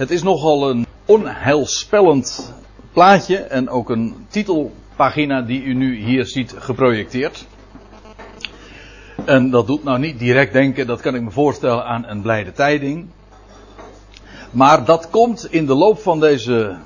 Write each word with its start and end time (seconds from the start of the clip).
Het 0.00 0.10
is 0.10 0.22
nogal 0.22 0.70
een 0.70 0.86
onheilspellend 1.04 2.54
plaatje 2.92 3.36
en 3.36 3.68
ook 3.68 3.90
een 3.90 4.26
titelpagina 4.28 5.42
die 5.42 5.62
u 5.62 5.74
nu 5.74 5.96
hier 5.96 6.26
ziet 6.26 6.54
geprojecteerd. 6.58 7.46
En 9.24 9.50
dat 9.50 9.66
doet 9.66 9.84
nou 9.84 9.98
niet 9.98 10.18
direct 10.18 10.52
denken, 10.52 10.86
dat 10.86 11.00
kan 11.00 11.14
ik 11.14 11.22
me 11.22 11.30
voorstellen, 11.30 11.84
aan 11.84 12.04
een 12.06 12.22
blijde 12.22 12.52
tijding. 12.52 13.08
Maar 14.50 14.84
dat 14.84 15.10
komt 15.10 15.52
in 15.52 15.66
de 15.66 15.74
loop 15.74 15.98
van 15.98 16.20
deze 16.20 16.76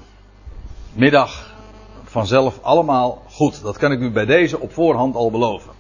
middag 0.92 1.54
vanzelf 2.04 2.58
allemaal 2.62 3.22
goed. 3.30 3.62
Dat 3.62 3.76
kan 3.76 3.92
ik 3.92 4.00
u 4.00 4.10
bij 4.10 4.26
deze 4.26 4.60
op 4.60 4.72
voorhand 4.72 5.14
al 5.14 5.30
beloven. 5.30 5.72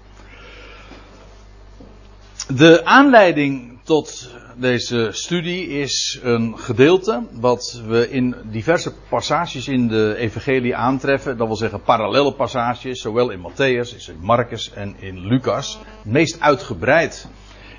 De 2.54 2.84
aanleiding 2.84 3.78
tot 3.82 4.30
deze 4.56 5.08
studie 5.12 5.68
is 5.68 6.18
een 6.22 6.58
gedeelte 6.58 7.22
wat 7.32 7.82
we 7.86 8.10
in 8.10 8.34
diverse 8.50 8.92
passages 9.08 9.68
in 9.68 9.88
de 9.88 10.14
evangelie 10.16 10.76
aantreffen. 10.76 11.36
Dat 11.36 11.46
wil 11.46 11.56
zeggen 11.56 11.82
parallele 11.82 12.32
passages, 12.32 13.00
zowel 13.00 13.30
in 13.30 13.38
Matthäus, 13.38 14.08
in 14.08 14.18
Marcus 14.20 14.72
en 14.72 14.94
in 14.98 15.26
Lucas. 15.26 15.78
Meest 16.02 16.40
uitgebreid 16.40 17.28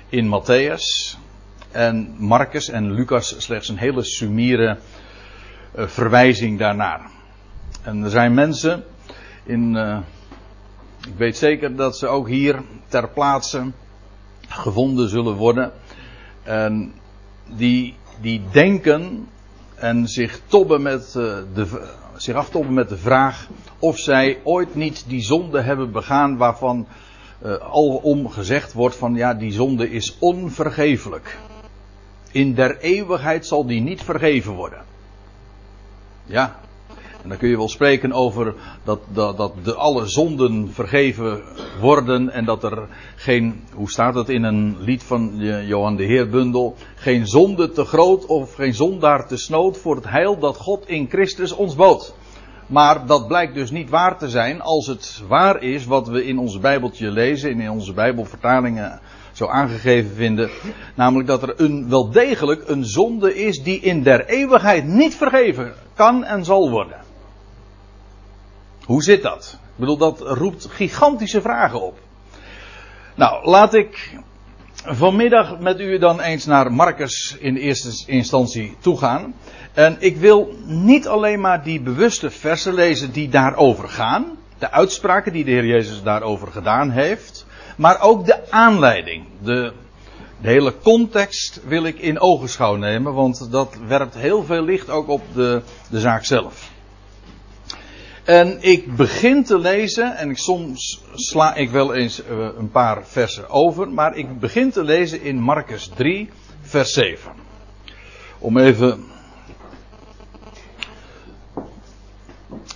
in 0.08 0.28
Matthäus 0.28 1.16
en 1.70 2.14
Marcus 2.18 2.68
en 2.68 2.92
Lucas 2.92 3.34
slechts 3.38 3.68
een 3.68 3.78
hele 3.78 4.02
sumiere 4.02 4.78
uh, 5.76 5.86
verwijzing 5.86 6.58
daarnaar. 6.58 7.10
En 7.82 8.02
er 8.02 8.10
zijn 8.10 8.34
mensen 8.34 8.84
in, 9.44 9.74
uh, 9.74 9.98
ik 11.06 11.16
weet 11.16 11.36
zeker 11.36 11.76
dat 11.76 11.96
ze 11.96 12.06
ook 12.06 12.28
hier 12.28 12.62
ter 12.88 13.08
plaatse 13.08 13.72
gevonden 14.48 15.08
zullen 15.08 15.34
worden. 15.34 15.72
En 16.46 16.92
die, 17.46 17.94
die 18.20 18.42
denken 18.52 19.28
en 19.74 20.08
zich, 20.08 20.40
tobben 20.46 20.82
met, 20.82 21.14
uh, 21.16 21.36
de, 21.54 21.88
zich 22.16 22.34
aftobben 22.34 22.74
met 22.74 22.88
de 22.88 22.96
vraag 22.96 23.48
of 23.78 23.98
zij 23.98 24.38
ooit 24.42 24.74
niet 24.74 25.04
die 25.08 25.20
zonde 25.20 25.60
hebben 25.60 25.92
begaan 25.92 26.36
waarvan 26.36 26.86
uh, 27.44 27.54
alom 27.54 28.28
gezegd 28.28 28.72
wordt 28.72 28.96
van 28.96 29.14
ja 29.14 29.34
die 29.34 29.52
zonde 29.52 29.90
is 29.90 30.16
onvergeeflijk. 30.18 31.38
In 32.30 32.54
der 32.54 32.78
eeuwigheid 32.78 33.46
zal 33.46 33.66
die 33.66 33.80
niet 33.80 34.02
vergeven 34.02 34.52
worden. 34.52 34.84
Ja, 36.24 36.56
en 37.26 37.32
dan 37.32 37.40
kun 37.40 37.50
je 37.50 37.56
wel 37.56 37.68
spreken 37.68 38.12
over 38.12 38.54
dat, 38.84 39.00
dat, 39.12 39.36
dat 39.36 39.52
de 39.62 39.74
alle 39.74 40.06
zonden 40.06 40.72
vergeven 40.72 41.42
worden 41.80 42.30
en 42.30 42.44
dat 42.44 42.64
er 42.64 42.88
geen, 43.16 43.64
hoe 43.74 43.90
staat 43.90 44.14
het 44.14 44.28
in 44.28 44.42
een 44.42 44.76
lied 44.78 45.02
van 45.02 45.32
Johan 45.66 45.96
de 45.96 46.04
Heerbundel, 46.04 46.74
geen 46.94 47.26
zonde 47.26 47.70
te 47.70 47.84
groot 47.84 48.26
of 48.26 48.54
geen 48.54 48.74
zondaar 48.74 49.28
te 49.28 49.36
snood 49.36 49.78
voor 49.78 49.94
het 49.94 50.08
heil 50.08 50.38
dat 50.38 50.56
God 50.56 50.88
in 50.88 51.08
Christus 51.08 51.52
ons 51.52 51.74
bood. 51.74 52.14
Maar 52.66 53.06
dat 53.06 53.26
blijkt 53.26 53.54
dus 53.54 53.70
niet 53.70 53.90
waar 53.90 54.18
te 54.18 54.28
zijn 54.28 54.60
als 54.60 54.86
het 54.86 55.22
waar 55.28 55.62
is 55.62 55.86
wat 55.86 56.08
we 56.08 56.24
in 56.24 56.38
ons 56.38 56.58
Bijbeltje 56.58 57.10
lezen 57.10 57.50
en 57.50 57.60
in 57.60 57.70
onze 57.70 57.92
Bijbelvertalingen 57.92 59.00
zo 59.32 59.46
aangegeven 59.46 60.14
vinden. 60.14 60.50
Namelijk 60.94 61.28
dat 61.28 61.42
er 61.42 61.60
een, 61.60 61.88
wel 61.88 62.10
degelijk 62.10 62.68
een 62.68 62.84
zonde 62.84 63.34
is 63.34 63.62
die 63.62 63.80
in 63.80 64.02
der 64.02 64.26
eeuwigheid 64.26 64.86
niet 64.86 65.14
vergeven 65.14 65.72
kan 65.94 66.24
en 66.24 66.44
zal 66.44 66.70
worden. 66.70 67.05
Hoe 68.86 69.02
zit 69.02 69.22
dat? 69.22 69.58
Ik 69.62 69.76
bedoel, 69.76 69.96
dat 69.96 70.20
roept 70.20 70.66
gigantische 70.70 71.40
vragen 71.40 71.82
op. 71.82 71.98
Nou, 73.14 73.46
laat 73.46 73.74
ik 73.74 74.18
vanmiddag 74.84 75.58
met 75.58 75.80
u 75.80 75.98
dan 75.98 76.20
eens 76.20 76.44
naar 76.44 76.72
Marcus 76.72 77.36
in 77.38 77.56
eerste 77.56 78.12
instantie 78.12 78.76
toegaan. 78.80 79.34
En 79.72 79.96
ik 79.98 80.16
wil 80.16 80.54
niet 80.64 81.08
alleen 81.08 81.40
maar 81.40 81.62
die 81.62 81.80
bewuste 81.80 82.30
versen 82.30 82.74
lezen 82.74 83.12
die 83.12 83.28
daarover 83.28 83.88
gaan. 83.88 84.38
De 84.58 84.70
uitspraken 84.70 85.32
die 85.32 85.44
de 85.44 85.50
Heer 85.50 85.66
Jezus 85.66 86.02
daarover 86.02 86.48
gedaan 86.48 86.90
heeft. 86.90 87.46
Maar 87.76 88.00
ook 88.00 88.26
de 88.26 88.50
aanleiding. 88.50 89.24
De, 89.42 89.72
de 90.40 90.48
hele 90.48 90.74
context 90.82 91.60
wil 91.66 91.84
ik 91.84 91.98
in 91.98 92.20
ogenschouw 92.20 92.76
nemen. 92.76 93.14
Want 93.14 93.50
dat 93.50 93.76
werpt 93.86 94.14
heel 94.14 94.44
veel 94.44 94.62
licht 94.62 94.90
ook 94.90 95.08
op 95.08 95.22
de, 95.34 95.62
de 95.90 96.00
zaak 96.00 96.24
zelf. 96.24 96.74
En 98.26 98.58
ik 98.60 98.96
begin 98.96 99.44
te 99.44 99.58
lezen, 99.58 100.16
en 100.16 100.36
soms 100.36 101.02
sla 101.14 101.54
ik 101.54 101.70
wel 101.70 101.94
eens 101.94 102.22
uh, 102.30 102.48
een 102.58 102.70
paar 102.70 103.06
versen 103.06 103.48
over, 103.48 103.88
maar 103.88 104.16
ik 104.16 104.40
begin 104.40 104.70
te 104.70 104.84
lezen 104.84 105.22
in 105.22 105.36
Marcus 105.36 105.90
3, 105.94 106.28
vers 106.60 106.92
7. 106.92 107.32
Om 108.38 108.58
even 108.58 109.04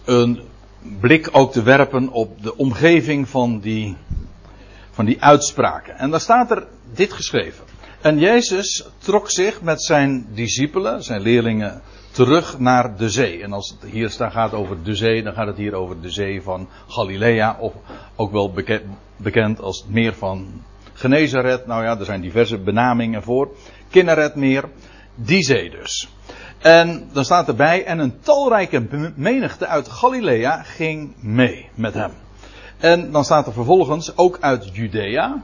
een 0.04 0.40
blik 1.00 1.28
ook 1.32 1.52
te 1.52 1.62
werpen 1.62 2.08
op 2.08 2.42
de 2.42 2.56
omgeving 2.56 3.28
van 3.28 3.60
die, 3.60 3.96
van 4.90 5.04
die 5.04 5.22
uitspraken. 5.22 5.98
En 5.98 6.10
daar 6.10 6.20
staat 6.20 6.50
er 6.50 6.66
dit 6.94 7.12
geschreven. 7.12 7.64
En 8.00 8.18
Jezus 8.18 8.84
trok 8.98 9.30
zich 9.30 9.62
met 9.62 9.82
zijn 9.82 10.26
discipelen, 10.34 11.02
zijn 11.02 11.20
leerlingen, 11.20 11.82
terug 12.24 12.58
naar 12.58 12.96
de 12.96 13.10
zee. 13.10 13.42
En 13.42 13.52
als 13.52 13.76
het 13.80 13.90
hier 13.90 14.10
gaat 14.10 14.52
over 14.52 14.82
de 14.82 14.94
zee, 14.94 15.22
dan 15.22 15.32
gaat 15.32 15.46
het 15.46 15.56
hier 15.56 15.74
over 15.74 16.00
de 16.00 16.10
zee 16.10 16.42
van 16.42 16.68
Galilea, 16.88 17.56
of 17.58 17.72
ook 18.16 18.32
wel 18.32 18.52
bekend, 19.16 19.60
als 19.60 19.78
het 19.78 19.90
meer 19.90 20.14
van 20.14 20.62
Genezaret. 20.92 21.66
Nou 21.66 21.84
ja, 21.84 21.98
er 21.98 22.04
zijn 22.04 22.20
diverse 22.20 22.58
benamingen 22.58 23.22
voor. 23.22 23.56
Kinneretmeer, 23.90 24.64
die 25.14 25.42
zee 25.42 25.70
dus. 25.70 26.08
En 26.58 27.08
dan 27.12 27.24
staat 27.24 27.48
erbij, 27.48 27.84
en 27.84 27.98
een 27.98 28.20
talrijke 28.20 29.12
menigte 29.16 29.66
uit 29.66 29.88
Galilea 29.88 30.62
ging 30.62 31.14
mee 31.22 31.68
met 31.74 31.94
hem. 31.94 32.12
En 32.78 33.12
dan 33.12 33.24
staat 33.24 33.46
er 33.46 33.52
vervolgens 33.52 34.16
ook 34.16 34.38
uit 34.40 34.70
Judea, 34.72 35.42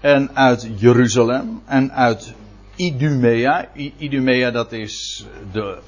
en 0.00 0.36
uit 0.36 0.68
Jeruzalem, 0.76 1.62
en 1.64 1.92
uit 1.92 2.34
Idumea. 2.76 3.68
Idumea 3.98 4.50
dat 4.50 4.72
is 4.72 5.26
de, 5.52 5.78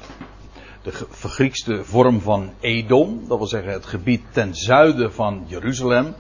de 0.83 0.93
vergriekste 1.11 1.85
vorm 1.85 2.21
van 2.21 2.51
Edom. 2.61 3.25
Dat 3.29 3.39
wil 3.39 3.47
zeggen 3.47 3.73
het 3.73 3.87
gebied 3.87 4.23
ten 4.33 4.55
zuiden 4.55 5.13
van 5.13 5.45
Jeruzalem. 5.47 6.15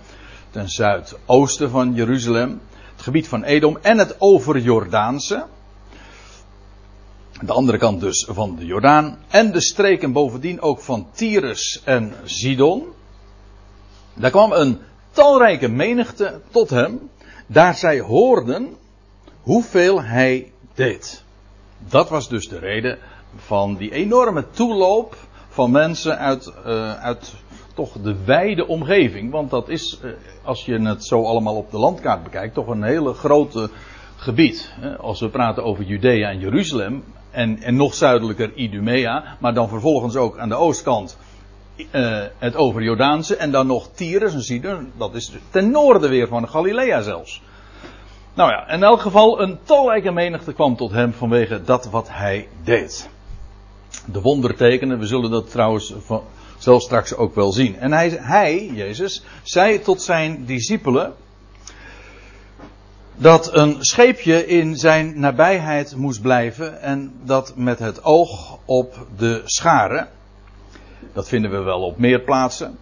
Ten 0.50 0.68
zuidoosten 0.68 1.70
van 1.70 1.94
Jeruzalem. 1.94 2.60
Het 2.92 3.02
gebied 3.02 3.28
van 3.28 3.42
Edom 3.42 3.78
en 3.82 3.98
het 3.98 4.16
overjordaanse. 4.18 5.46
De 7.40 7.52
andere 7.52 7.78
kant 7.78 8.00
dus 8.00 8.28
van 8.30 8.56
de 8.56 8.66
Jordaan. 8.66 9.18
En 9.28 9.52
de 9.52 9.60
streken 9.60 10.12
bovendien 10.12 10.60
ook 10.60 10.80
van 10.80 11.08
Tyrus 11.12 11.80
en 11.84 12.14
Sidon. 12.24 12.84
Daar 14.14 14.30
kwam 14.30 14.52
een 14.52 14.78
talrijke 15.10 15.68
menigte 15.68 16.40
tot 16.50 16.70
hem. 16.70 17.10
Daar 17.46 17.74
zij 17.74 18.00
hoorden 18.00 18.76
hoeveel 19.42 20.02
hij 20.02 20.52
deed. 20.74 21.24
Dat 21.78 22.08
was 22.08 22.28
dus 22.28 22.48
de 22.48 22.58
reden 22.58 22.98
van 23.36 23.76
die 23.76 23.92
enorme 23.92 24.50
toeloop 24.50 25.16
van 25.48 25.70
mensen 25.70 26.18
uit, 26.18 26.52
uh, 26.66 26.94
uit 26.94 27.34
toch 27.74 27.92
de 27.92 28.24
wijde 28.24 28.66
omgeving. 28.66 29.30
Want 29.30 29.50
dat 29.50 29.68
is, 29.68 30.00
uh, 30.04 30.10
als 30.42 30.64
je 30.64 30.80
het 30.80 31.04
zo 31.04 31.24
allemaal 31.24 31.56
op 31.56 31.70
de 31.70 31.78
landkaart 31.78 32.22
bekijkt, 32.22 32.54
toch 32.54 32.66
een 32.66 32.82
hele 32.82 33.12
grote 33.12 33.70
gebied. 34.16 34.72
Als 34.98 35.20
we 35.20 35.28
praten 35.28 35.64
over 35.64 35.84
Judea 35.84 36.28
en 36.28 36.38
Jeruzalem 36.38 37.04
en, 37.30 37.62
en 37.62 37.76
nog 37.76 37.94
zuidelijker 37.94 38.54
Idumea, 38.54 39.36
maar 39.40 39.54
dan 39.54 39.68
vervolgens 39.68 40.16
ook 40.16 40.38
aan 40.38 40.48
de 40.48 40.54
oostkant 40.54 41.16
uh, 41.76 42.22
het 42.38 42.56
overjordaanse 42.56 43.36
en 43.36 43.50
dan 43.50 43.66
nog 43.66 43.88
Tyrus 43.94 44.34
en 44.34 44.42
Sidon, 44.42 44.92
dat 44.96 45.14
is 45.14 45.32
ten 45.50 45.70
noorden 45.70 46.10
weer 46.10 46.28
van 46.28 46.48
Galilea 46.48 47.00
zelfs. 47.00 47.42
Nou 48.34 48.50
ja, 48.50 48.68
in 48.68 48.82
elk 48.82 49.00
geval 49.00 49.40
een 49.40 49.58
talrijke 49.62 50.10
menigte 50.10 50.52
kwam 50.52 50.76
tot 50.76 50.90
hem 50.90 51.12
vanwege 51.12 51.62
dat 51.62 51.90
wat 51.90 52.08
hij 52.10 52.48
deed. 52.64 53.08
De 54.06 54.20
wondertekenen, 54.20 54.98
we 54.98 55.06
zullen 55.06 55.30
dat 55.30 55.50
trouwens 55.50 55.94
zelf 56.58 56.82
straks 56.82 57.14
ook 57.14 57.34
wel 57.34 57.52
zien. 57.52 57.78
En 57.78 57.92
hij, 57.92 58.08
hij, 58.08 58.66
Jezus, 58.66 59.24
zei 59.42 59.80
tot 59.80 60.02
zijn 60.02 60.44
discipelen 60.44 61.14
dat 63.16 63.54
een 63.54 63.76
scheepje 63.80 64.46
in 64.46 64.76
zijn 64.76 65.20
nabijheid 65.20 65.96
moest 65.96 66.22
blijven 66.22 66.80
en 66.80 67.12
dat 67.22 67.52
met 67.56 67.78
het 67.78 68.04
oog 68.04 68.58
op 68.64 69.06
de 69.16 69.42
scharen. 69.44 70.08
Dat 71.12 71.28
vinden 71.28 71.50
we 71.50 71.58
wel 71.58 71.82
op 71.82 71.98
meer 71.98 72.20
plaatsen. 72.20 72.78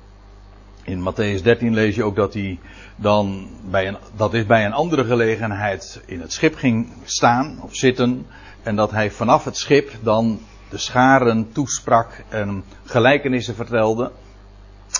In 0.84 1.00
Matthäus 1.00 1.42
13 1.42 1.74
lees 1.74 1.94
je 1.94 2.04
ook 2.04 2.16
dat 2.16 2.34
hij 2.34 2.58
dan 2.96 3.48
bij 3.70 3.88
een, 3.88 3.96
dat 4.16 4.34
is 4.34 4.46
bij 4.46 4.64
een 4.64 4.72
andere 4.72 5.04
gelegenheid 5.04 6.02
in 6.06 6.20
het 6.20 6.32
schip 6.32 6.54
ging 6.56 6.88
staan 7.04 7.58
of 7.62 7.74
zitten. 7.74 8.26
En 8.62 8.76
dat 8.76 8.90
hij 8.90 9.10
vanaf 9.10 9.44
het 9.44 9.56
schip 9.56 9.90
dan 10.02 10.40
de 10.68 10.78
scharen 10.78 11.52
toesprak 11.52 12.24
en 12.28 12.64
gelijkenissen 12.84 13.54
vertelde. 13.54 14.10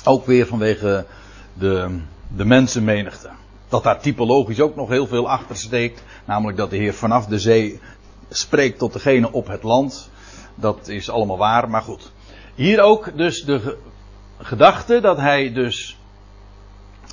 Ook 0.05 0.27
weer 0.27 0.47
vanwege 0.47 1.07
de, 1.55 1.99
de 2.37 2.45
mensenmenigte. 2.45 3.31
Dat 3.69 3.83
daar 3.83 4.01
typologisch 4.01 4.61
ook 4.61 4.77
nog 4.77 4.89
heel 4.89 5.07
veel 5.07 5.29
achter 5.29 5.57
steekt. 5.57 6.03
Namelijk 6.25 6.57
dat 6.59 6.71
de 6.71 6.77
Heer 6.77 6.95
vanaf 6.95 7.27
de 7.27 7.39
zee 7.39 7.81
spreekt 8.29 8.79
tot 8.79 8.93
degene 8.93 9.33
op 9.33 9.47
het 9.47 9.63
land. 9.63 10.11
Dat 10.55 10.89
is 10.89 11.11
allemaal 11.11 11.39
waar, 11.39 11.71
maar 11.71 11.83
goed. 11.83 12.13
Hier 12.55 12.81
ook 12.81 13.17
dus 13.17 13.45
de 13.45 13.77
gedachte 14.43 15.01
dat 15.01 15.17
hij 15.17 15.53
dus. 15.53 15.97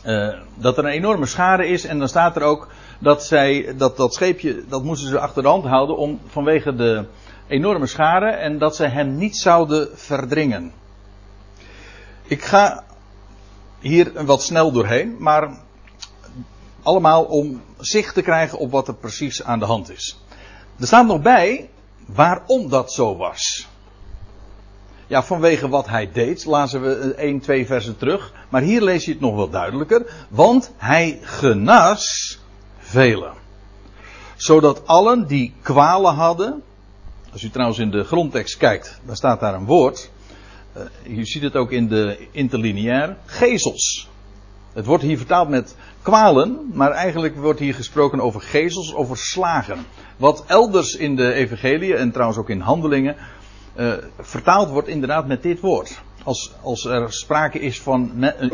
Uh, 0.06 0.40
dat 0.56 0.78
er 0.78 0.86
een 0.86 0.92
enorme 0.92 1.26
schade 1.26 1.68
is. 1.68 1.86
En 1.86 2.00
dan 2.00 2.08
staat 2.08 2.36
er 2.36 2.42
ook 2.42 2.68
dat 3.00 3.26
zij. 3.26 3.74
Dat, 3.78 3.98
dat 3.98 4.14
scheepje. 4.14 4.64
Dat 4.68 4.84
moesten 4.84 5.10
ze 5.10 5.20
achter 5.20 5.42
de 5.42 5.48
hand 5.48 5.66
houden. 5.66 5.98
Om, 5.98 6.20
vanwege 6.28 6.76
de 6.76 7.06
enorme 7.48 7.88
schade. 7.88 8.26
En 8.26 8.58
dat 8.58 8.76
zij 8.76 8.90
hem 8.90 9.18
niet 9.18 9.38
zouden 9.38 9.90
verdringen. 9.94 10.72
Ik 12.24 12.44
ga 12.44 12.84
hier 13.80 14.26
wat 14.26 14.44
snel 14.44 14.72
doorheen. 14.72 15.16
Maar. 15.20 15.68
Allemaal 16.84 17.24
om 17.24 17.62
zicht 17.78 18.14
te 18.14 18.22
krijgen 18.22 18.58
op 18.58 18.72
wat 18.72 18.88
er 18.88 18.96
precies 18.96 19.44
aan 19.44 19.60
de 19.60 19.66
hand 19.66 19.92
is. 19.92 20.20
Er 20.80 20.88
staat 20.88 21.06
nog 21.06 21.22
bij 21.22 21.70
waarom 22.06 22.70
dat 22.70 22.94
zo 22.94 23.18
was. 23.18 23.68
Ja, 25.10 25.24
vanwege 25.24 25.70
wat 25.70 25.88
hij 25.88 26.10
deed, 26.12 26.46
lazen 26.46 26.82
we 26.82 27.14
1, 27.14 27.40
2 27.40 27.66
versen 27.66 27.98
terug. 27.98 28.34
Maar 28.50 28.62
hier 28.62 28.82
lees 28.82 29.06
je 29.06 29.12
het 29.12 29.20
nog 29.20 29.36
wel 29.36 29.50
duidelijker. 29.50 30.06
Want 30.28 30.72
hij 30.78 31.20
genas 31.22 32.40
velen. 32.78 33.34
Zodat 34.36 34.88
allen 34.88 35.28
die 35.28 35.54
kwalen 35.62 36.14
hadden. 36.14 36.64
Als 37.32 37.44
u 37.44 37.50
trouwens 37.50 37.80
in 37.80 37.92
de 37.92 38.04
grondtekst 38.04 38.58
kijkt, 38.58 39.00
dan 39.06 39.16
staat 39.16 39.40
daar 39.40 39.54
een 39.54 39.66
woord. 39.66 40.12
Uh, 41.06 41.18
u 41.18 41.26
ziet 41.26 41.44
het 41.44 41.56
ook 41.56 41.72
in 41.72 41.88
de 41.88 42.28
interlineair. 42.32 43.18
Gezels. 43.26 44.08
Het 44.74 44.86
wordt 44.86 45.04
hier 45.04 45.18
vertaald 45.18 45.50
met 45.50 45.76
kwalen, 46.02 46.72
maar 46.74 46.92
eigenlijk 46.92 47.36
wordt 47.36 47.60
hier 47.60 47.74
gesproken 47.74 48.20
over 48.20 48.42
gezels, 48.42 48.94
over 48.94 49.18
slagen. 49.18 49.86
Wat 50.18 50.44
elders 50.48 50.96
in 50.96 51.16
de 51.16 51.34
evangelie 51.34 51.96
en 51.96 52.12
trouwens 52.12 52.40
ook 52.40 52.50
in 52.50 52.60
handelingen 52.60 53.16
uh, 53.76 53.94
vertaald 54.20 54.70
wordt 54.70 54.88
inderdaad 54.88 55.28
met 55.28 55.44
dit 55.44 55.60
woord. 55.60 56.02
Als, 56.24 56.52
als 56.62 56.86
er 56.86 57.14
sprake 57.14 57.60
is 57.60 57.82
van 57.82 58.12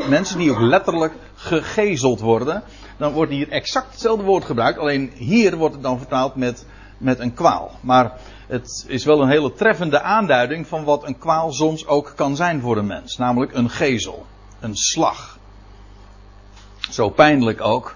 mensen 0.09 0.37
die 0.37 0.51
ook 0.51 0.59
letterlijk 0.59 1.13
gegezeld 1.35 2.19
worden, 2.19 2.63
dan 2.97 3.13
wordt 3.13 3.31
hier 3.31 3.49
exact 3.49 3.91
hetzelfde 3.91 4.23
woord 4.23 4.45
gebruikt. 4.45 4.79
Alleen 4.79 5.11
hier 5.15 5.57
wordt 5.57 5.73
het 5.73 5.83
dan 5.83 5.97
vertaald 5.97 6.35
met, 6.35 6.65
met 6.97 7.19
een 7.19 7.33
kwaal. 7.33 7.71
Maar 7.81 8.19
het 8.47 8.85
is 8.87 9.05
wel 9.05 9.21
een 9.21 9.29
hele 9.29 9.53
treffende 9.53 10.01
aanduiding 10.01 10.67
van 10.67 10.83
wat 10.83 11.07
een 11.07 11.17
kwaal 11.17 11.51
soms 11.51 11.87
ook 11.87 12.13
kan 12.15 12.35
zijn 12.35 12.61
voor 12.61 12.77
een 12.77 12.87
mens. 12.87 13.17
Namelijk 13.17 13.53
een 13.53 13.69
gezel, 13.69 14.25
een 14.59 14.75
slag. 14.75 15.37
Zo 16.89 17.09
pijnlijk 17.09 17.61
ook. 17.61 17.95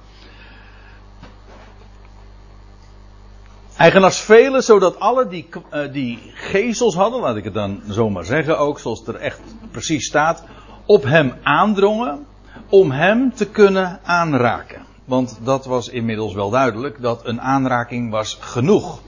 Eigenaars 3.80 4.20
velen, 4.20 4.64
zodat 4.64 5.00
alle 5.00 5.28
die, 5.28 5.48
uh, 5.74 5.92
die 5.92 6.20
gezels 6.34 6.96
hadden, 6.96 7.20
laat 7.20 7.36
ik 7.36 7.44
het 7.44 7.54
dan 7.54 7.82
zomaar 7.88 8.24
zeggen 8.24 8.58
ook, 8.58 8.80
zoals 8.80 9.00
het 9.00 9.08
er 9.08 9.16
echt 9.16 9.40
precies 9.72 10.06
staat, 10.06 10.44
op 10.86 11.04
hem 11.04 11.34
aandrongen 11.44 12.26
om 12.70 12.92
hem 12.92 13.34
te 13.34 13.50
kunnen 13.50 14.00
aanraken. 14.04 14.82
Want 15.06 15.40
dat 15.44 15.66
was 15.66 15.90
inmiddels 15.90 16.34
wel 16.34 16.50
duidelijk, 16.50 17.02
dat 17.02 17.26
een 17.26 17.42
aanraking 17.42 18.12
was 18.12 18.38
genoeg 18.42 19.02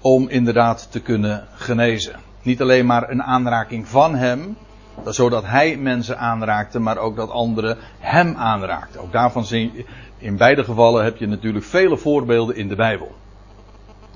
om 0.00 0.28
inderdaad 0.28 0.92
te 0.92 1.00
kunnen 1.00 1.46
genezen. 1.54 2.14
Niet 2.42 2.60
alleen 2.60 2.86
maar 2.86 3.10
een 3.10 3.22
aanraking 3.22 3.88
van 3.88 4.14
hem, 4.14 4.56
zodat 5.04 5.44
hij 5.44 5.76
mensen 5.76 6.18
aanraakte, 6.18 6.78
maar 6.78 6.98
ook 6.98 7.16
dat 7.16 7.30
anderen 7.30 7.78
hem 7.98 8.36
aanraakten. 8.36 9.00
Ook 9.00 9.12
daarvan 9.12 9.44
zie 9.44 9.86
in 10.18 10.36
beide 10.36 10.64
gevallen 10.64 11.04
heb 11.04 11.16
je 11.16 11.26
natuurlijk 11.26 11.64
vele 11.64 11.96
voorbeelden 11.96 12.56
in 12.56 12.68
de 12.68 12.76
Bijbel. 12.76 13.14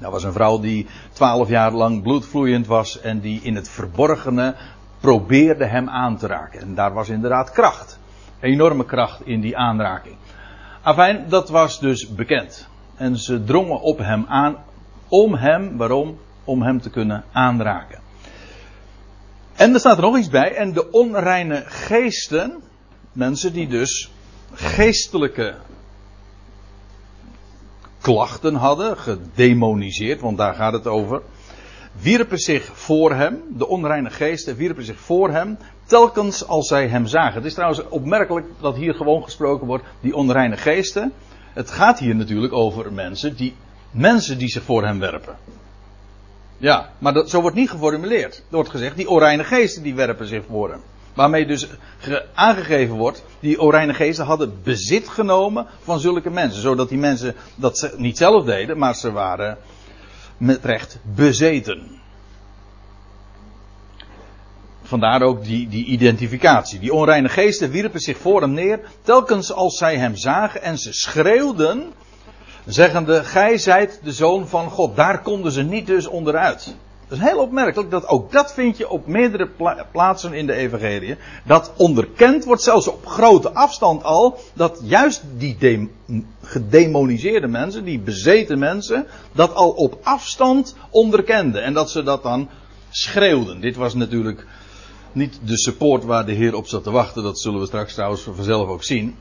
Dat 0.05 0.13
was 0.13 0.25
een 0.25 0.33
vrouw 0.33 0.61
die 0.61 0.87
twaalf 1.13 1.49
jaar 1.49 1.73
lang 1.73 2.03
bloedvloeiend 2.03 2.67
was 2.67 3.01
en 3.01 3.21
die 3.21 3.41
in 3.43 3.55
het 3.55 3.69
verborgene 3.69 4.55
probeerde 5.01 5.65
hem 5.65 5.89
aan 5.89 6.17
te 6.17 6.27
raken. 6.27 6.61
En 6.61 6.75
daar 6.75 6.93
was 6.93 7.09
inderdaad 7.09 7.51
kracht. 7.51 7.99
Enorme 8.41 8.85
kracht 8.85 9.21
in 9.27 9.41
die 9.41 9.57
aanraking. 9.57 10.17
Afijn, 10.83 11.25
dat 11.29 11.49
was 11.49 11.81
dus 11.81 12.15
bekend. 12.15 12.69
En 12.97 13.17
ze 13.17 13.45
drongen 13.45 13.81
op 13.81 13.99
hem 13.99 14.25
aan 14.29 14.57
om 15.09 15.35
hem, 15.35 15.77
waarom? 15.77 16.19
Om 16.45 16.63
hem 16.63 16.81
te 16.81 16.91
kunnen 16.91 17.25
aanraken. 17.33 17.99
En 19.55 19.73
er 19.73 19.81
staat 19.81 19.97
er 19.97 20.03
nog 20.03 20.19
iets 20.19 20.29
bij. 20.31 20.55
En 20.55 20.73
de 20.73 20.91
onreine 20.91 21.63
geesten, 21.67 22.63
mensen 23.13 23.53
die 23.53 23.69
dus 23.69 24.11
geestelijke 24.53 25.55
klachten 28.05 28.55
hadden, 28.55 28.99
gedemoniseerd, 28.99 30.21
want 30.21 30.39
daar 30.39 30.55
gaat 30.55 30.73
het 30.73 30.87
over, 30.87 31.23
wierpen 32.01 32.39
zich 32.39 32.71
voor 32.73 33.15
hem, 33.15 33.43
de 33.57 33.69
onreine 33.69 34.11
geesten 34.11 34.57
wierpen 34.57 34.85
zich 34.85 34.99
voor 34.99 35.31
hem, 35.31 35.59
telkens 35.85 36.47
als 36.47 36.69
zij 36.69 36.89
hem 36.89 37.07
zagen. 37.07 37.35
Het 37.35 37.45
is 37.45 37.55
trouwens 37.55 37.89
opmerkelijk 37.89 38.47
dat 38.61 38.77
hier 38.77 38.95
gewoon 38.95 39.23
gesproken 39.23 39.67
wordt, 39.67 39.85
die 40.01 40.15
onreine 40.15 40.57
geesten. 40.57 41.13
Het 41.53 41.71
gaat 41.71 41.99
hier 41.99 42.17
natuurlijk 42.17 42.53
over 42.53 42.93
mensen 42.93 43.37
die, 43.37 43.55
mensen 43.91 44.39
die 44.39 44.49
zich 44.49 44.63
voor 44.63 44.85
hem 44.85 44.99
werpen. 44.99 45.37
Ja, 46.57 46.91
maar 46.99 47.13
dat, 47.13 47.31
zo 47.31 47.41
wordt 47.41 47.57
niet 47.57 47.71
geformuleerd. 47.71 48.37
Er 48.37 48.55
wordt 48.55 48.71
gezegd, 48.71 48.97
die 48.97 49.09
onreine 49.09 49.45
geesten 49.45 49.83
die 49.83 49.95
werpen 49.95 50.27
zich 50.27 50.43
voor 50.49 50.71
hem. 50.71 50.81
Waarmee 51.15 51.47
dus 51.47 51.69
aangegeven 52.35 52.97
wordt, 52.97 53.25
die 53.41 53.61
Orijne 53.61 53.95
geesten 53.95 54.25
hadden 54.25 54.63
bezit 54.63 55.09
genomen 55.09 55.67
van 55.83 56.01
zulke 56.01 56.31
mensen. 56.31 56.63
Zodat 56.63 56.89
die 56.89 56.99
mensen 56.99 57.35
dat 57.55 57.95
niet 57.97 58.17
zelf 58.17 58.45
deden, 58.45 58.79
maar 58.79 58.95
ze 58.95 59.13
waren 59.13 59.59
met 60.37 60.65
recht 60.65 60.99
bezeten. 61.03 62.03
Vandaar 64.83 65.23
ook 65.23 65.45
die, 65.45 65.69
die 65.69 65.85
identificatie. 65.85 66.79
Die 66.79 66.93
onreine 66.93 67.29
geesten 67.29 67.71
wierpen 67.71 68.01
zich 68.01 68.19
voor 68.19 68.41
hem 68.41 68.53
neer, 68.53 68.81
telkens 69.03 69.53
als 69.53 69.79
zij 69.79 69.97
hem 69.97 70.17
zagen 70.17 70.63
en 70.63 70.79
ze 70.79 70.93
schreeuwden, 70.93 71.93
zeggende, 72.67 73.25
gij 73.25 73.59
zijt 73.59 74.01
de 74.03 74.13
zoon 74.13 74.49
van 74.49 74.71
God. 74.71 74.97
Daar 74.97 75.23
konden 75.23 75.53
ze 75.53 75.63
niet 75.63 75.87
dus 75.87 76.07
onderuit. 76.07 76.77
Dat 77.09 77.19
is 77.19 77.25
heel 77.25 77.39
opmerkelijk 77.39 77.91
dat 77.91 78.09
ook 78.09 78.33
dat 78.33 78.53
vind 78.53 78.77
je 78.77 78.89
op 78.89 79.07
meerdere 79.07 79.49
plaatsen 79.93 80.33
in 80.33 80.47
de 80.47 80.53
evangelie. 80.53 81.17
Dat 81.45 81.73
onderkend 81.77 82.45
wordt 82.45 82.63
zelfs 82.63 82.89
op 82.89 83.07
grote 83.07 83.53
afstand 83.53 84.03
al. 84.03 84.39
Dat 84.55 84.81
juist 84.83 85.23
die 85.37 85.91
gedemoniseerde 86.43 87.47
mensen, 87.47 87.85
die 87.85 87.99
bezeten 87.99 88.59
mensen, 88.59 89.07
dat 89.33 89.55
al 89.55 89.71
op 89.71 89.99
afstand 90.03 90.77
onderkenden. 90.91 91.63
En 91.63 91.73
dat 91.73 91.91
ze 91.91 92.03
dat 92.03 92.23
dan 92.23 92.49
schreeuwden. 92.91 93.61
Dit 93.61 93.77
was 93.77 93.95
natuurlijk 93.95 94.47
niet 95.13 95.39
de 95.45 95.59
support 95.59 96.05
waar 96.05 96.27
de 96.27 96.33
Heer 96.33 96.55
op 96.55 96.67
zat 96.67 96.83
te 96.83 96.91
wachten. 96.91 97.23
Dat 97.23 97.41
zullen 97.41 97.61
we 97.61 97.67
straks 97.67 97.95
trouwens 97.95 98.23
vanzelf 98.23 98.69
ook 98.69 98.85
zien. 98.85 99.17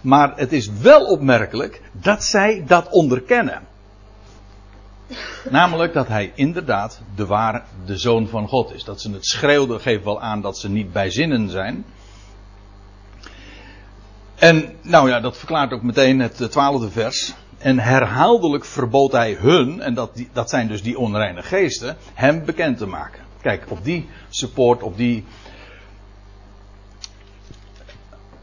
Maar 0.00 0.32
het 0.36 0.52
is 0.52 0.70
wel 0.80 1.04
opmerkelijk 1.04 1.80
dat 1.92 2.24
zij 2.24 2.64
dat 2.66 2.88
onderkennen. 2.90 3.62
Namelijk 5.50 5.92
dat 5.92 6.08
hij 6.08 6.32
inderdaad 6.34 7.00
de 7.14 7.26
ware, 7.26 7.62
de 7.84 7.96
zoon 7.96 8.28
van 8.28 8.48
God 8.48 8.74
is. 8.74 8.84
Dat 8.84 9.00
ze 9.00 9.10
het 9.10 9.26
schreeuwden 9.26 9.80
geeft 9.80 10.04
wel 10.04 10.20
aan 10.20 10.40
dat 10.40 10.58
ze 10.58 10.68
niet 10.68 10.92
bij 10.92 11.10
zinnen 11.10 11.50
zijn. 11.50 11.84
En 14.34 14.76
nou 14.82 15.08
ja, 15.08 15.20
dat 15.20 15.36
verklaart 15.36 15.72
ook 15.72 15.82
meteen 15.82 16.20
het 16.20 16.50
twaalfde 16.50 16.90
vers. 16.90 17.34
En 17.58 17.78
herhaaldelijk 17.78 18.64
verbood 18.64 19.12
hij 19.12 19.32
hun, 19.32 19.80
en 19.80 19.94
dat, 19.94 20.10
dat 20.32 20.50
zijn 20.50 20.68
dus 20.68 20.82
die 20.82 20.98
onreine 20.98 21.42
geesten, 21.42 21.96
hem 22.14 22.44
bekend 22.44 22.78
te 22.78 22.86
maken. 22.86 23.22
Kijk, 23.40 23.64
op 23.68 23.84
die 23.84 24.08
support, 24.28 24.82
op 24.82 24.96
die. 24.96 25.24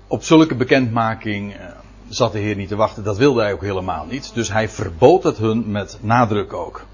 Op 0.07 0.23
zulke 0.23 0.55
bekendmaking 0.55 1.53
eh, 1.53 1.65
zat 2.09 2.31
de 2.31 2.39
Heer 2.39 2.55
niet 2.55 2.67
te 2.67 2.75
wachten. 2.75 3.03
Dat 3.03 3.17
wilde 3.17 3.41
hij 3.41 3.53
ook 3.53 3.61
helemaal 3.61 4.05
niet. 4.05 4.31
Dus 4.33 4.51
hij 4.51 4.69
verbood 4.69 5.23
het 5.23 5.37
hun 5.37 5.71
met 5.71 5.97
nadruk 6.01 6.53
ook. 6.53 6.85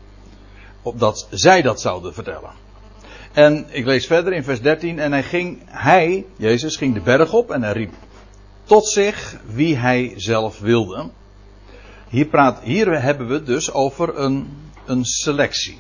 Opdat 0.82 1.28
zij 1.30 1.62
dat 1.62 1.82
zouden 1.82 2.14
vertellen. 2.14 2.52
En 3.32 3.66
ik 3.70 3.86
lees 3.86 4.06
verder 4.06 4.34
in 4.34 4.44
vers 4.44 4.62
13. 4.62 5.00
En 5.00 5.12
hij 5.12 5.24
ging, 5.24 5.60
hij, 5.66 6.26
Jezus, 6.36 6.76
ging 6.76 6.94
de 6.94 7.02
berg 7.02 7.34
op 7.34 7.52
en 7.52 7.64
hij 7.64 7.74
riep 7.74 7.94
tot 8.64 8.88
zich 8.88 9.38
wie 9.46 9.78
hij 9.78 10.14
zelf 10.16 10.60
wilde. 10.60 11.10
Hier, 12.10 12.26
praat, 12.26 12.62
hier 12.62 13.02
hebben 13.02 13.28
we 13.28 13.34
het 13.34 13.46
dus 13.46 13.72
over 13.72 14.18
een, 14.18 14.58
een 14.86 15.06
selectie. 15.06 15.78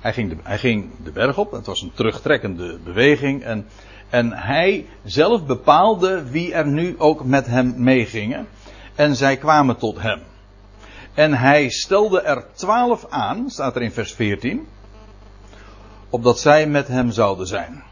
Hij 0.00 0.12
ging, 0.12 0.30
de, 0.30 0.36
hij 0.42 0.58
ging 0.58 0.90
de 1.04 1.10
berg 1.10 1.38
op, 1.38 1.52
het 1.52 1.66
was 1.66 1.82
een 1.82 1.92
terugtrekkende 1.94 2.78
beweging. 2.84 3.42
En 3.42 3.66
en 4.10 4.32
hij 4.32 4.86
zelf 5.04 5.46
bepaalde 5.46 6.30
wie 6.30 6.52
er 6.52 6.66
nu 6.66 6.94
ook 6.98 7.24
met 7.24 7.46
hem 7.46 7.74
meegingen. 7.76 8.48
En 8.94 9.16
zij 9.16 9.36
kwamen 9.36 9.76
tot 9.76 10.00
hem. 10.00 10.20
En 11.14 11.34
hij 11.34 11.68
stelde 11.68 12.20
er 12.20 12.44
twaalf 12.52 13.06
aan, 13.08 13.50
staat 13.50 13.76
er 13.76 13.82
in 13.82 13.92
vers 13.92 14.12
14, 14.12 14.66
opdat 16.10 16.40
zij 16.40 16.66
met 16.66 16.88
hem 16.88 17.10
zouden 17.10 17.46
zijn. 17.46 17.82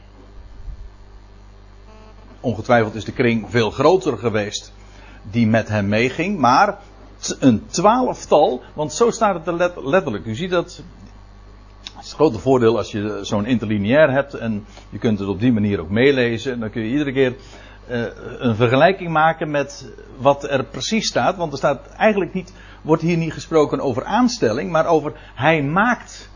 Ongetwijfeld 2.41 2.95
is 2.95 3.05
de 3.05 3.13
kring 3.13 3.47
veel 3.51 3.71
groter 3.71 4.19
geweest 4.19 4.73
die 5.23 5.47
met 5.47 5.69
hem 5.69 5.89
meeging, 5.89 6.39
maar 6.39 6.79
een 7.39 7.67
twaalftal, 7.67 8.63
want 8.75 8.93
zo 8.93 9.11
staat 9.11 9.35
het 9.35 9.47
er 9.47 9.89
letterlijk. 9.89 10.25
U 10.25 10.35
ziet 10.35 10.51
dat 10.51 10.83
Het 11.99 12.07
is 12.07 12.13
het 12.13 12.23
grote 12.23 12.39
voordeel 12.39 12.77
als 12.77 12.91
je 12.91 13.19
zo'n 13.23 13.47
interlineair 13.47 14.11
hebt 14.11 14.35
en 14.35 14.67
je 14.91 14.99
kunt 14.99 15.19
het 15.19 15.29
op 15.29 15.41
die 15.41 15.53
manier 15.53 15.81
ook 15.81 15.91
meelezen. 15.91 16.61
Dan 16.61 16.71
kun 16.71 16.83
je 16.83 16.91
iedere 16.91 17.13
keer 17.13 17.37
uh, 17.91 18.05
een 18.39 18.57
vergelijking 18.57 19.11
maken 19.11 19.51
met 19.51 19.93
wat 20.17 20.51
er 20.51 20.65
precies 20.65 21.07
staat. 21.07 21.37
Want 21.37 21.53
er 21.53 21.59
staat 21.59 21.89
eigenlijk 21.89 22.35
niet, 22.35 22.53
wordt 22.83 23.03
hier 23.03 23.17
niet 23.17 23.33
gesproken 23.33 23.81
over 23.81 24.05
aanstelling, 24.05 24.71
maar 24.71 24.87
over 24.87 25.13
hij 25.35 25.63
maakt. 25.63 26.31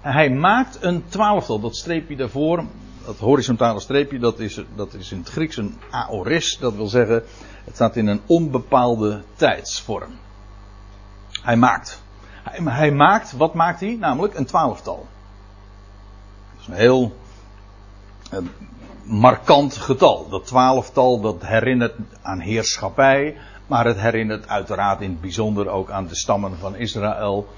Hij 0.00 0.30
maakt 0.30 0.78
een 0.80 1.04
twaalftal. 1.08 1.60
Dat 1.60 1.76
streepje 1.76 2.16
daarvoor, 2.16 2.64
dat 3.04 3.18
horizontale 3.18 3.80
streepje, 3.80 4.18
dat 4.18 4.38
is, 4.38 4.60
dat 4.74 4.94
is 4.94 5.12
in 5.12 5.18
het 5.18 5.28
Grieks 5.28 5.56
een 5.56 5.74
aoris. 5.90 6.58
Dat 6.60 6.74
wil 6.74 6.88
zeggen, 6.88 7.22
het 7.64 7.74
staat 7.74 7.96
in 7.96 8.06
een 8.06 8.20
onbepaalde 8.26 9.22
tijdsvorm. 9.36 10.10
Hij 11.42 11.56
maakt. 11.56 12.04
Hij, 12.50 12.92
maakt, 12.92 13.32
wat 13.32 13.54
maakt 13.54 13.80
hij? 13.80 13.96
Namelijk 14.00 14.34
een 14.34 14.46
twaalftal. 14.46 15.06
Dat 16.52 16.60
is 16.60 16.66
een 16.66 16.74
heel 16.74 17.12
een 18.30 18.50
markant 19.02 19.76
getal. 19.76 20.28
Dat 20.28 20.46
twaalftal 20.46 21.20
dat 21.20 21.46
herinnert 21.46 21.94
aan 22.22 22.40
heerschappij, 22.40 23.36
maar 23.66 23.84
het 23.84 24.00
herinnert 24.00 24.48
uiteraard 24.48 25.00
in 25.00 25.10
het 25.10 25.20
bijzonder 25.20 25.68
ook 25.68 25.90
aan 25.90 26.06
de 26.06 26.16
stammen 26.16 26.58
van 26.58 26.76
Israël. 26.76 27.48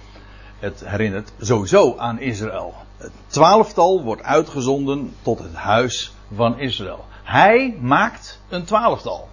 Het 0.59 0.83
herinnert 0.85 1.33
sowieso 1.41 1.97
aan 1.97 2.19
Israël. 2.19 2.75
Het 2.97 3.13
twaalftal 3.27 4.03
wordt 4.03 4.23
uitgezonden 4.23 5.15
tot 5.23 5.39
het 5.39 5.55
huis 5.55 6.13
van 6.35 6.59
Israël. 6.59 7.05
Hij 7.25 7.77
maakt 7.81 8.41
een 8.49 8.65
twaalftal. 8.65 9.29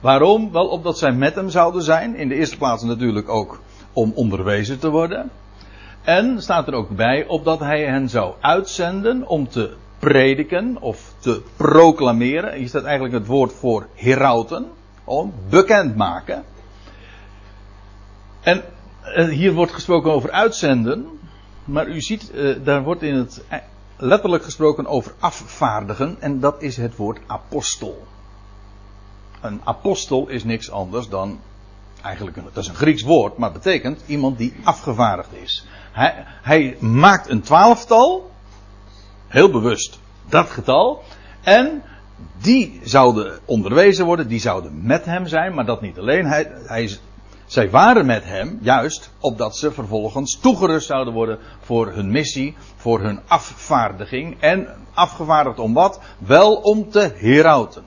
Waarom? 0.00 0.52
Wel 0.52 0.68
opdat 0.68 0.98
zij 0.98 1.12
met 1.12 1.34
hem 1.34 1.48
zouden 1.48 1.82
zijn. 1.82 2.16
In 2.16 2.28
de 2.28 2.34
eerste 2.34 2.56
plaats 2.56 2.82
natuurlijk 2.82 3.28
ook 3.28 3.60
om 3.92 4.12
onderwezen 4.14 4.78
te 4.78 4.90
worden. 4.90 5.30
En 6.02 6.42
staat 6.42 6.68
er 6.68 6.74
ook 6.74 6.88
bij, 6.88 7.26
opdat 7.26 7.60
hij 7.60 7.84
hen 7.84 8.08
zou 8.08 8.34
uitzenden 8.40 9.26
om 9.26 9.48
te 9.48 9.74
prediken 9.98 10.76
of 10.80 11.14
te 11.18 11.42
proclameren. 11.56 12.54
Hier 12.54 12.68
staat 12.68 12.84
eigenlijk 12.84 13.14
het 13.14 13.26
woord 13.26 13.52
voor 13.52 13.86
herauten. 13.94 14.66
Om 15.04 15.34
bekendmaken. 15.48 16.44
En 18.40 18.62
eh, 19.02 19.28
hier 19.28 19.52
wordt 19.52 19.72
gesproken 19.72 20.12
over 20.12 20.30
uitzenden. 20.30 21.06
Maar 21.64 21.88
u 21.88 22.00
ziet, 22.00 22.30
eh, 22.30 22.56
daar 22.64 22.82
wordt 22.82 23.02
in 23.02 23.14
het 23.14 23.44
eh, 23.48 23.58
letterlijk 23.96 24.44
gesproken 24.44 24.86
over 24.86 25.12
afvaardigen. 25.18 26.16
En 26.20 26.40
dat 26.40 26.62
is 26.62 26.76
het 26.76 26.96
woord 26.96 27.18
apostel. 27.26 28.06
Een 29.40 29.60
apostel 29.64 30.28
is 30.28 30.44
niks 30.44 30.70
anders 30.70 31.08
dan 31.08 31.40
eigenlijk, 32.02 32.36
een, 32.36 32.44
dat 32.52 32.62
is 32.62 32.68
een 32.68 32.74
Grieks 32.74 33.02
woord, 33.02 33.36
maar 33.36 33.52
betekent 33.52 34.02
iemand 34.06 34.38
die 34.38 34.54
afgevaardigd 34.64 35.32
is. 35.42 35.66
Hij, 35.92 36.24
hij 36.42 36.76
maakt 36.80 37.28
een 37.28 37.40
twaalftal, 37.40 38.30
heel 39.28 39.50
bewust 39.50 39.98
dat 40.28 40.50
getal, 40.50 41.02
en 41.42 41.82
die 42.40 42.80
zouden 42.82 43.38
onderwezen 43.44 44.04
worden, 44.04 44.28
die 44.28 44.40
zouden 44.40 44.86
met 44.86 45.04
hem 45.04 45.26
zijn, 45.26 45.54
maar 45.54 45.66
dat 45.66 45.80
niet 45.80 45.98
alleen. 45.98 46.26
Hij, 46.26 46.52
hij, 46.66 46.98
zij 47.46 47.70
waren 47.70 48.06
met 48.06 48.24
hem, 48.24 48.58
juist 48.62 49.10
opdat 49.20 49.56
ze 49.56 49.72
vervolgens 49.72 50.38
toegerust 50.40 50.86
zouden 50.86 51.14
worden 51.14 51.38
voor 51.60 51.92
hun 51.92 52.10
missie, 52.10 52.56
voor 52.76 53.00
hun 53.00 53.20
afvaardiging. 53.26 54.40
En 54.40 54.68
afgevaardigd 54.94 55.58
om 55.58 55.74
wat? 55.74 56.00
Wel 56.18 56.54
om 56.54 56.90
te 56.90 57.12
herauten. 57.16 57.84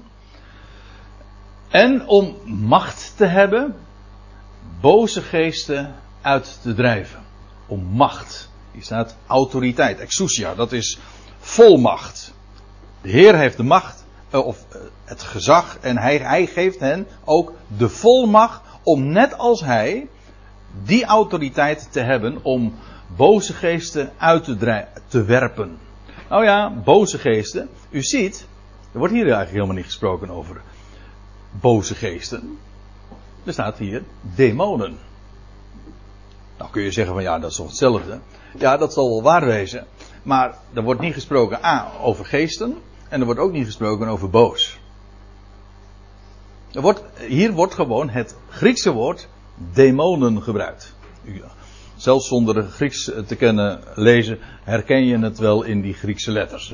En 1.70 2.08
om 2.08 2.36
macht 2.46 3.14
te 3.18 3.26
hebben, 3.26 3.76
boze 4.84 5.22
geesten 5.22 5.96
uit 6.22 6.60
te 6.62 6.74
drijven. 6.74 7.20
Om 7.68 7.84
macht. 7.84 8.50
Hier 8.72 8.84
staat 8.84 9.16
autoriteit, 9.28 10.00
exousia, 10.00 10.56
dat 10.56 10.72
is 10.72 11.00
volmacht. 11.40 12.34
De 13.02 13.10
Heer 13.10 13.38
heeft 13.38 13.58
de 13.58 13.64
macht, 13.64 14.06
eh, 14.30 14.46
of 14.46 14.66
eh, 14.70 14.80
het 15.04 15.22
gezag, 15.22 15.78
en 15.82 15.98
hij, 15.98 16.48
geeft 16.48 16.80
hen 16.80 17.08
ook 17.24 17.54
de 17.78 17.90
volmacht 17.90 18.62
om 18.84 19.12
net 19.12 19.38
als 19.38 19.62
hij 19.62 20.08
die 20.84 21.06
autoriteit 21.06 21.88
te 21.92 22.00
hebben 22.00 22.44
om 22.44 22.74
boze 23.16 23.54
geesten 23.54 24.12
uit 24.18 24.44
te, 24.44 24.86
te 25.08 25.24
werpen. 25.24 25.78
Nou 26.30 26.44
ja, 26.44 26.82
boze 26.84 27.18
geesten. 27.18 27.70
U 27.90 28.02
ziet, 28.02 28.48
er 28.92 29.00
wordt 29.00 29.14
hier 29.14 29.24
eigenlijk 29.24 29.54
helemaal 29.54 29.76
niet 29.76 29.86
gesproken 29.86 30.30
over 30.30 30.62
boze 31.52 31.96
geesten. 31.96 32.58
Er 33.44 33.54
staat 33.54 33.78
hier 33.78 34.04
demonen. 34.22 34.98
Nou 36.58 36.72
kun 36.72 36.84
je 36.84 36.92
zeggen 36.92 37.14
van 37.14 37.24
ja, 37.24 37.40
dat 37.40 37.50
is 37.50 37.56
toch 37.56 37.68
hetzelfde. 37.68 38.20
Ja, 38.58 38.78
dat 38.78 38.94
zal 38.94 39.10
wel 39.10 39.24
waar 39.24 39.46
wezen. 39.46 39.86
Maar 40.24 40.58
er 40.74 40.84
wordt 40.84 41.02
niet 41.02 41.14
gesproken 41.14 41.66
A 41.66 41.92
over 42.02 42.26
geesten. 42.26 42.78
En 43.10 43.20
er 43.20 43.26
wordt 43.26 43.40
ook 43.40 43.52
niet 43.52 43.66
gesproken 43.66 44.08
over 44.08 44.30
boos. 44.30 44.80
Er 46.72 46.82
wordt, 46.82 47.04
hier 47.28 47.52
wordt 47.52 47.74
gewoon 47.74 48.10
het 48.10 48.36
Griekse 48.50 48.92
woord 48.92 49.28
demonen 49.74 50.42
gebruikt. 50.42 50.96
Zelfs 51.96 52.28
zonder 52.28 52.64
Grieks 52.64 53.12
te 53.28 53.36
kennen 53.36 53.80
lezen 53.96 54.40
herken 54.64 55.06
je 55.06 55.18
het 55.18 55.38
wel 55.38 55.64
in 55.64 55.82
die 55.82 55.94
Griekse 55.94 56.32
letters. 56.32 56.74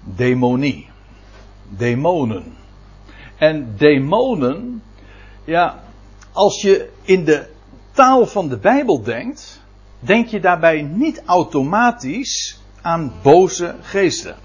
Demonie. 0.00 0.88
Demonen. 1.68 2.56
En 3.36 3.74
demonen, 3.76 4.82
ja, 5.44 5.82
als 6.32 6.62
je 6.62 6.90
in 7.02 7.24
de 7.24 7.46
taal 7.92 8.26
van 8.26 8.48
de 8.48 8.56
Bijbel 8.58 9.02
denkt, 9.02 9.60
denk 9.98 10.28
je 10.28 10.40
daarbij 10.40 10.82
niet 10.82 11.22
automatisch 11.26 12.60
aan 12.82 13.12
boze 13.22 13.74
geesten. 13.80 14.36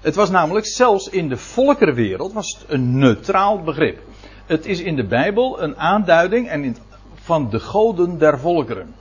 Het 0.00 0.14
was 0.14 0.30
namelijk 0.30 0.66
zelfs 0.66 1.08
in 1.08 1.28
de 1.28 1.36
volkerenwereld 1.36 2.32
was 2.32 2.56
het 2.58 2.70
een 2.70 2.98
neutraal 2.98 3.62
begrip. 3.62 4.02
Het 4.46 4.66
is 4.66 4.80
in 4.80 4.96
de 4.96 5.06
Bijbel 5.06 5.62
een 5.62 5.76
aanduiding 5.76 6.48
en 6.48 6.76
van 7.14 7.50
de 7.50 7.60
goden 7.60 8.18
der 8.18 8.38
volkeren. 8.38 8.94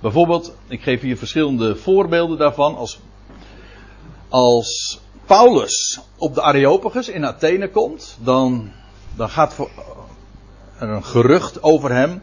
Bijvoorbeeld, 0.00 0.56
ik 0.68 0.82
geef 0.82 1.00
hier 1.00 1.16
verschillende 1.16 1.76
voorbeelden 1.76 2.38
daarvan. 2.38 2.76
Als, 2.76 3.00
als 4.28 5.00
Paulus 5.26 6.00
op 6.16 6.34
de 6.34 6.42
Areopagus 6.42 7.08
in 7.08 7.26
Athene 7.26 7.70
komt, 7.70 8.18
dan, 8.20 8.70
dan 9.16 9.28
gaat 9.28 9.58
er 10.78 10.88
een 10.88 11.04
gerucht 11.04 11.62
over 11.62 11.92
hem. 11.92 12.22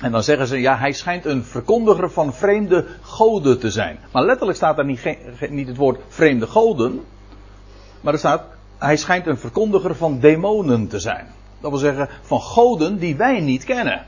En 0.00 0.12
dan 0.12 0.22
zeggen 0.22 0.46
ze, 0.46 0.60
ja, 0.60 0.76
hij 0.76 0.92
schijnt 0.92 1.24
een 1.24 1.44
verkondiger 1.44 2.10
van 2.10 2.34
vreemde 2.34 2.86
goden 3.00 3.58
te 3.58 3.70
zijn. 3.70 3.98
Maar 4.12 4.24
letterlijk 4.24 4.56
staat 4.56 4.76
daar 4.76 4.84
niet, 4.84 5.16
niet 5.50 5.68
het 5.68 5.76
woord 5.76 6.00
vreemde 6.08 6.46
goden. 6.46 7.00
Maar 8.00 8.12
er 8.12 8.18
staat, 8.18 8.42
hij 8.78 8.96
schijnt 8.96 9.26
een 9.26 9.38
verkondiger 9.38 9.96
van 9.96 10.20
demonen 10.20 10.88
te 10.88 11.00
zijn. 11.00 11.26
Dat 11.60 11.70
wil 11.70 11.80
zeggen, 11.80 12.08
van 12.22 12.40
goden 12.40 12.98
die 12.98 13.16
wij 13.16 13.40
niet 13.40 13.64
kennen. 13.64 14.06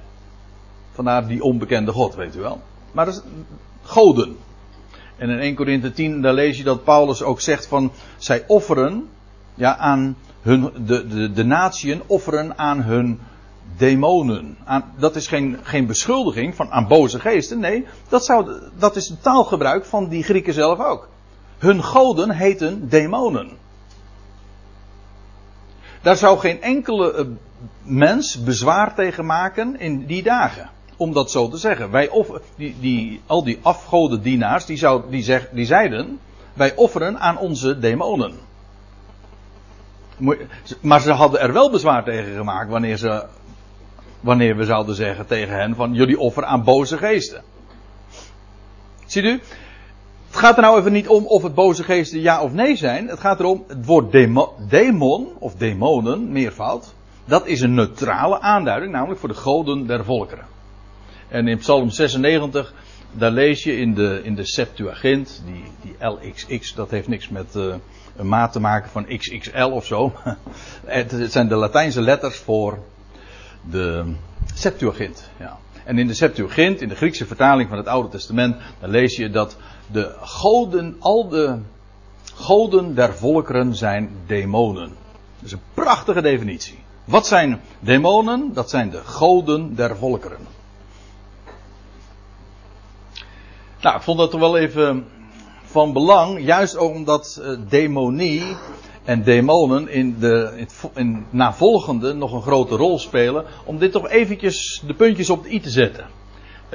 Vandaar 0.92 1.26
die 1.26 1.42
onbekende 1.42 1.92
God, 1.92 2.14
weet 2.14 2.36
u 2.36 2.40
wel. 2.40 2.60
Maar 2.92 3.04
dat 3.04 3.14
is 3.14 3.22
goden. 3.82 4.36
En 5.18 5.30
in 5.30 5.38
1 5.38 5.54
Korinthe 5.54 5.92
10, 5.92 6.22
daar 6.22 6.34
lees 6.34 6.56
je 6.56 6.64
dat 6.64 6.84
Paulus 6.84 7.22
ook 7.22 7.40
zegt 7.40 7.66
van, 7.66 7.92
zij 8.16 8.44
offeren, 8.46 9.08
ja, 9.54 9.76
aan 9.76 10.16
hun, 10.42 10.70
de, 10.86 11.06
de, 11.06 11.32
de 11.32 11.44
natieën 11.44 12.02
offeren 12.06 12.58
aan 12.58 12.82
hun 12.82 13.20
demonen. 13.76 14.56
Aan, 14.64 14.84
dat 14.98 15.16
is 15.16 15.26
geen, 15.26 15.58
geen 15.62 15.86
beschuldiging 15.86 16.54
van 16.54 16.70
aan 16.70 16.88
boze 16.88 17.20
geesten. 17.20 17.58
Nee, 17.58 17.86
dat, 18.08 18.24
zou, 18.24 18.50
dat 18.78 18.96
is 18.96 19.08
het 19.08 19.22
taalgebruik 19.22 19.84
van 19.84 20.08
die 20.08 20.22
Grieken 20.22 20.52
zelf 20.52 20.78
ook. 20.78 21.08
Hun 21.58 21.82
goden 21.82 22.30
heten 22.30 22.88
demonen. 22.88 23.50
Daar 26.02 26.16
zou 26.16 26.38
geen 26.38 26.62
enkele 26.62 27.14
eh, 27.14 27.24
mens 27.82 28.42
bezwaar 28.42 28.94
tegen 28.94 29.26
maken 29.26 29.80
in 29.80 30.06
die 30.06 30.22
dagen. 30.22 30.70
Om 30.98 31.12
dat 31.12 31.30
zo 31.30 31.48
te 31.48 31.56
zeggen. 31.56 31.90
Wij 31.90 32.08
offer, 32.08 32.40
die, 32.56 32.76
die, 32.80 33.20
al 33.26 33.44
die 33.44 33.58
afgodendienaars, 33.62 34.66
die, 34.66 34.76
zou, 34.76 35.02
die, 35.10 35.22
zeg, 35.22 35.48
die 35.52 35.66
zeiden, 35.66 36.18
wij 36.52 36.74
offeren 36.74 37.20
aan 37.20 37.38
onze 37.38 37.78
demonen. 37.78 38.32
Maar 40.80 41.00
ze 41.00 41.12
hadden 41.12 41.40
er 41.40 41.52
wel 41.52 41.70
bezwaar 41.70 42.04
tegen 42.04 42.36
gemaakt 42.36 42.70
wanneer 42.70 42.96
ze 42.96 43.24
wanneer 44.20 44.56
we 44.56 44.64
zouden 44.64 44.94
zeggen 44.94 45.26
tegen 45.26 45.54
hen 45.54 45.74
van 45.74 45.92
jullie 45.92 46.18
offer 46.18 46.44
aan 46.44 46.64
boze 46.64 46.96
geesten. 46.96 47.42
Ziet 49.06 49.24
u? 49.24 49.40
Het 50.26 50.36
gaat 50.36 50.56
er 50.56 50.62
nou 50.62 50.78
even 50.78 50.92
niet 50.92 51.08
om 51.08 51.26
of 51.26 51.42
het 51.42 51.54
boze 51.54 51.84
geesten 51.84 52.20
ja 52.20 52.42
of 52.42 52.52
nee 52.52 52.76
zijn. 52.76 53.08
Het 53.08 53.20
gaat 53.20 53.40
erom, 53.40 53.64
het 53.68 53.86
woord 53.86 54.12
demon, 54.68 55.28
of 55.38 55.54
demonen, 55.54 56.32
meervoud, 56.32 56.94
dat 57.24 57.46
is 57.46 57.60
een 57.60 57.74
neutrale 57.74 58.40
aanduiding, 58.40 58.92
namelijk 58.92 59.20
voor 59.20 59.28
de 59.28 59.34
goden 59.34 59.86
der 59.86 60.04
volkeren. 60.04 60.44
En 61.28 61.48
in 61.48 61.58
Psalm 61.58 61.90
96, 61.90 62.72
daar 63.12 63.30
lees 63.30 63.62
je 63.62 63.76
in 63.76 63.94
de, 63.94 64.20
in 64.22 64.34
de 64.34 64.44
Septuagint, 64.44 65.42
die, 65.46 65.62
die 65.82 66.06
LXX, 66.06 66.74
dat 66.74 66.90
heeft 66.90 67.08
niks 67.08 67.28
met 67.28 67.54
uh, 67.56 67.74
een 68.16 68.28
maat 68.28 68.52
te 68.52 68.60
maken 68.60 68.90
van 68.90 69.06
XXL 69.18 69.70
of 69.70 69.86
zo. 69.86 70.12
het 70.84 71.14
zijn 71.28 71.48
de 71.48 71.54
Latijnse 71.54 72.00
letters 72.00 72.36
voor 72.36 72.78
de 73.70 74.04
Septuagint. 74.54 75.30
Ja. 75.38 75.58
En 75.84 75.98
in 75.98 76.06
de 76.06 76.14
Septuagint, 76.14 76.80
in 76.80 76.88
de 76.88 76.94
Griekse 76.96 77.26
vertaling 77.26 77.68
van 77.68 77.78
het 77.78 77.86
Oude 77.86 78.08
Testament, 78.08 78.56
dan 78.80 78.90
lees 78.90 79.16
je 79.16 79.30
dat 79.30 79.56
de 79.86 80.14
goden, 80.20 80.96
al 80.98 81.28
de 81.28 81.58
goden 82.34 82.94
der 82.94 83.14
volkeren 83.14 83.74
zijn 83.74 84.10
demonen. 84.26 84.88
Dat 84.88 85.46
is 85.46 85.52
een 85.52 85.60
prachtige 85.74 86.22
definitie. 86.22 86.78
Wat 87.04 87.26
zijn 87.26 87.60
demonen? 87.80 88.50
Dat 88.54 88.70
zijn 88.70 88.90
de 88.90 89.00
goden 89.04 89.74
der 89.74 89.96
volkeren. 89.96 90.57
Nou, 93.80 93.96
ik 93.96 94.02
vond 94.02 94.18
dat 94.18 94.30
toch 94.30 94.40
wel 94.40 94.56
even 94.56 95.06
van 95.62 95.92
belang, 95.92 96.44
juist 96.44 96.76
omdat 96.76 97.40
uh, 97.42 97.58
demonie 97.68 98.56
en 99.04 99.22
demonen 99.22 99.88
in 99.88 100.18
de 100.18 100.66
in 100.94 101.26
navolgende 101.30 102.12
nog 102.12 102.32
een 102.32 102.42
grote 102.42 102.76
rol 102.76 102.98
spelen, 102.98 103.44
om 103.64 103.78
dit 103.78 103.92
toch 103.92 104.08
eventjes 104.08 104.82
de 104.86 104.94
puntjes 104.94 105.30
op 105.30 105.42
de 105.42 105.52
i 105.52 105.60
te 105.60 105.70
zetten. 105.70 106.06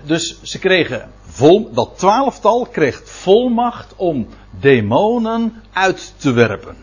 Dus 0.04 0.42
ze 0.42 0.60
kregen 0.60 1.12
vol, 1.22 1.74
dat 1.74 1.98
twaalftal 1.98 2.66
kreeg 2.66 3.02
volmacht 3.04 3.96
om 3.96 4.28
demonen 4.60 5.64
uit 5.74 6.14
te 6.18 6.32
werpen. 6.32 6.76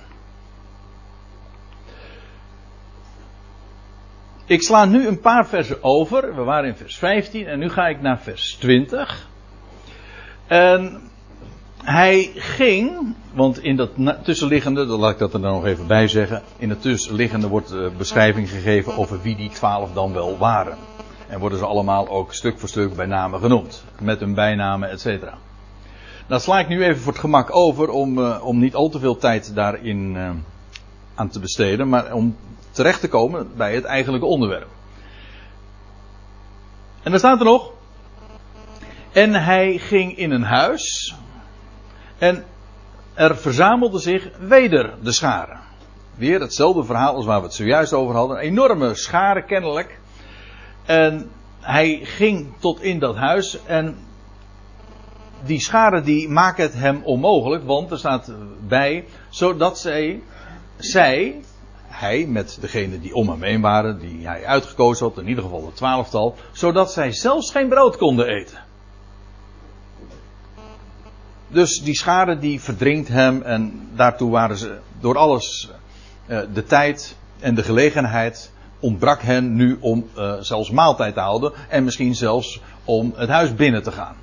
Ik 4.46 4.62
sla 4.62 4.84
nu 4.84 5.06
een 5.06 5.20
paar 5.20 5.46
versen 5.46 5.82
over. 5.82 6.34
We 6.34 6.42
waren 6.42 6.68
in 6.68 6.76
vers 6.76 6.98
15 6.98 7.46
en 7.46 7.58
nu 7.58 7.68
ga 7.68 7.86
ik 7.86 8.00
naar 8.00 8.20
vers 8.20 8.54
20. 8.54 9.29
En 10.50 11.00
hij 11.82 12.30
ging, 12.34 13.14
want 13.34 13.62
in 13.62 13.76
dat 13.76 13.90
tussenliggende, 14.22 14.86
dan 14.86 15.00
laat 15.00 15.12
ik 15.12 15.18
dat 15.18 15.34
er 15.34 15.40
dan 15.40 15.52
nog 15.52 15.64
even 15.64 15.86
bij 15.86 16.08
zeggen. 16.08 16.42
In 16.56 16.70
het 16.70 16.82
tussenliggende 16.82 17.48
wordt 17.48 17.96
beschrijving 17.96 18.50
gegeven 18.50 18.96
over 18.96 19.22
wie 19.22 19.36
die 19.36 19.50
twaalf 19.50 19.92
dan 19.92 20.12
wel 20.12 20.38
waren. 20.38 20.76
En 21.28 21.40
worden 21.40 21.58
ze 21.58 21.66
allemaal 21.66 22.08
ook 22.08 22.34
stuk 22.34 22.58
voor 22.58 22.68
stuk 22.68 22.96
bij 22.96 23.06
namen 23.06 23.40
genoemd. 23.40 23.84
Met 24.00 24.20
hun 24.20 24.34
bijnamen, 24.34 24.90
et 24.90 25.00
cetera. 25.00 25.38
Dan 26.26 26.40
sla 26.40 26.58
ik 26.58 26.68
nu 26.68 26.84
even 26.84 27.00
voor 27.00 27.12
het 27.12 27.20
gemak 27.20 27.54
over 27.56 27.90
om, 27.90 28.18
uh, 28.18 28.44
om 28.44 28.58
niet 28.58 28.74
al 28.74 28.88
te 28.88 28.98
veel 28.98 29.16
tijd 29.16 29.54
daarin 29.54 30.14
uh, 30.14 30.30
aan 31.14 31.28
te 31.28 31.40
besteden. 31.40 31.88
Maar 31.88 32.12
om 32.12 32.36
terecht 32.70 33.00
te 33.00 33.08
komen 33.08 33.48
bij 33.56 33.74
het 33.74 33.84
eigenlijke 33.84 34.26
onderwerp. 34.26 34.68
En 37.02 37.10
dan 37.10 37.18
staat 37.18 37.38
er 37.38 37.44
nog. 37.44 37.78
En 39.12 39.34
hij 39.34 39.78
ging 39.78 40.16
in 40.16 40.30
een 40.30 40.42
huis. 40.42 41.14
En 42.18 42.44
er 43.14 43.36
verzamelde 43.36 43.98
zich 43.98 44.28
weder 44.38 44.94
de 45.02 45.12
scharen. 45.12 45.60
Weer 46.14 46.40
hetzelfde 46.40 46.84
verhaal 46.84 47.14
als 47.14 47.24
waar 47.24 47.40
we 47.40 47.46
het 47.46 47.54
zojuist 47.54 47.92
over 47.92 48.14
hadden. 48.14 48.36
Een 48.36 48.42
enorme 48.42 48.94
schare 48.94 49.44
kennelijk. 49.44 49.98
En 50.84 51.30
hij 51.60 52.00
ging 52.02 52.52
tot 52.58 52.82
in 52.82 52.98
dat 52.98 53.16
huis. 53.16 53.64
En 53.64 53.96
die 55.44 55.60
scharen 55.60 56.04
die 56.04 56.28
maken 56.28 56.62
het 56.62 56.74
hem 56.74 57.00
onmogelijk. 57.04 57.64
Want 57.64 57.90
er 57.90 57.98
staat 57.98 58.32
bij. 58.68 59.04
Zodat 59.28 59.78
zij, 59.78 60.22
zij 60.76 61.40
hij 61.86 62.26
met 62.26 62.58
degene 62.60 63.00
die 63.00 63.14
om 63.14 63.28
hem 63.28 63.42
heen 63.42 63.60
waren, 63.60 63.98
die 63.98 64.26
hij 64.26 64.46
uitgekozen 64.46 65.06
had, 65.06 65.18
in 65.18 65.28
ieder 65.28 65.44
geval 65.44 65.66
het 65.66 65.76
twaalftal, 65.76 66.34
zodat 66.52 66.92
zij 66.92 67.12
zelfs 67.12 67.50
geen 67.50 67.68
brood 67.68 67.96
konden 67.96 68.26
eten. 68.26 68.68
Dus 71.50 71.82
die 71.82 71.94
schade 71.94 72.38
die 72.38 72.60
verdringt 72.60 73.08
hem 73.08 73.42
en 73.42 73.88
daartoe 73.94 74.30
waren 74.30 74.56
ze 74.56 74.78
door 75.00 75.18
alles 75.18 75.70
uh, 76.26 76.40
de 76.52 76.64
tijd 76.64 77.16
en 77.40 77.54
de 77.54 77.62
gelegenheid 77.62 78.50
ontbrak 78.80 79.22
hen 79.22 79.54
nu 79.54 79.76
om 79.80 80.08
uh, 80.16 80.34
zelfs 80.40 80.70
maaltijd 80.70 81.14
te 81.14 81.20
houden 81.20 81.52
en 81.68 81.84
misschien 81.84 82.14
zelfs 82.14 82.60
om 82.84 83.12
het 83.16 83.28
huis 83.28 83.54
binnen 83.54 83.82
te 83.82 83.92
gaan. 83.92 84.16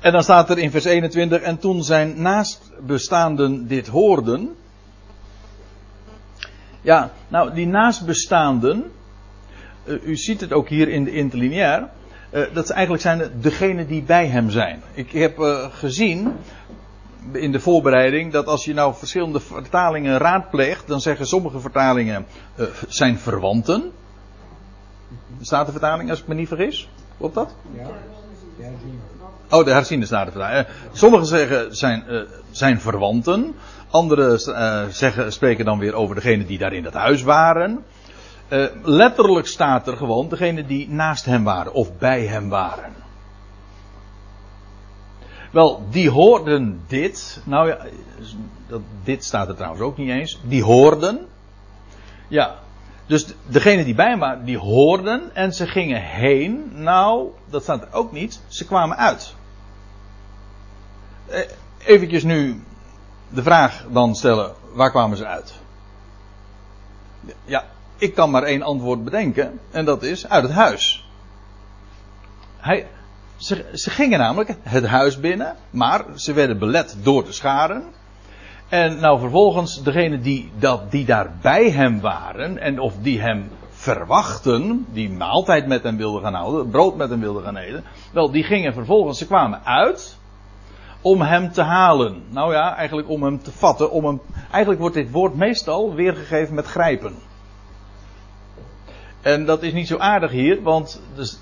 En 0.00 0.12
dan 0.12 0.22
staat 0.22 0.50
er 0.50 0.58
in 0.58 0.70
vers 0.70 0.84
21, 0.84 1.40
en 1.40 1.58
toen 1.58 1.84
zijn 1.84 2.22
naastbestaanden 2.22 3.66
dit 3.66 3.86
hoorden. 3.86 4.56
Ja, 6.80 7.10
nou, 7.28 7.54
die 7.54 7.66
naastbestaanden, 7.66 8.92
uh, 9.84 10.06
u 10.06 10.16
ziet 10.16 10.40
het 10.40 10.52
ook 10.52 10.68
hier 10.68 10.88
in 10.88 11.04
de 11.04 11.12
interlineair, 11.12 11.88
uh, 12.30 12.44
dat 12.52 12.70
eigenlijk 12.70 13.02
zijn 13.02 13.30
degenen 13.40 13.86
die 13.86 14.02
bij 14.02 14.26
hem 14.26 14.50
zijn. 14.50 14.82
Ik 14.94 15.10
heb 15.10 15.38
uh, 15.38 15.66
gezien 15.70 16.36
in 17.32 17.52
de 17.52 17.60
voorbereiding 17.60 18.32
dat 18.32 18.46
als 18.46 18.64
je 18.64 18.74
nou 18.74 18.94
verschillende 18.94 19.40
vertalingen 19.40 20.18
raadpleegt, 20.18 20.86
dan 20.86 21.00
zeggen 21.00 21.26
sommige 21.26 21.60
vertalingen 21.60 22.26
zijn 22.88 23.18
verwanten. 23.18 23.92
Staat 25.40 25.66
de 25.66 25.72
vertaling 25.72 26.10
als 26.10 26.20
ik 26.20 26.26
me 26.26 26.34
niet 26.34 26.48
vergis? 26.48 26.88
Klopt 27.18 27.34
dat? 27.34 27.54
Ja. 27.74 27.86
Oh, 29.50 29.64
de 29.64 29.70
herziende 29.70 30.06
statenvertaling. 30.06 30.66
Sommigen 30.92 31.26
zeggen 31.26 31.76
zijn, 31.76 32.04
zijn 32.50 32.80
verwanten. 32.80 33.54
Anderen 33.90 34.40
uh, 34.48 34.84
zeggen, 34.90 35.32
spreken 35.32 35.64
dan 35.64 35.78
weer 35.78 35.94
over 35.94 36.14
degene 36.14 36.46
die 36.46 36.58
daar 36.58 36.72
in 36.72 36.82
dat 36.82 36.94
huis 36.94 37.22
waren. 37.22 37.84
Uh, 38.48 38.66
letterlijk 38.82 39.46
staat 39.46 39.86
er 39.86 39.96
gewoon 39.96 40.28
degene 40.28 40.66
die 40.66 40.88
naast 40.88 41.24
hem 41.24 41.44
waren 41.44 41.72
of 41.72 41.98
bij 41.98 42.26
hem 42.26 42.48
waren. 42.48 42.94
Wel, 45.50 45.86
die 45.90 46.10
hoorden 46.10 46.82
dit. 46.86 47.40
Nou 47.44 47.68
ja, 47.68 47.78
dat, 48.66 48.80
dit 49.04 49.24
staat 49.24 49.48
er 49.48 49.54
trouwens 49.54 49.82
ook 49.82 49.96
niet 49.96 50.10
eens. 50.10 50.40
Die 50.42 50.62
hoorden. 50.62 51.26
Ja, 52.28 52.54
dus 53.06 53.26
degene 53.46 53.84
die 53.84 53.94
bij 53.94 54.08
hem 54.08 54.18
waren, 54.18 54.44
die 54.44 54.58
hoorden 54.58 55.34
en 55.34 55.52
ze 55.52 55.66
gingen 55.66 56.02
heen. 56.02 56.70
Nou, 56.74 57.28
dat 57.50 57.62
staat 57.62 57.82
er 57.82 57.92
ook 57.92 58.12
niet. 58.12 58.40
Ze 58.46 58.66
kwamen 58.66 58.96
uit. 58.96 59.34
Eh, 61.26 61.40
eventjes 61.84 62.22
nu 62.22 62.62
de 63.28 63.42
vraag 63.42 63.84
dan 63.90 64.14
stellen, 64.14 64.54
waar 64.72 64.90
kwamen 64.90 65.16
ze 65.16 65.26
uit? 65.26 65.54
Ja, 67.44 67.64
ik 67.98 68.14
kan 68.14 68.30
maar 68.30 68.42
één 68.42 68.62
antwoord 68.62 69.04
bedenken 69.04 69.60
en 69.70 69.84
dat 69.84 70.02
is 70.02 70.28
uit 70.28 70.42
het 70.42 70.52
huis. 70.52 71.08
Hij, 72.56 72.86
ze, 73.36 73.64
ze 73.72 73.90
gingen 73.90 74.18
namelijk 74.18 74.56
het 74.62 74.86
huis 74.86 75.20
binnen, 75.20 75.56
maar 75.70 76.04
ze 76.14 76.32
werden 76.32 76.58
belet 76.58 76.96
door 77.02 77.24
de 77.24 77.32
scharen. 77.32 77.84
En 78.68 79.00
nou 79.00 79.18
vervolgens, 79.18 79.82
degene 79.82 80.18
die, 80.18 80.50
dat, 80.58 80.90
die 80.90 81.04
daar 81.04 81.32
bij 81.40 81.70
hem 81.70 82.00
waren 82.00 82.58
en 82.58 82.80
of 82.80 82.94
die 83.00 83.20
hem 83.20 83.50
verwachten, 83.70 84.86
die 84.92 85.10
maaltijd 85.10 85.66
met 85.66 85.82
hem 85.82 85.96
wilden 85.96 86.22
gaan 86.22 86.34
houden, 86.34 86.70
brood 86.70 86.96
met 86.96 87.10
hem 87.10 87.20
wilden 87.20 87.42
gaan 87.42 87.56
eten, 87.56 87.84
wel, 88.12 88.30
die 88.30 88.44
gingen 88.44 88.72
vervolgens, 88.72 89.18
ze 89.18 89.26
kwamen 89.26 89.64
uit 89.64 90.18
om 91.00 91.20
hem 91.20 91.52
te 91.52 91.62
halen. 91.62 92.22
Nou 92.28 92.52
ja, 92.52 92.76
eigenlijk 92.76 93.08
om 93.08 93.22
hem 93.22 93.42
te 93.42 93.52
vatten, 93.52 93.90
om 93.90 94.04
hem, 94.04 94.20
eigenlijk 94.50 94.80
wordt 94.80 94.94
dit 94.94 95.10
woord 95.10 95.34
meestal 95.34 95.94
weergegeven 95.94 96.54
met 96.54 96.66
grijpen. 96.66 97.14
En 99.20 99.44
dat 99.44 99.62
is 99.62 99.72
niet 99.72 99.86
zo 99.86 99.96
aardig 99.98 100.30
hier, 100.30 100.62
want 100.62 101.00
dus, 101.14 101.38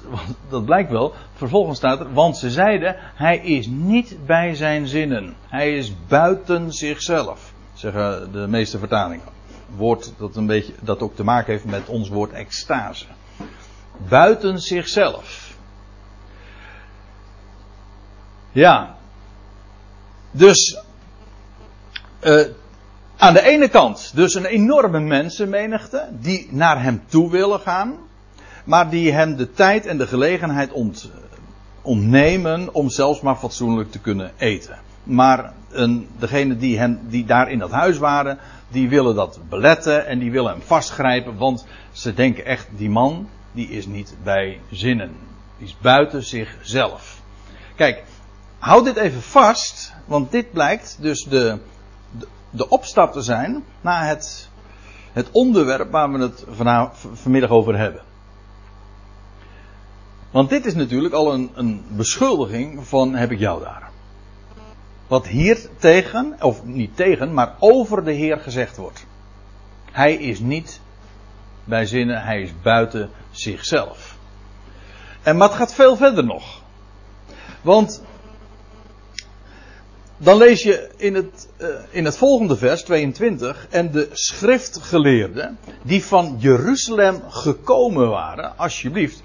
dat 0.48 0.64
blijkt 0.64 0.90
wel. 0.90 1.14
Vervolgens 1.34 1.78
staat 1.78 2.00
er, 2.00 2.12
want 2.12 2.36
ze 2.36 2.50
zeiden, 2.50 2.96
hij 2.98 3.38
is 3.38 3.66
niet 3.66 4.16
bij 4.26 4.54
zijn 4.54 4.86
zinnen. 4.86 5.36
Hij 5.48 5.76
is 5.76 5.92
buiten 6.08 6.72
zichzelf, 6.72 7.52
zeggen 7.74 8.32
de 8.32 8.46
meeste 8.46 8.78
vertalingen. 8.78 9.32
Woord 9.76 10.12
dat 10.18 10.36
een 10.36 10.46
beetje, 10.46 10.72
dat 10.80 11.02
ook 11.02 11.14
te 11.14 11.24
maken 11.24 11.52
heeft 11.52 11.64
met 11.64 11.88
ons 11.88 12.08
woord 12.08 12.32
extase. 12.32 13.06
Buiten 14.08 14.58
zichzelf. 14.58 15.54
Ja. 18.52 18.96
Dus, 20.30 20.78
uh, 22.22 22.46
aan 23.24 23.34
de 23.34 23.42
ene 23.42 23.68
kant 23.68 24.12
dus 24.14 24.34
een 24.34 24.44
enorme 24.44 25.00
mensenmenigte 25.00 26.08
die 26.20 26.48
naar 26.50 26.82
hem 26.82 27.02
toe 27.06 27.30
willen 27.30 27.60
gaan, 27.60 27.96
maar 28.64 28.90
die 28.90 29.12
hem 29.12 29.36
de 29.36 29.52
tijd 29.52 29.86
en 29.86 29.98
de 29.98 30.06
gelegenheid 30.06 30.72
ont, 30.72 31.10
ontnemen 31.82 32.74
om 32.74 32.90
zelfs 32.90 33.20
maar 33.20 33.36
fatsoenlijk 33.36 33.90
te 33.90 33.98
kunnen 33.98 34.32
eten. 34.36 34.78
Maar 35.02 35.52
een, 35.70 36.08
degene 36.18 36.56
die, 36.56 36.98
die 37.08 37.24
daar 37.24 37.50
in 37.50 37.58
dat 37.58 37.70
huis 37.70 37.98
waren, 37.98 38.38
die 38.68 38.88
willen 38.88 39.14
dat 39.14 39.40
beletten 39.48 40.06
en 40.06 40.18
die 40.18 40.30
willen 40.30 40.52
hem 40.52 40.62
vastgrijpen, 40.62 41.36
want 41.36 41.66
ze 41.92 42.14
denken 42.14 42.44
echt, 42.44 42.68
die 42.76 42.90
man, 42.90 43.28
die 43.52 43.68
is 43.68 43.86
niet 43.86 44.16
bij 44.22 44.60
zinnen. 44.70 45.12
Die 45.58 45.66
is 45.66 45.76
buiten 45.80 46.22
zichzelf. 46.22 47.20
Kijk, 47.76 48.02
houd 48.58 48.84
dit 48.84 48.96
even 48.96 49.22
vast, 49.22 49.94
want 50.04 50.30
dit 50.30 50.52
blijkt 50.52 50.96
dus 51.00 51.24
de, 51.24 51.58
de 52.56 52.68
opstap 52.68 53.12
te 53.12 53.22
zijn 53.22 53.64
naar 53.80 54.06
het, 54.06 54.50
het 55.12 55.30
onderwerp 55.30 55.90
waar 55.90 56.12
we 56.12 56.18
het 56.18 56.44
vanmiddag 57.12 57.50
over 57.50 57.78
hebben. 57.78 58.02
Want 60.30 60.48
dit 60.48 60.66
is 60.66 60.74
natuurlijk 60.74 61.14
al 61.14 61.34
een, 61.34 61.50
een 61.54 61.84
beschuldiging 61.88 62.86
van 62.86 63.14
heb 63.14 63.30
ik 63.30 63.38
jou 63.38 63.62
daar. 63.62 63.90
Wat 65.06 65.26
hier 65.26 65.68
tegen, 65.78 66.36
of 66.40 66.64
niet 66.64 66.96
tegen, 66.96 67.34
maar 67.34 67.54
over 67.58 68.04
de 68.04 68.12
Heer 68.12 68.38
gezegd 68.38 68.76
wordt. 68.76 69.06
Hij 69.92 70.14
is 70.14 70.40
niet 70.40 70.80
bij 71.64 71.86
zinnen, 71.86 72.22
hij 72.22 72.42
is 72.42 72.50
buiten 72.62 73.10
zichzelf. 73.30 74.16
En 75.22 75.36
maar 75.36 75.48
het 75.48 75.56
gaat 75.56 75.74
veel 75.74 75.96
verder 75.96 76.24
nog. 76.24 76.62
Want 77.62 78.02
dan 80.24 80.36
lees 80.36 80.62
je 80.62 80.88
in 80.96 81.14
het, 81.14 81.48
uh, 81.60 81.68
in 81.90 82.04
het 82.04 82.16
volgende 82.16 82.56
vers, 82.56 82.82
22, 82.82 83.66
en 83.70 83.90
de 83.90 84.08
schriftgeleerden 84.12 85.58
die 85.82 86.04
van 86.04 86.36
Jeruzalem 86.38 87.22
gekomen 87.28 88.08
waren, 88.08 88.58
alsjeblieft, 88.58 89.22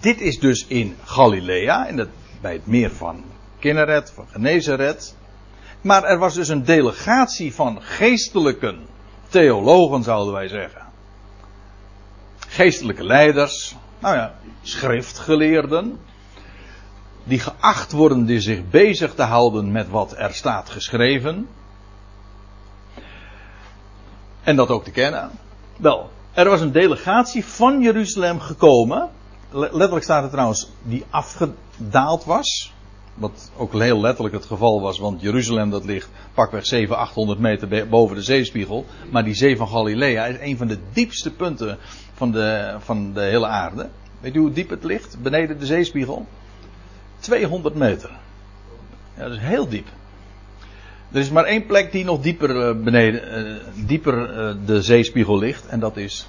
dit 0.00 0.20
is 0.20 0.38
dus 0.38 0.66
in 0.66 0.96
Galilea, 1.04 1.86
in 1.86 1.98
het, 1.98 2.08
bij 2.40 2.52
het 2.52 2.66
meer 2.66 2.90
van 2.90 3.24
Kinneret, 3.58 4.10
van 4.14 4.26
Genezeret. 4.30 5.14
Maar 5.80 6.04
er 6.04 6.18
was 6.18 6.34
dus 6.34 6.48
een 6.48 6.64
delegatie 6.64 7.54
van 7.54 7.82
geestelijke 7.82 8.76
theologen, 9.28 10.02
zouden 10.02 10.34
wij 10.34 10.48
zeggen. 10.48 10.82
Geestelijke 12.48 13.04
leiders, 13.04 13.76
nou 13.98 14.16
ja, 14.16 14.34
schriftgeleerden. 14.62 15.98
Die 17.26 17.38
geacht 17.38 17.92
worden 17.92 18.24
die 18.24 18.40
zich 18.40 18.68
bezig 18.70 19.14
te 19.14 19.22
houden 19.22 19.72
met 19.72 19.88
wat 19.88 20.14
er 20.16 20.34
staat 20.34 20.70
geschreven. 20.70 21.48
En 24.42 24.56
dat 24.56 24.68
ook 24.68 24.84
te 24.84 24.90
kennen. 24.90 25.30
Wel, 25.76 26.10
er 26.32 26.48
was 26.48 26.60
een 26.60 26.72
delegatie 26.72 27.44
van 27.44 27.82
Jeruzalem 27.82 28.40
gekomen. 28.40 29.08
Letterlijk 29.50 30.02
staat 30.02 30.24
er 30.24 30.30
trouwens 30.30 30.70
die 30.82 31.04
afgedaald 31.10 32.24
was. 32.24 32.72
Wat 33.14 33.50
ook 33.56 33.72
heel 33.72 34.00
letterlijk 34.00 34.34
het 34.34 34.44
geval 34.44 34.80
was, 34.80 34.98
want 34.98 35.20
Jeruzalem 35.20 35.70
dat 35.70 35.84
ligt 35.84 36.08
pakweg 36.34 36.66
700, 36.66 37.08
800 37.08 37.38
meter 37.38 37.88
boven 37.88 38.16
de 38.16 38.22
zeespiegel. 38.22 38.84
Maar 39.10 39.24
die 39.24 39.34
zee 39.34 39.56
van 39.56 39.68
Galilea 39.68 40.26
is 40.26 40.36
een 40.40 40.56
van 40.56 40.66
de 40.66 40.78
diepste 40.92 41.32
punten 41.32 41.78
van 42.14 42.30
de, 42.30 42.76
van 42.78 43.12
de 43.12 43.20
hele 43.20 43.46
aarde. 43.46 43.88
Weet 44.20 44.34
u 44.34 44.38
hoe 44.38 44.52
diep 44.52 44.70
het 44.70 44.84
ligt? 44.84 45.22
Beneden 45.22 45.58
de 45.58 45.66
zeespiegel? 45.66 46.26
200 47.18 47.74
meter. 47.74 48.10
Ja, 49.16 49.22
dat 49.22 49.32
is 49.32 49.38
heel 49.38 49.68
diep. 49.68 49.88
Er 51.12 51.20
is 51.20 51.30
maar 51.30 51.44
één 51.44 51.66
plek 51.66 51.92
die 51.92 52.04
nog 52.04 52.20
dieper 52.20 52.68
eh, 52.68 52.76
beneden, 52.82 53.46
uh, 53.46 53.86
dieper 53.86 54.48
uh, 54.48 54.66
de 54.66 54.82
zeespiegel 54.82 55.38
ligt. 55.38 55.66
En 55.66 55.80
dat 55.80 55.96
is 55.96 56.28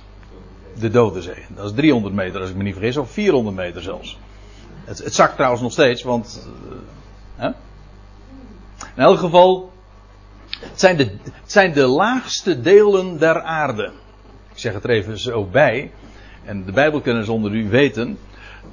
de 0.79 0.89
Dode 0.89 1.21
Zee. 1.21 1.45
Dat 1.55 1.65
is 1.65 1.75
300 1.75 2.13
meter 2.13 2.41
als 2.41 2.49
ik 2.49 2.55
me 2.55 2.63
niet 2.63 2.73
vergis. 2.73 2.97
Of 2.97 3.11
400 3.11 3.55
meter 3.55 3.81
zelfs. 3.81 4.19
Het, 4.85 4.97
het 4.97 5.13
zakt 5.15 5.35
trouwens 5.35 5.61
nog 5.61 5.71
steeds, 5.71 6.03
want. 6.03 6.47
Hè? 7.35 7.47
In 8.95 9.03
elk 9.03 9.17
geval. 9.17 9.71
Het 10.59 10.79
zijn, 10.79 10.97
de, 10.97 11.03
het 11.23 11.51
zijn 11.51 11.73
de 11.73 11.85
laagste 11.85 12.61
delen 12.61 13.17
der 13.17 13.41
aarde. 13.41 13.91
Ik 14.51 14.59
zeg 14.59 14.73
het 14.73 14.83
er 14.83 14.89
even 14.89 15.19
zo 15.19 15.45
bij. 15.45 15.91
En 16.43 16.65
de 16.65 16.71
Bijbelkenners 16.71 17.29
onder 17.29 17.51
u 17.51 17.69
weten 17.69 18.17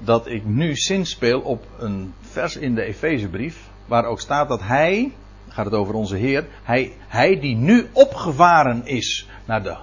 dat 0.04 0.26
ik 0.26 0.44
nu 0.44 0.76
zinspeel 0.76 1.40
op 1.40 1.66
een 1.78 2.14
vers 2.20 2.56
in 2.56 2.74
de 2.74 2.82
Efezebrief. 2.82 3.68
Waar 3.86 4.04
ook 4.04 4.20
staat 4.20 4.48
dat 4.48 4.62
hij, 4.62 5.12
gaat 5.48 5.64
het 5.64 5.74
over 5.74 5.94
onze 5.94 6.16
Heer, 6.16 6.46
hij, 6.62 6.92
hij 7.08 7.40
die 7.40 7.56
nu 7.56 7.88
opgevaren 7.92 8.86
is 8.86 9.28
naar 9.44 9.62
de, 9.62 9.76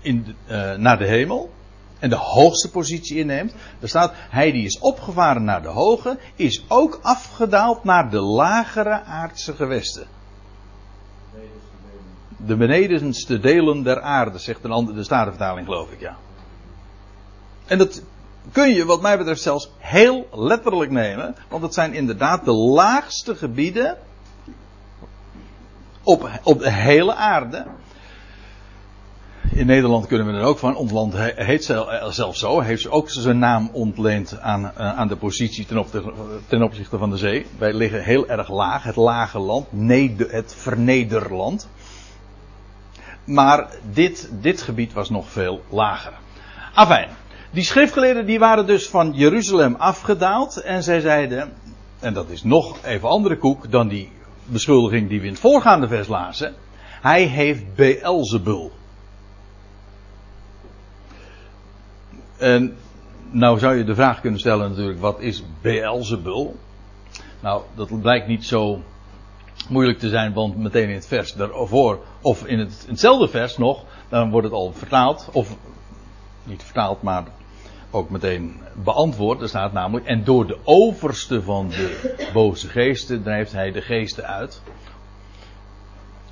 in 0.00 0.24
de, 0.24 0.34
uh, 0.74 0.78
naar 0.78 0.98
de 0.98 1.06
hemel. 1.06 1.50
En 1.98 2.10
de 2.10 2.16
hoogste 2.16 2.70
positie 2.70 3.16
inneemt. 3.16 3.54
Er 3.80 3.88
staat, 3.88 4.12
hij 4.14 4.52
die 4.52 4.64
is 4.64 4.78
opgevaren 4.78 5.44
naar 5.44 5.62
de 5.62 5.68
hoge, 5.68 6.18
is 6.34 6.64
ook 6.68 6.98
afgedaald 7.02 7.84
naar 7.84 8.10
de 8.10 8.20
lagere 8.20 9.02
aardse 9.02 9.52
gewesten. 9.54 10.06
De 12.36 12.56
benedenste 12.56 13.40
delen 13.40 13.82
der 13.82 14.00
aarde, 14.00 14.38
zegt 14.38 14.64
een 14.64 14.70
andere, 14.70 14.96
de 14.96 15.04
Statenvertaling 15.04 15.66
geloof 15.66 15.90
ik, 15.90 16.00
ja. 16.00 16.16
En 17.66 17.78
dat 17.78 18.02
kun 18.52 18.70
je 18.70 18.84
wat 18.84 19.02
mij 19.02 19.18
betreft 19.18 19.42
zelfs 19.42 19.70
heel 19.78 20.28
letterlijk 20.32 20.90
nemen. 20.90 21.34
Want 21.48 21.62
het 21.62 21.74
zijn 21.74 21.94
inderdaad 21.94 22.44
de 22.44 22.52
laagste 22.52 23.34
gebieden 23.34 23.98
op, 26.02 26.30
op 26.42 26.58
de 26.58 26.70
hele 26.70 27.14
aarde. 27.14 27.66
In 29.52 29.66
Nederland 29.66 30.06
kunnen 30.06 30.26
we 30.26 30.32
er 30.32 30.44
ook 30.44 30.58
van. 30.58 30.76
Ons 30.76 30.92
land 30.92 31.14
heet 31.16 31.64
zelfs 32.08 32.38
zo. 32.38 32.60
Heeft 32.60 32.90
ook 32.90 33.10
zijn 33.10 33.38
naam 33.38 33.70
ontleend 33.72 34.40
aan, 34.40 34.64
eh, 34.64 34.98
aan 34.98 35.08
de 35.08 35.16
positie 35.16 35.66
ten, 35.66 36.62
opzichte, 36.62 36.98
van 36.98 37.10
de 37.10 37.16
zee. 37.16 37.46
Wij 37.58 37.72
liggen 37.72 38.02
heel 38.02 38.28
erg 38.28 38.50
laag. 38.50 38.82
Het 38.82 38.96
lage 38.96 39.38
land. 39.38 39.66
Het 40.30 40.54
vernederland. 40.56 41.68
Maar 43.24 43.68
dit, 43.92 44.30
dit 44.32 44.62
gebied 44.62 44.92
was 44.92 45.10
nog 45.10 45.28
veel 45.28 45.62
lager. 45.68 46.12
Afijn. 46.74 47.08
Die 47.50 47.64
schriftgeleerden 47.64 48.26
die 48.26 48.38
waren 48.38 48.66
dus 48.66 48.88
van 48.88 49.12
Jeruzalem 49.12 49.74
afgedaald. 49.74 50.56
En 50.56 50.82
zij 50.82 51.00
zeiden, 51.00 51.52
en 51.98 52.14
dat 52.14 52.28
is 52.28 52.42
nog 52.42 52.84
even 52.84 53.08
andere 53.08 53.38
koek 53.38 53.70
dan 53.70 53.88
die 53.88 54.12
beschuldiging 54.44 55.08
die 55.08 55.20
we 55.20 55.26
in 55.26 55.32
het 55.32 55.40
voorgaande 55.40 55.88
vers 55.88 56.08
lazen. 56.08 56.54
Hij 57.00 57.22
heeft 57.22 57.74
Beelzebul. 57.74 58.72
En 62.36 62.76
nou 63.30 63.58
zou 63.58 63.76
je 63.76 63.84
de 63.84 63.94
vraag 63.94 64.20
kunnen 64.20 64.40
stellen 64.40 64.70
natuurlijk, 64.70 65.00
wat 65.00 65.20
is 65.20 65.44
Beelzebul? 65.60 66.56
Nou, 67.40 67.62
dat 67.74 68.00
blijkt 68.00 68.26
niet 68.26 68.44
zo 68.44 68.82
moeilijk 69.68 69.98
te 69.98 70.08
zijn, 70.08 70.32
want 70.32 70.56
meteen 70.56 70.88
in 70.88 70.94
het 70.94 71.06
vers 71.06 71.32
daarvoor, 71.32 71.98
of 72.20 72.46
in, 72.46 72.58
in 72.58 72.70
hetzelfde 72.86 73.28
vers 73.28 73.56
nog, 73.56 73.84
dan 74.08 74.30
wordt 74.30 74.46
het 74.46 74.56
al 74.56 74.72
vertaald, 74.72 75.28
of 75.32 75.56
niet 76.44 76.62
vertaald, 76.62 77.02
maar 77.02 77.24
ook 77.90 78.10
meteen 78.10 78.56
beantwoord. 78.74 79.40
Er 79.40 79.48
staat 79.48 79.72
namelijk, 79.72 80.06
en 80.06 80.24
door 80.24 80.46
de 80.46 80.58
overste 80.64 81.42
van 81.42 81.68
de 81.68 82.28
boze 82.32 82.68
geesten 82.68 83.22
drijft 83.22 83.52
hij 83.52 83.72
de 83.72 83.80
geesten 83.80 84.26
uit. 84.26 84.62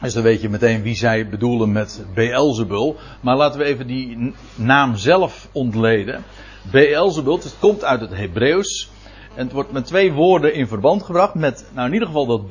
Dus 0.00 0.14
dan 0.14 0.22
weet 0.22 0.40
je 0.40 0.48
meteen 0.48 0.82
wie 0.82 0.94
zij 0.94 1.28
bedoelen 1.28 1.72
met 1.72 2.04
Beelzebul. 2.14 2.96
Maar 3.20 3.36
laten 3.36 3.60
we 3.60 3.66
even 3.66 3.86
die 3.86 4.34
naam 4.54 4.96
zelf 4.96 5.48
ontleden. 5.52 6.24
Beelzebul, 6.70 7.36
het 7.36 7.56
komt 7.58 7.84
uit 7.84 8.00
het 8.00 8.14
Hebreeuws. 8.14 8.90
En 9.34 9.44
het 9.44 9.52
wordt 9.52 9.72
met 9.72 9.86
twee 9.86 10.12
woorden 10.12 10.54
in 10.54 10.66
verband 10.66 11.02
gebracht. 11.02 11.34
Met, 11.34 11.66
nou 11.74 11.86
in 11.86 11.92
ieder 11.92 12.08
geval 12.08 12.26
dat 12.26 12.48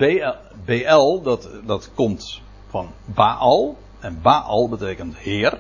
BL, 0.66 1.22
dat, 1.24 1.50
dat 1.66 1.92
komt 1.94 2.42
van 2.70 2.90
Baal. 3.06 3.78
En 4.00 4.20
Baal 4.22 4.70
betekent 4.70 5.18
Heer. 5.18 5.60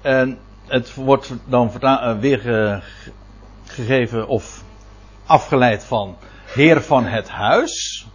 En 0.00 0.38
het 0.70 0.94
wordt 0.94 1.32
dan 1.44 1.70
uh, 1.82 2.18
weer 2.18 2.82
gegeven 3.64 4.28
of 4.28 4.64
afgeleid 5.26 5.84
van 5.84 6.16
Heer 6.46 6.82
van 6.82 7.04
het 7.04 7.28
huis. 7.28 8.06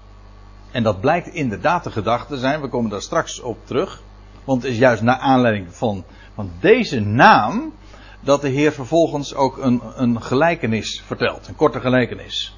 En 0.72 0.84
dat 0.84 1.02
blijkt 1.02 1.28
inderdaad 1.28 1.84
de 1.84 1.92
gedachte 1.92 2.34
te 2.34 2.40
zijn. 2.40 2.62
We 2.62 2.68
komen 2.68 2.90
daar 2.90 3.02
straks 3.02 3.40
op 3.40 3.58
terug. 3.64 4.02
Want 4.44 4.64
het 4.64 4.72
is 4.72 4.78
juist 4.78 5.02
naar 5.02 5.18
aanleiding 5.18 5.76
van, 5.76 6.04
van 6.34 6.52
deze 6.60 7.00
naam. 7.00 7.74
dat 8.20 8.42
de 8.42 8.50
Heer 8.50 8.72
vervolgens 8.72 9.36
ook 9.36 9.58
een, 9.58 9.82
een 9.96 10.22
gelijkenis 10.22 11.04
vertelt. 11.06 11.48
Een 11.48 11.56
korte 11.56 11.80
gelijkenis. 11.80 12.58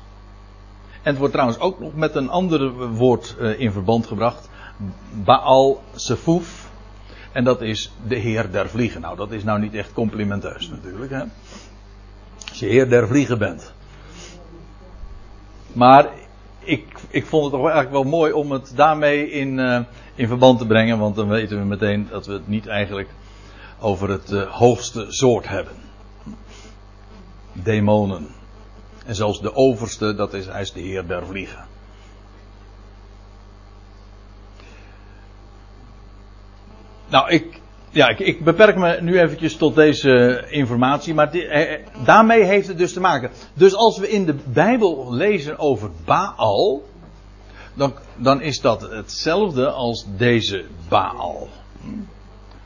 En 0.91 1.09
het 1.09 1.17
wordt 1.17 1.33
trouwens 1.33 1.59
ook 1.59 1.79
nog 1.79 1.95
met 1.95 2.15
een 2.15 2.29
ander 2.29 2.89
woord 2.93 3.35
uh, 3.39 3.59
in 3.59 3.71
verband 3.71 4.07
gebracht. 4.07 4.49
Baal 5.23 5.81
Sefuf. 5.95 6.66
En 7.37 7.43
dat 7.43 7.61
is 7.61 7.91
de 8.07 8.15
Heer 8.15 8.51
der 8.51 8.69
Vliegen. 8.69 9.01
Nou, 9.01 9.17
dat 9.17 9.31
is 9.31 9.43
nou 9.43 9.59
niet 9.59 9.73
echt 9.73 9.93
complimenteus 9.93 10.69
natuurlijk. 10.69 11.11
Hè? 11.11 11.23
Als 12.49 12.59
je 12.59 12.65
Heer 12.65 12.89
der 12.89 13.07
Vliegen 13.07 13.37
bent. 13.37 13.73
Maar 15.73 16.09
ik, 16.59 16.99
ik 17.09 17.25
vond 17.25 17.43
het 17.43 17.53
toch 17.53 17.61
eigenlijk 17.61 17.91
wel 17.91 18.03
mooi 18.03 18.31
om 18.31 18.51
het 18.51 18.71
daarmee 18.75 19.29
in, 19.29 19.57
uh, 19.57 19.79
in 20.15 20.27
verband 20.27 20.59
te 20.59 20.65
brengen. 20.65 20.99
Want 20.99 21.15
dan 21.15 21.27
weten 21.27 21.59
we 21.59 21.65
meteen 21.65 22.07
dat 22.09 22.25
we 22.25 22.33
het 22.33 22.47
niet 22.47 22.67
eigenlijk 22.67 23.09
over 23.79 24.09
het 24.09 24.31
uh, 24.31 24.51
hoogste 24.51 25.05
soort 25.07 25.47
hebben. 25.47 25.73
Demonen. 27.53 28.27
En 29.05 29.15
zelfs 29.15 29.41
de 29.41 29.55
overste, 29.55 30.15
dat 30.15 30.33
is, 30.33 30.45
hij 30.45 30.61
is 30.61 30.71
de 30.71 30.81
Heer 30.81 31.07
der 31.07 31.25
Vliegen. 31.25 31.65
Nou, 37.09 37.29
ik, 37.29 37.61
ja, 37.89 38.07
ik, 38.17 38.43
beperk 38.43 38.75
me 38.75 39.01
nu 39.01 39.19
eventjes 39.19 39.55
tot 39.55 39.75
deze 39.75 40.45
informatie, 40.49 41.13
maar 41.13 41.31
die, 41.31 41.47
eh, 41.47 41.85
daarmee 42.05 42.43
heeft 42.43 42.67
het 42.67 42.77
dus 42.77 42.93
te 42.93 42.99
maken. 42.99 43.31
Dus 43.53 43.75
als 43.75 43.97
we 43.97 44.09
in 44.09 44.25
de 44.25 44.35
Bijbel 44.45 45.13
lezen 45.13 45.59
over 45.59 45.89
Baal, 46.05 46.81
dan, 47.73 47.93
dan 48.15 48.41
is 48.41 48.61
dat 48.61 48.81
hetzelfde 48.81 49.69
als 49.69 50.05
deze 50.17 50.65
Baal. 50.89 51.47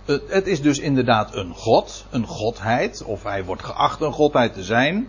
Het, 0.05 0.23
het 0.27 0.47
is 0.47 0.61
dus 0.61 0.79
inderdaad 0.79 1.35
een 1.35 1.53
god, 1.53 2.05
een 2.09 2.25
godheid, 2.25 3.03
of 3.03 3.23
hij 3.23 3.45
wordt 3.45 3.63
geacht 3.63 4.01
een 4.01 4.13
godheid 4.13 4.53
te 4.53 4.63
zijn. 4.63 5.07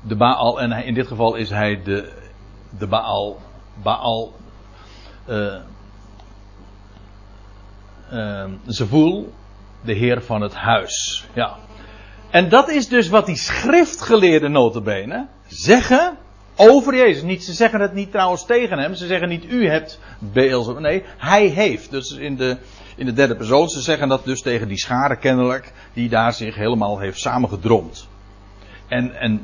De 0.00 0.16
Baal, 0.16 0.60
en 0.60 0.72
in 0.72 0.94
dit 0.94 1.06
geval 1.06 1.34
is 1.34 1.50
hij 1.50 1.82
de, 1.84 2.12
de 2.78 2.86
Baal, 2.86 3.36
Baal, 3.82 4.32
uh, 5.28 5.54
uh, 8.12 8.44
Zevul. 8.66 9.32
de 9.84 9.92
Heer 9.92 10.22
van 10.22 10.40
het 10.40 10.54
huis. 10.54 11.26
Ja. 11.34 11.56
En 12.30 12.48
dat 12.48 12.68
is 12.68 12.88
dus 12.88 13.08
wat 13.08 13.26
die 13.26 13.36
schriftgeleerden 13.36 14.52
notabene 14.52 15.26
zeggen 15.46 16.16
over 16.56 16.96
Jezus. 16.96 17.22
Niet, 17.22 17.44
ze 17.44 17.52
zeggen 17.52 17.80
het 17.80 17.92
niet 17.92 18.10
trouwens 18.10 18.44
tegen 18.44 18.78
hem. 18.78 18.94
Ze 18.94 19.06
zeggen 19.06 19.28
niet 19.28 19.44
u 19.44 19.68
hebt 19.68 20.00
Beelzebub. 20.18 20.80
Nee, 20.80 21.04
hij 21.18 21.46
heeft. 21.46 21.90
Dus 21.90 22.10
in 22.10 22.36
de, 22.36 22.56
in 22.96 23.06
de 23.06 23.12
derde 23.12 23.36
persoon. 23.36 23.68
Ze 23.68 23.80
zeggen 23.80 24.08
dat 24.08 24.24
dus 24.24 24.42
tegen 24.42 24.68
die 24.68 24.78
schare 24.78 25.16
kennelijk. 25.16 25.72
Die 25.92 26.08
daar 26.08 26.32
zich 26.32 26.54
helemaal 26.54 26.98
heeft 26.98 27.20
samengedromd. 27.20 28.08
En, 28.88 29.14
en 29.14 29.42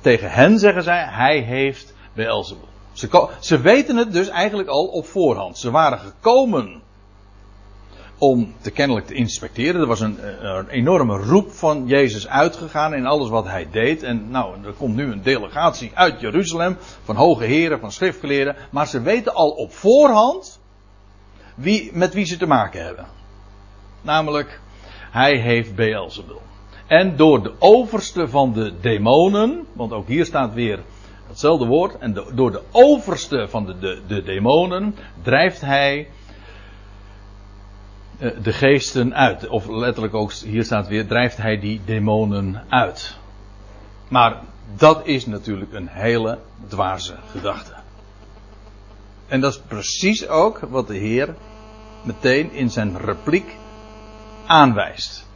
tegen 0.00 0.30
hen 0.30 0.58
zeggen 0.58 0.82
zij, 0.82 1.04
hij 1.08 1.38
heeft 1.38 1.94
Beelzebub. 2.14 2.68
Ze, 2.92 3.28
ze 3.40 3.60
weten 3.60 3.96
het 3.96 4.12
dus 4.12 4.28
eigenlijk 4.28 4.68
al 4.68 4.84
op 4.84 5.06
voorhand. 5.06 5.58
Ze 5.58 5.70
waren 5.70 5.98
gekomen 5.98 6.82
om 8.18 8.54
te 8.60 8.70
kennelijk 8.70 9.06
te 9.06 9.14
inspecteren. 9.14 9.80
Er 9.80 9.86
was 9.86 10.00
een, 10.00 10.18
eh, 10.20 10.38
een, 10.40 10.68
enorme 10.68 11.16
roep 11.16 11.50
van 11.50 11.86
Jezus 11.86 12.28
uitgegaan 12.28 12.94
in 12.94 13.06
alles 13.06 13.28
wat 13.28 13.44
hij 13.44 13.68
deed. 13.70 14.02
En 14.02 14.30
nou, 14.30 14.64
er 14.64 14.72
komt 14.72 14.96
nu 14.96 15.12
een 15.12 15.22
delegatie 15.22 15.90
uit 15.94 16.20
Jeruzalem 16.20 16.76
van 17.02 17.16
hoge 17.16 17.44
heren, 17.44 17.80
van 17.80 17.92
schriftgeleerden. 17.92 18.56
Maar 18.70 18.86
ze 18.86 19.02
weten 19.02 19.34
al 19.34 19.50
op 19.50 19.72
voorhand 19.72 20.60
wie, 21.54 21.90
met 21.94 22.14
wie 22.14 22.24
ze 22.24 22.36
te 22.36 22.46
maken 22.46 22.84
hebben. 22.84 23.06
Namelijk, 24.02 24.60
hij 25.10 25.40
heeft 25.40 25.74
Beelzebul. 25.74 26.40
En 26.86 27.16
door 27.16 27.42
de 27.42 27.52
overste 27.58 28.28
van 28.28 28.52
de 28.52 28.72
demonen, 28.80 29.66
want 29.72 29.92
ook 29.92 30.06
hier 30.08 30.24
staat 30.24 30.54
weer 30.54 30.82
hetzelfde 31.28 31.66
woord. 31.66 31.98
En 31.98 32.24
door 32.34 32.50
de 32.50 32.62
overste 32.70 33.46
van 33.48 33.66
de, 33.66 33.78
de, 33.78 34.02
de 34.06 34.22
demonen 34.22 34.94
drijft 35.22 35.60
hij 35.60 36.08
de 38.18 38.52
geesten 38.52 39.14
uit. 39.14 39.48
Of 39.48 39.68
letterlijk 39.68 40.14
ook, 40.14 40.32
hier 40.32 40.64
staat 40.64 40.88
weer, 40.88 41.06
drijft 41.06 41.36
hij 41.36 41.58
die 41.58 41.80
demonen 41.84 42.62
uit. 42.68 43.16
Maar 44.08 44.40
dat 44.76 45.06
is 45.06 45.26
natuurlijk 45.26 45.72
een 45.72 45.88
hele 45.88 46.38
dwaze 46.68 47.14
gedachte. 47.30 47.72
En 49.28 49.40
dat 49.40 49.52
is 49.52 49.60
precies 49.68 50.28
ook 50.28 50.58
wat 50.58 50.86
de 50.86 50.96
Heer 50.96 51.34
meteen 52.02 52.52
in 52.52 52.70
zijn 52.70 52.98
repliek 52.98 53.56
aanwijst. 54.46 55.26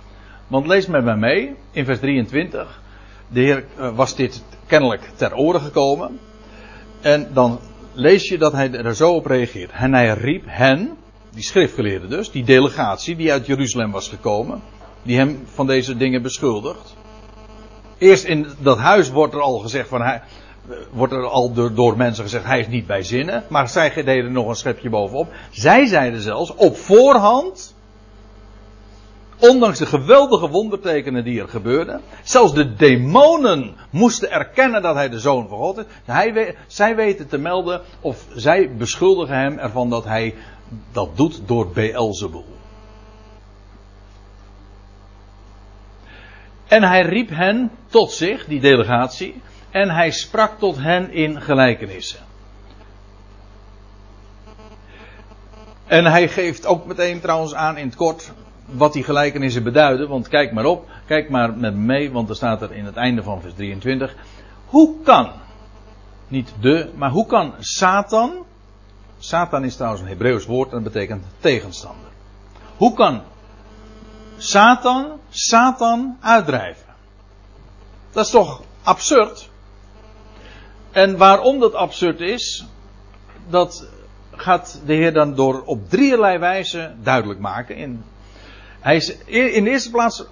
Want 0.46 0.66
lees 0.66 0.86
met 0.86 1.04
mij 1.04 1.16
mee, 1.16 1.56
in 1.70 1.84
vers 1.84 1.98
23. 1.98 2.80
De 3.28 3.40
Heer 3.40 3.64
eh, 3.76 3.96
was 3.96 4.16
dit 4.16 4.42
kennelijk 4.66 5.10
ter 5.16 5.34
oren 5.34 5.60
gekomen. 5.60 6.18
En 7.00 7.28
dan 7.32 7.60
lees 7.92 8.28
je 8.28 8.38
dat 8.38 8.52
hij 8.52 8.72
er 8.72 8.94
zo 8.94 9.14
op 9.14 9.26
reageert. 9.26 9.70
En 9.70 9.94
hij 9.94 10.14
riep 10.14 10.44
hen, 10.46 10.96
die 11.30 11.42
schriftgeleerden 11.42 12.10
dus, 12.10 12.30
die 12.30 12.44
delegatie 12.44 13.16
die 13.16 13.32
uit 13.32 13.46
Jeruzalem 13.46 13.90
was 13.90 14.08
gekomen, 14.08 14.62
die 15.02 15.16
hem 15.16 15.42
van 15.44 15.66
deze 15.66 15.96
dingen 15.96 16.22
beschuldigt. 16.22 16.96
Eerst 17.98 18.24
in 18.24 18.46
dat 18.58 18.78
huis 18.78 19.10
wordt 19.10 19.34
er 19.34 19.40
al 19.40 19.58
gezegd 19.58 19.88
van 19.88 20.02
hij, 20.02 20.22
wordt 20.90 21.12
er 21.12 21.26
al 21.26 21.52
door, 21.52 21.74
door 21.74 21.96
mensen 21.96 22.24
gezegd 22.24 22.44
hij 22.44 22.60
is 22.60 22.68
niet 22.68 22.86
bij 22.86 23.02
zinnen, 23.02 23.44
maar 23.48 23.68
zij 23.68 24.02
deden 24.04 24.32
nog 24.32 24.48
een 24.48 24.54
schepje 24.54 24.90
bovenop. 24.90 25.32
Zij 25.50 25.86
zeiden 25.86 26.20
zelfs 26.20 26.54
op 26.54 26.76
voorhand, 26.76 27.74
ondanks 29.38 29.78
de 29.78 29.86
geweldige 29.86 30.48
wondertekenen 30.48 31.24
die 31.24 31.40
er 31.40 31.48
gebeurden, 31.48 32.00
zelfs 32.22 32.54
de 32.54 32.74
demonen 32.74 33.76
moesten 33.90 34.30
erkennen 34.30 34.82
dat 34.82 34.94
hij 34.94 35.08
de 35.08 35.18
zoon 35.18 35.48
van 35.48 35.58
God 35.58 35.78
is. 35.78 35.84
Hij, 36.04 36.56
zij 36.66 36.96
weten 36.96 37.28
te 37.28 37.38
melden 37.38 37.80
of 38.00 38.24
zij 38.34 38.70
beschuldigen 38.76 39.36
hem 39.36 39.58
ervan 39.58 39.90
dat 39.90 40.04
hij 40.04 40.34
dat 40.92 41.16
doet 41.16 41.42
door 41.46 41.68
Beelzebul. 41.68 42.58
En 46.66 46.82
hij 46.82 47.02
riep 47.02 47.28
hen 47.28 47.70
tot 47.86 48.12
zich, 48.12 48.44
die 48.44 48.60
delegatie, 48.60 49.42
en 49.70 49.90
hij 49.90 50.10
sprak 50.10 50.58
tot 50.58 50.76
hen 50.76 51.10
in 51.10 51.40
gelijkenissen. 51.40 52.20
En 55.86 56.04
hij 56.04 56.28
geeft 56.28 56.66
ook 56.66 56.86
meteen 56.86 57.20
trouwens 57.20 57.54
aan 57.54 57.76
in 57.76 57.86
het 57.86 57.96
kort 57.96 58.32
wat 58.64 58.92
die 58.92 59.04
gelijkenissen 59.04 59.62
beduiden. 59.62 60.08
Want 60.08 60.28
kijk 60.28 60.52
maar 60.52 60.64
op, 60.64 60.90
kijk 61.06 61.30
maar 61.30 61.56
met 61.56 61.74
me 61.74 61.80
mee, 61.80 62.12
want 62.12 62.28
er 62.28 62.36
staat 62.36 62.62
er 62.62 62.72
in 62.72 62.84
het 62.84 62.96
einde 62.96 63.22
van 63.22 63.40
vers 63.40 63.54
23. 63.54 64.14
Hoe 64.66 65.02
kan, 65.02 65.30
niet 66.28 66.54
de, 66.60 66.90
maar 66.94 67.10
hoe 67.10 67.26
kan 67.26 67.54
Satan 67.58 68.32
Satan 69.20 69.64
is 69.64 69.76
trouwens 69.76 70.02
een 70.02 70.08
Hebreeuws 70.08 70.46
woord 70.46 70.72
en 70.72 70.82
dat 70.82 70.92
betekent 70.92 71.24
tegenstander. 71.40 72.08
Hoe 72.76 72.94
kan 72.94 73.22
Satan 74.36 75.20
Satan 75.30 76.16
uitdrijven? 76.20 76.94
Dat 78.12 78.24
is 78.24 78.30
toch 78.30 78.62
absurd? 78.82 79.48
En 80.90 81.16
waarom 81.16 81.60
dat 81.60 81.74
absurd 81.74 82.20
is, 82.20 82.64
dat 83.48 83.88
gaat 84.30 84.80
de 84.86 84.94
Heer 84.94 85.12
dan 85.12 85.34
door 85.34 85.62
op 85.64 85.90
drieërlei 85.90 86.38
wijze 86.38 86.94
duidelijk 87.02 87.40
maken. 87.40 87.76
In, 87.76 88.04
hij 88.80 88.96
is, 88.96 89.16
in 89.24 89.64
de 89.64 89.70
eerste 89.70 89.90
plaats 89.90 90.24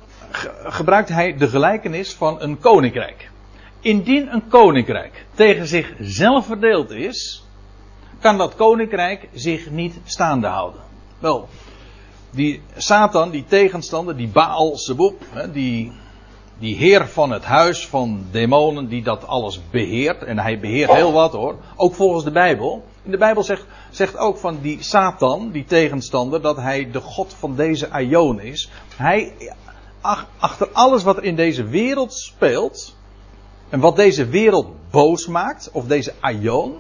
gebruikt 0.65 1.09
hij 1.09 1.37
de 1.37 1.49
gelijkenis 1.49 2.15
van 2.15 2.43
een 2.43 2.59
koninkrijk. 2.59 3.31
Indien 3.81 4.33
een 4.33 4.49
koninkrijk 4.49 5.27
tegen 5.35 5.67
zichzelf 5.67 6.47
verdeeld 6.47 6.91
is, 6.91 7.48
kan 8.21 8.39
dat 8.39 8.55
koninkrijk 8.55 9.29
zich 9.33 9.71
niet 9.71 10.01
staande 10.05 10.47
houden. 10.47 10.81
Wel, 11.19 11.49
die 12.31 12.63
Satan, 12.77 13.31
die 13.31 13.45
tegenstander, 13.49 14.17
die 14.17 14.29
Baal 14.29 14.77
Zebub, 14.77 15.23
die, 15.53 15.93
die 16.59 16.77
heer 16.77 17.07
van 17.07 17.31
het 17.31 17.45
huis 17.45 17.87
van 17.87 18.27
demonen, 18.31 18.89
die 18.89 19.03
dat 19.03 19.27
alles 19.27 19.61
beheert. 19.71 20.23
En 20.23 20.39
hij 20.39 20.61
beheert 20.61 20.93
heel 20.93 21.13
wat 21.13 21.33
hoor, 21.33 21.57
ook 21.77 21.95
volgens 21.95 22.25
de 22.25 22.31
Bijbel. 22.31 22.85
In 23.03 23.11
de 23.11 23.19
Bijbel 23.19 23.43
zegt, 23.43 23.65
zegt 23.91 24.17
ook 24.17 24.39
van 24.39 24.59
die 24.61 24.83
Satan, 24.83 25.51
die 25.51 25.65
tegenstander, 25.65 26.43
dat 26.43 26.57
hij 26.57 26.91
de 26.91 27.01
God 27.01 27.35
van 27.39 27.57
deze 27.57 27.91
Aion 27.91 28.41
is. 28.41 28.71
Hij, 28.97 29.33
achter 30.39 30.69
alles 30.73 31.03
wat 31.03 31.17
er 31.17 31.25
in 31.25 31.37
deze 31.37 31.65
wereld 31.65 32.15
speelt, 32.15 32.97
en 33.69 33.81
wat 33.81 33.97
deze 33.97 34.27
wereld 34.27 34.67
boos 34.91 35.27
maakt, 35.27 35.71
of 35.73 35.87
deze 35.87 36.15
Aion, 36.21 36.77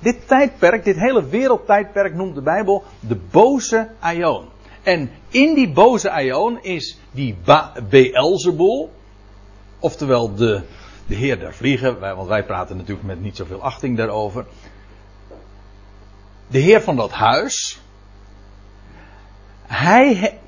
dit 0.00 0.28
tijdperk, 0.28 0.84
dit 0.84 0.96
hele 0.96 1.28
wereldtijdperk 1.28 2.14
noemt 2.14 2.34
de 2.34 2.42
Bijbel 2.42 2.84
de 3.00 3.16
boze 3.16 3.88
Aion. 3.98 4.48
En 4.82 5.10
in 5.28 5.54
die 5.54 5.72
boze 5.72 6.10
Aion 6.10 6.62
is 6.62 6.98
die 7.10 7.36
Beelzebul, 7.88 8.92
oftewel 9.78 10.34
de, 10.34 10.62
de 11.06 11.14
heer 11.14 11.38
der 11.38 11.54
vliegen, 11.54 12.00
want 12.00 12.28
wij 12.28 12.44
praten 12.44 12.76
natuurlijk 12.76 13.06
met 13.06 13.20
niet 13.20 13.36
zoveel 13.36 13.62
achting 13.62 13.96
daarover. 13.96 14.46
De 16.46 16.58
heer 16.58 16.80
van 16.80 16.96
dat 16.96 17.10
huis, 17.10 17.80
hij 19.66 20.38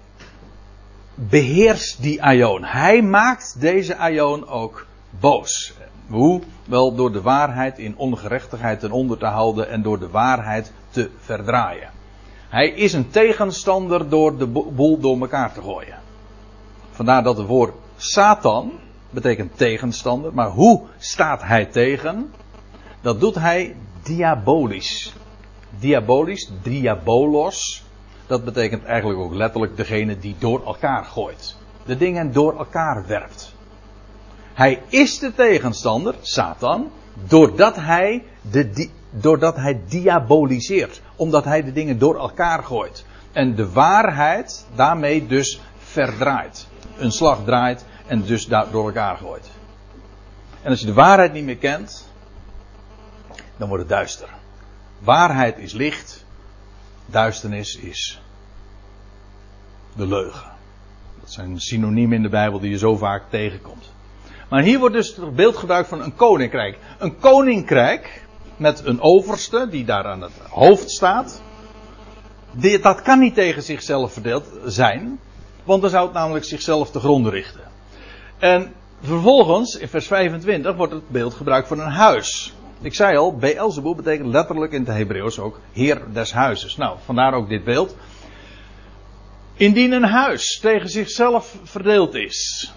beheerst 1.14 2.02
die 2.02 2.22
Aion. 2.22 2.64
Hij 2.64 3.02
maakt 3.02 3.60
deze 3.60 3.96
Aion 3.96 4.48
ook 4.48 4.86
boos. 5.10 5.74
Hoe? 6.12 6.40
Wel 6.64 6.94
door 6.94 7.12
de 7.12 7.22
waarheid 7.22 7.78
in 7.78 7.96
ongerechtigheid 7.96 8.80
ten 8.80 8.90
onder 8.90 9.18
te 9.18 9.26
houden 9.26 9.68
en 9.68 9.82
door 9.82 9.98
de 9.98 10.08
waarheid 10.08 10.72
te 10.90 11.10
verdraaien. 11.18 11.90
Hij 12.48 12.68
is 12.68 12.92
een 12.92 13.10
tegenstander 13.10 14.08
door 14.08 14.38
de 14.38 14.46
boel 14.46 14.98
door 14.98 15.20
elkaar 15.20 15.52
te 15.52 15.60
gooien. 15.60 15.98
Vandaar 16.90 17.22
dat 17.22 17.36
het 17.36 17.46
woord 17.46 17.74
Satan 17.96 18.72
betekent 19.10 19.56
tegenstander. 19.56 20.34
Maar 20.34 20.48
hoe 20.48 20.82
staat 20.98 21.42
hij 21.42 21.66
tegen? 21.66 22.32
Dat 23.00 23.20
doet 23.20 23.34
hij 23.34 23.76
diabolisch. 24.02 25.12
Diabolisch, 25.78 26.50
diabolos. 26.62 27.84
Dat 28.26 28.44
betekent 28.44 28.84
eigenlijk 28.84 29.20
ook 29.20 29.34
letterlijk 29.34 29.76
degene 29.76 30.18
die 30.18 30.36
door 30.38 30.66
elkaar 30.66 31.04
gooit. 31.04 31.56
De 31.84 31.96
dingen 31.96 32.32
door 32.32 32.58
elkaar 32.58 33.06
werpt. 33.06 33.51
Hij 34.54 34.82
is 34.88 35.18
de 35.18 35.34
tegenstander, 35.34 36.14
Satan, 36.20 36.90
doordat 37.26 37.76
hij, 37.76 38.24
de, 38.50 38.88
doordat 39.10 39.56
hij 39.56 39.80
diaboliseert. 39.88 41.00
Omdat 41.16 41.44
hij 41.44 41.62
de 41.62 41.72
dingen 41.72 41.98
door 41.98 42.18
elkaar 42.18 42.62
gooit. 42.62 43.04
En 43.32 43.54
de 43.54 43.70
waarheid 43.70 44.66
daarmee 44.74 45.26
dus 45.26 45.60
verdraait. 45.78 46.66
Een 46.96 47.12
slag 47.12 47.44
draait 47.44 47.84
en 48.06 48.22
dus 48.22 48.46
door 48.46 48.86
elkaar 48.86 49.16
gooit. 49.16 49.50
En 50.62 50.70
als 50.70 50.80
je 50.80 50.86
de 50.86 50.92
waarheid 50.92 51.32
niet 51.32 51.44
meer 51.44 51.56
kent, 51.56 52.08
dan 53.56 53.68
wordt 53.68 53.82
het 53.82 53.92
duister. 53.92 54.28
Waarheid 54.98 55.58
is 55.58 55.72
licht, 55.72 56.24
duisternis 57.06 57.76
is 57.76 58.22
de 59.96 60.06
leugen. 60.06 60.50
Dat 61.20 61.32
zijn 61.32 61.60
synoniemen 61.60 62.16
in 62.16 62.22
de 62.22 62.28
Bijbel 62.28 62.60
die 62.60 62.70
je 62.70 62.78
zo 62.78 62.96
vaak 62.96 63.22
tegenkomt. 63.30 63.90
Maar 64.52 64.62
hier 64.62 64.78
wordt 64.78 64.94
dus 64.94 65.16
het 65.16 65.34
beeld 65.34 65.56
gebruikt 65.56 65.88
van 65.88 66.02
een 66.02 66.14
koninkrijk. 66.14 66.78
Een 66.98 67.18
koninkrijk 67.18 68.22
met 68.56 68.84
een 68.84 69.00
overste 69.00 69.68
die 69.70 69.84
daar 69.84 70.04
aan 70.04 70.20
het 70.20 70.32
hoofd 70.48 70.90
staat. 70.90 71.42
dat 72.82 73.02
kan 73.02 73.18
niet 73.18 73.34
tegen 73.34 73.62
zichzelf 73.62 74.12
verdeeld 74.12 74.44
zijn. 74.64 75.18
Want 75.64 75.82
dan 75.82 75.90
zou 75.90 76.04
het 76.04 76.14
namelijk 76.14 76.44
zichzelf 76.44 76.90
te 76.90 77.00
gronden 77.00 77.32
richten. 77.32 77.60
En 78.38 78.72
vervolgens, 79.00 79.76
in 79.76 79.88
vers 79.88 80.06
25, 80.06 80.76
wordt 80.76 80.92
het 80.92 81.08
beeld 81.08 81.34
gebruikt 81.34 81.68
voor 81.68 81.78
een 81.78 81.92
huis. 81.92 82.54
Ik 82.80 82.94
zei 82.94 83.16
al, 83.16 83.36
Beelzebub 83.36 83.96
betekent 83.96 84.32
letterlijk 84.32 84.72
in 84.72 84.84
het 84.84 84.96
Hebreeuws 84.96 85.38
ook 85.38 85.60
heer 85.72 86.02
des 86.12 86.32
huizes. 86.32 86.76
Nou, 86.76 86.98
vandaar 87.04 87.34
ook 87.34 87.48
dit 87.48 87.64
beeld. 87.64 87.96
Indien 89.54 89.92
een 89.92 90.04
huis 90.04 90.58
tegen 90.58 90.88
zichzelf 90.88 91.56
verdeeld 91.62 92.14
is, 92.14 92.72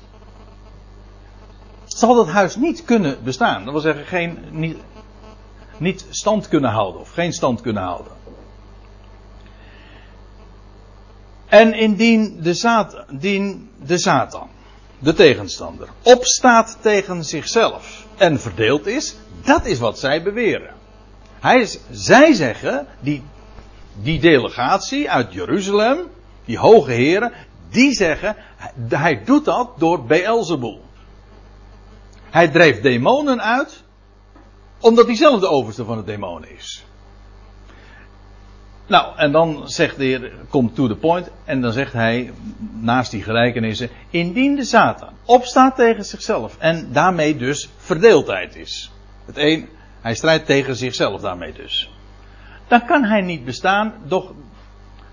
zal 1.96 2.16
dat 2.16 2.28
huis 2.28 2.56
niet 2.56 2.84
kunnen 2.86 3.24
bestaan. 3.24 3.64
Dat 3.64 3.74
wil 3.74 3.82
zeggen, 3.82 4.06
geen, 4.06 4.40
niet, 4.52 4.78
niet 5.78 6.06
stand 6.10 6.48
kunnen 6.48 6.72
houden 6.72 7.02
of 7.02 7.10
geen 7.10 7.34
stand 7.34 7.62
kunnen 7.62 7.84
houden. 7.84 8.12
En 11.46 11.74
indien 11.74 12.42
de, 12.42 12.54
Satan, 12.54 13.70
de 13.86 13.98
Satan, 13.98 14.50
de 15.00 15.14
tegenstander, 15.14 15.88
opstaat 16.04 16.78
tegen 16.82 17.24
zichzelf 17.24 18.06
en 18.18 18.40
verdeeld 18.40 18.88
is, 18.88 19.16
dat 19.44 19.66
is 19.66 19.80
wat 19.80 20.00
zij 20.00 20.24
beweren. 20.24 20.74
Hij, 21.40 21.70
zij 21.92 22.34
zeggen, 22.34 22.88
die, 23.00 23.24
die 24.02 24.20
delegatie 24.20 25.10
uit 25.12 25.34
Jeruzalem, 25.34 26.00
die 26.46 26.58
hoge 26.58 26.92
heren, 26.92 27.32
die 27.70 27.94
zeggen, 27.94 28.36
hij 28.90 29.24
doet 29.26 29.46
dat 29.46 29.70
door 29.78 30.06
Beelzebul. 30.06 30.85
Hij 32.36 32.48
drijft 32.48 32.84
demonen 32.84 33.42
uit, 33.42 33.84
omdat 34.80 35.06
hij 35.06 35.16
zelf 35.16 35.40
de 35.40 35.48
overste 35.48 35.86
van 35.86 35.98
de 35.98 36.04
demonen 36.04 36.50
is. 36.58 36.84
Nou, 38.88 39.18
en 39.18 39.32
dan 39.32 39.70
zegt 39.70 39.98
de 39.98 40.04
Heer, 40.04 40.32
komt 40.50 40.76
to 40.76 40.88
the 40.88 40.96
point, 40.96 41.30
en 41.46 41.62
dan 41.62 41.72
zegt 41.72 41.94
hij, 41.94 42.34
naast 42.72 43.12
die 43.12 43.24
gelijkenissen, 43.24 43.90
indien 44.10 44.56
de 44.56 44.64
Satan 44.64 45.14
opstaat 45.26 45.76
tegen 45.76 46.06
zichzelf 46.06 46.58
en 46.60 46.90
daarmee 46.92 47.38
dus 47.38 47.70
verdeeldheid 47.78 48.56
is. 48.56 48.92
Het 49.26 49.38
een, 49.38 49.70
hij 50.02 50.16
strijdt 50.16 50.46
tegen 50.46 50.76
zichzelf 50.76 51.22
daarmee 51.22 51.54
dus. 51.54 51.90
Dan 52.68 52.86
kan 52.86 53.04
hij 53.04 53.22
niet 53.22 53.46
bestaan, 53.46 53.94
doch, 54.08 54.32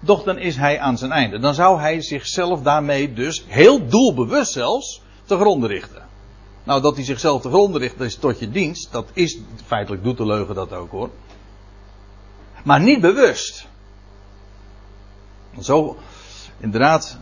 doch 0.00 0.22
dan 0.22 0.38
is 0.38 0.56
hij 0.56 0.78
aan 0.78 0.98
zijn 0.98 1.12
einde. 1.12 1.38
Dan 1.38 1.54
zou 1.54 1.80
hij 1.80 2.00
zichzelf 2.00 2.62
daarmee 2.62 3.12
dus, 3.12 3.44
heel 3.48 3.86
doelbewust 3.86 4.52
zelfs, 4.52 5.02
te 5.24 5.36
gronden 5.36 5.68
richten. 5.68 6.10
Nou, 6.64 6.80
dat 6.82 6.94
hij 6.96 7.04
zichzelf 7.04 7.42
te 7.42 7.48
gronden 7.48 7.80
richt 7.80 8.00
is 8.00 8.16
tot 8.16 8.38
je 8.38 8.50
dienst, 8.50 8.92
dat 8.92 9.08
is 9.12 9.38
feitelijk 9.66 10.02
doet 10.02 10.16
de 10.16 10.26
leugen 10.26 10.54
dat 10.54 10.72
ook 10.72 10.90
hoor. 10.90 11.10
Maar 12.64 12.80
niet 12.80 13.00
bewust. 13.00 13.66
Zo, 15.60 15.96
inderdaad, 16.58 17.18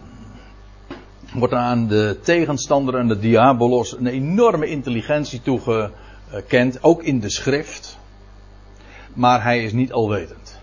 wordt 1.32 1.54
aan 1.54 1.86
de 1.86 2.18
tegenstander 2.22 2.94
en 2.94 3.08
de 3.08 3.18
diabolos 3.18 3.96
een 3.96 4.06
enorme 4.06 4.66
intelligentie 4.66 5.42
toegekend, 5.42 6.82
ook 6.82 7.02
in 7.02 7.20
de 7.20 7.30
schrift. 7.30 7.98
Maar 9.14 9.42
hij 9.42 9.64
is 9.64 9.72
niet 9.72 9.92
alwetend. 9.92 10.58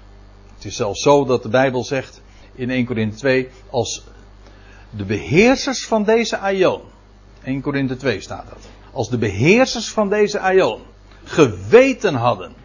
Het 0.55 0.65
is 0.65 0.75
zelfs 0.75 1.01
zo 1.01 1.25
dat 1.25 1.43
de 1.43 1.49
Bijbel 1.49 1.83
zegt 1.83 2.21
in 2.55 2.69
1 2.69 2.85
Corinthië 2.85 3.17
2, 3.17 3.49
als 3.69 4.03
de 4.89 5.05
beheersers 5.05 5.85
van 5.85 6.03
deze 6.03 6.37
aion, 6.37 6.81
1 7.47 7.61
Korinthe 7.61 7.95
2 7.95 8.21
staat 8.21 8.45
dat, 8.49 8.69
als 8.91 9.09
de 9.09 9.17
beheersers 9.17 9.91
van 9.91 10.09
deze 10.09 10.39
aion 10.39 10.81
geweten 11.23 12.13
hadden 12.13 12.55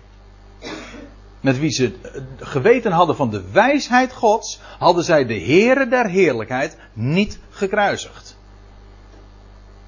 met 1.40 1.58
wie 1.58 1.70
ze 1.70 1.92
geweten 2.40 2.92
hadden 2.92 3.16
van 3.16 3.30
de 3.30 3.50
wijsheid 3.52 4.12
Gods, 4.12 4.60
hadden 4.78 5.04
zij 5.04 5.26
de 5.26 5.40
Heere 5.40 5.88
der 5.88 6.08
Heerlijkheid 6.08 6.78
niet 6.92 7.38
gekruisigd. 7.50 8.36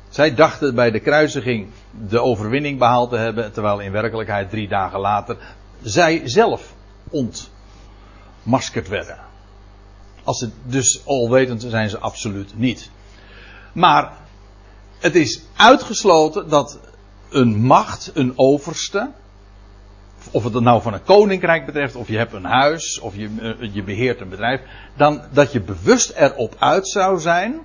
Zij 0.08 0.34
dachten 0.34 0.74
bij 0.74 0.90
de 0.90 1.00
kruisiging 1.00 1.68
de 2.08 2.20
overwinning 2.20 2.78
behaald 2.78 3.10
te 3.10 3.16
hebben, 3.16 3.52
terwijl 3.52 3.80
in 3.80 3.92
werkelijkheid 3.92 4.50
drie 4.50 4.68
dagen 4.68 5.00
later 5.00 5.36
zij 5.82 6.22
zelf 6.24 6.74
ontmaskerd 7.10 8.88
werden. 8.88 9.18
Als 10.24 10.38
ze 10.38 10.50
dus 10.62 11.06
alwetend 11.06 11.62
zijn 11.62 11.90
ze 11.90 11.98
absoluut 11.98 12.58
niet. 12.58 12.90
Maar 13.72 14.22
het 15.04 15.14
is 15.14 15.42
uitgesloten 15.56 16.48
dat 16.48 16.78
een 17.30 17.56
macht, 17.60 18.10
een 18.14 18.32
overste, 18.36 19.10
of 20.30 20.44
het 20.44 20.60
nou 20.60 20.82
van 20.82 20.92
een 20.92 21.02
koninkrijk 21.02 21.66
betreft, 21.66 21.96
of 21.96 22.08
je 22.08 22.16
hebt 22.16 22.32
een 22.32 22.44
huis, 22.44 23.00
of 23.00 23.16
je, 23.16 23.56
eh, 23.60 23.74
je 23.74 23.82
beheert 23.82 24.20
een 24.20 24.28
bedrijf, 24.28 24.60
dan 24.96 25.20
dat 25.32 25.52
je 25.52 25.60
bewust 25.60 26.10
erop 26.10 26.56
uit 26.58 26.88
zou 26.88 27.20
zijn 27.20 27.60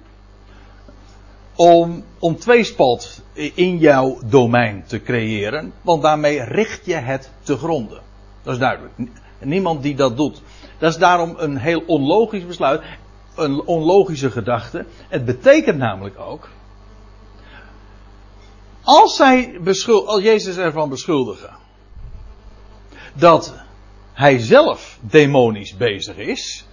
om, 1.55 2.03
om 2.19 2.37
tweespalt 2.37 3.21
in 3.53 3.77
jouw 3.77 4.19
domein 4.25 4.83
te 4.87 5.01
creëren, 5.01 5.73
want 5.81 6.01
daarmee 6.01 6.43
richt 6.43 6.85
je 6.85 6.95
het 6.95 7.31
te 7.43 7.57
gronden. 7.57 8.01
Dat 8.43 8.53
is 8.53 8.59
duidelijk. 8.59 8.93
Niemand 9.39 9.83
die 9.83 9.95
dat 9.95 10.17
doet. 10.17 10.41
Dat 10.77 10.91
is 10.91 10.97
daarom 10.97 11.35
een 11.37 11.57
heel 11.57 11.83
onlogisch 11.85 12.45
besluit, 12.45 12.81
een 13.35 13.61
onlogische 13.61 14.31
gedachte. 14.31 14.85
Het 15.09 15.25
betekent 15.25 15.77
namelijk 15.77 16.19
ook, 16.19 16.49
als 18.83 19.15
zij 19.15 19.59
als 20.05 20.21
Jezus 20.21 20.57
ervan 20.57 20.89
beschuldigen, 20.89 21.57
dat 23.13 23.53
hij 24.13 24.39
zelf 24.39 24.97
demonisch 25.01 25.77
bezig 25.77 26.17
is. 26.17 26.65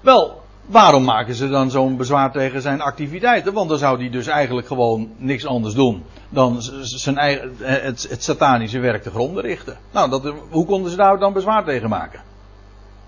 Wel, 0.00 0.42
waarom 0.66 1.04
maken 1.04 1.34
ze 1.34 1.48
dan 1.48 1.70
zo'n 1.70 1.96
bezwaar 1.96 2.32
tegen 2.32 2.62
zijn 2.62 2.80
activiteiten? 2.80 3.52
Want 3.52 3.68
dan 3.68 3.78
zou 3.78 3.98
hij 3.98 4.10
dus 4.10 4.26
eigenlijk 4.26 4.66
gewoon 4.66 5.12
niks 5.16 5.46
anders 5.46 5.74
doen 5.74 6.04
dan 6.28 6.56
zijn 6.82 7.16
eigen, 7.16 7.56
het, 7.58 8.06
het 8.08 8.22
satanische 8.22 8.78
werk 8.78 9.02
te 9.02 9.10
gronden 9.10 9.42
richten. 9.42 9.78
Nou, 9.92 10.10
dat, 10.10 10.34
hoe 10.50 10.66
konden 10.66 10.90
ze 10.90 10.96
daar 10.96 11.18
dan 11.18 11.32
bezwaar 11.32 11.64
tegen 11.64 11.88
maken? 11.88 12.20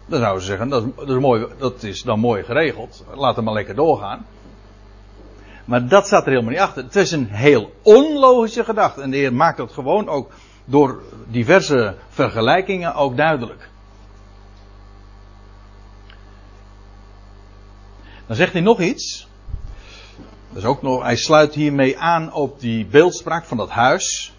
Dan 0.06 0.20
zouden 0.20 0.42
ze 0.42 0.48
zeggen, 0.48 0.68
dat, 0.68 0.96
dat, 0.96 1.08
is 1.08 1.58
dat 1.58 1.82
is 1.82 2.02
dan 2.02 2.20
mooi 2.20 2.42
geregeld. 2.42 3.04
Laat 3.14 3.36
hem 3.36 3.44
maar 3.44 3.54
lekker 3.54 3.74
doorgaan. 3.74 4.26
Maar 5.68 5.88
dat 5.88 6.06
staat 6.06 6.22
er 6.22 6.28
helemaal 6.28 6.50
niet 6.50 6.60
achter. 6.60 6.82
Het 6.82 6.96
is 6.96 7.10
een 7.10 7.28
heel 7.28 7.72
onlogische 7.82 8.64
gedachte. 8.64 9.02
En 9.02 9.10
de 9.10 9.16
Heer 9.16 9.32
maakt 9.32 9.56
dat 9.56 9.72
gewoon 9.72 10.08
ook 10.08 10.32
door 10.64 11.02
diverse 11.26 11.94
vergelijkingen 12.08 12.94
ook 12.94 13.16
duidelijk. 13.16 13.68
Dan 18.26 18.36
zegt 18.36 18.52
hij 18.52 18.62
nog 18.62 18.80
iets. 18.80 19.28
Dat 20.48 20.56
is 20.56 20.64
ook 20.64 20.82
nog, 20.82 21.02
hij 21.02 21.16
sluit 21.16 21.54
hiermee 21.54 21.98
aan 21.98 22.32
op 22.32 22.60
die 22.60 22.86
beeldspraak 22.86 23.44
van 23.44 23.56
dat 23.56 23.70
huis. 23.70 24.34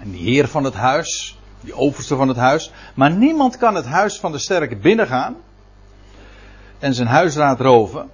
En 0.00 0.10
die 0.10 0.22
heer 0.22 0.48
van 0.48 0.64
het 0.64 0.74
huis, 0.74 1.38
die 1.60 1.74
overste 1.74 2.16
van 2.16 2.28
het 2.28 2.36
huis. 2.36 2.72
Maar 2.94 3.10
niemand 3.10 3.56
kan 3.56 3.74
het 3.74 3.86
huis 3.86 4.18
van 4.18 4.32
de 4.32 4.38
sterke 4.38 4.76
binnengaan 4.76 5.36
en 6.78 6.94
zijn 6.94 7.08
huisraad 7.08 7.60
roven. 7.60 8.10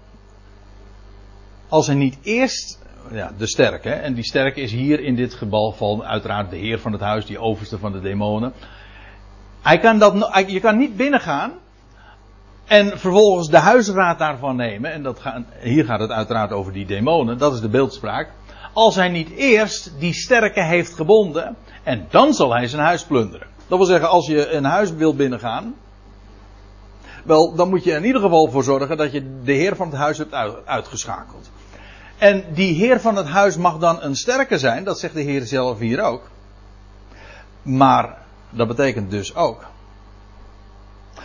Als 1.72 1.86
hij 1.86 1.96
niet 1.96 2.18
eerst 2.22 2.78
ja, 3.10 3.32
de 3.38 3.46
sterke. 3.46 3.90
En 3.90 4.14
die 4.14 4.24
sterke 4.24 4.60
is 4.60 4.72
hier 4.72 5.00
in 5.00 5.14
dit 5.14 5.34
geval 5.34 5.72
van 5.72 6.04
uiteraard 6.04 6.50
de 6.50 6.56
heer 6.56 6.78
van 6.78 6.92
het 6.92 7.00
huis, 7.00 7.26
die 7.26 7.38
overste 7.38 7.78
van 7.78 7.92
de 7.92 8.00
demonen. 8.00 8.52
Hij 9.62 9.78
kan 9.78 9.98
dat, 9.98 10.44
je 10.46 10.60
kan 10.60 10.76
niet 10.78 10.96
binnengaan 10.96 11.52
en 12.64 12.98
vervolgens 12.98 13.48
de 13.48 13.58
huisraad 13.58 14.18
daarvan 14.18 14.56
nemen. 14.56 14.92
En 14.92 15.02
dat 15.02 15.18
gaat, 15.20 15.42
hier 15.60 15.84
gaat 15.84 16.00
het 16.00 16.10
uiteraard 16.10 16.52
over 16.52 16.72
die 16.72 16.86
demonen, 16.86 17.38
dat 17.38 17.52
is 17.54 17.60
de 17.60 17.68
beeldspraak. 17.68 18.30
Als 18.72 18.94
hij 18.94 19.08
niet 19.08 19.30
eerst 19.30 19.94
die 19.98 20.12
sterke 20.12 20.64
heeft 20.64 20.94
gebonden 20.94 21.56
en 21.82 22.06
dan 22.10 22.34
zal 22.34 22.54
hij 22.54 22.66
zijn 22.66 22.82
huis 22.82 23.04
plunderen. 23.04 23.46
Dat 23.68 23.78
wil 23.78 23.86
zeggen, 23.86 24.08
als 24.08 24.26
je 24.26 24.50
een 24.50 24.64
huis 24.64 24.92
wil 24.92 25.14
binnengaan, 25.14 25.74
wel, 27.24 27.54
dan 27.54 27.68
moet 27.68 27.84
je 27.84 27.92
in 27.92 28.04
ieder 28.04 28.20
geval 28.20 28.50
voor 28.50 28.64
zorgen 28.64 28.96
dat 28.96 29.12
je 29.12 29.40
de 29.44 29.52
heer 29.52 29.76
van 29.76 29.88
het 29.88 29.96
huis 29.96 30.18
hebt 30.18 30.34
uitgeschakeld. 30.64 31.50
En 32.22 32.44
die 32.54 32.74
heer 32.74 33.00
van 33.00 33.16
het 33.16 33.26
huis 33.26 33.56
mag 33.56 33.78
dan 33.78 34.02
een 34.02 34.16
sterke 34.16 34.58
zijn, 34.58 34.84
dat 34.84 34.98
zegt 34.98 35.14
de 35.14 35.20
heer 35.20 35.42
zelf 35.42 35.78
hier 35.78 36.02
ook. 36.02 36.30
Maar 37.62 38.18
dat 38.50 38.68
betekent 38.68 39.10
dus 39.10 39.34
ook 39.34 39.66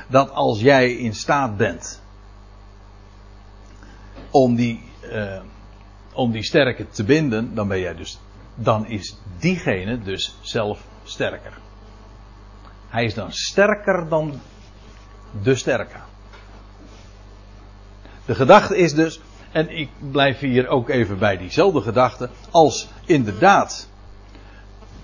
dat 0.07 0.31
als 0.31 0.59
jij 0.59 0.91
in 0.91 1.13
staat 1.13 1.57
bent 1.57 2.01
om 4.29 4.55
die, 4.55 4.83
uh, 5.03 5.41
om 6.13 6.31
die 6.31 6.43
sterke 6.43 6.89
te 6.89 7.03
binden, 7.03 7.55
dan 7.55 7.67
ben 7.67 7.79
jij 7.79 7.95
dus, 7.95 8.19
dan 8.55 8.85
is 8.85 9.17
diegene 9.39 9.99
dus 9.99 10.37
zelf 10.41 10.79
sterker. 11.03 11.57
Hij 12.87 13.03
is 13.03 13.13
dan 13.13 13.31
sterker 13.31 14.09
dan 14.09 14.41
de 15.43 15.55
sterke. 15.55 15.97
De 18.25 18.35
gedachte 18.35 18.77
is 18.77 18.93
dus, 18.93 19.19
en 19.57 19.77
ik 19.77 19.89
blijf 20.11 20.39
hier 20.39 20.67
ook 20.67 20.89
even 20.89 21.17
bij 21.17 21.37
diezelfde 21.37 21.81
gedachte. 21.81 22.29
Als 22.51 22.87
inderdaad 23.05 23.87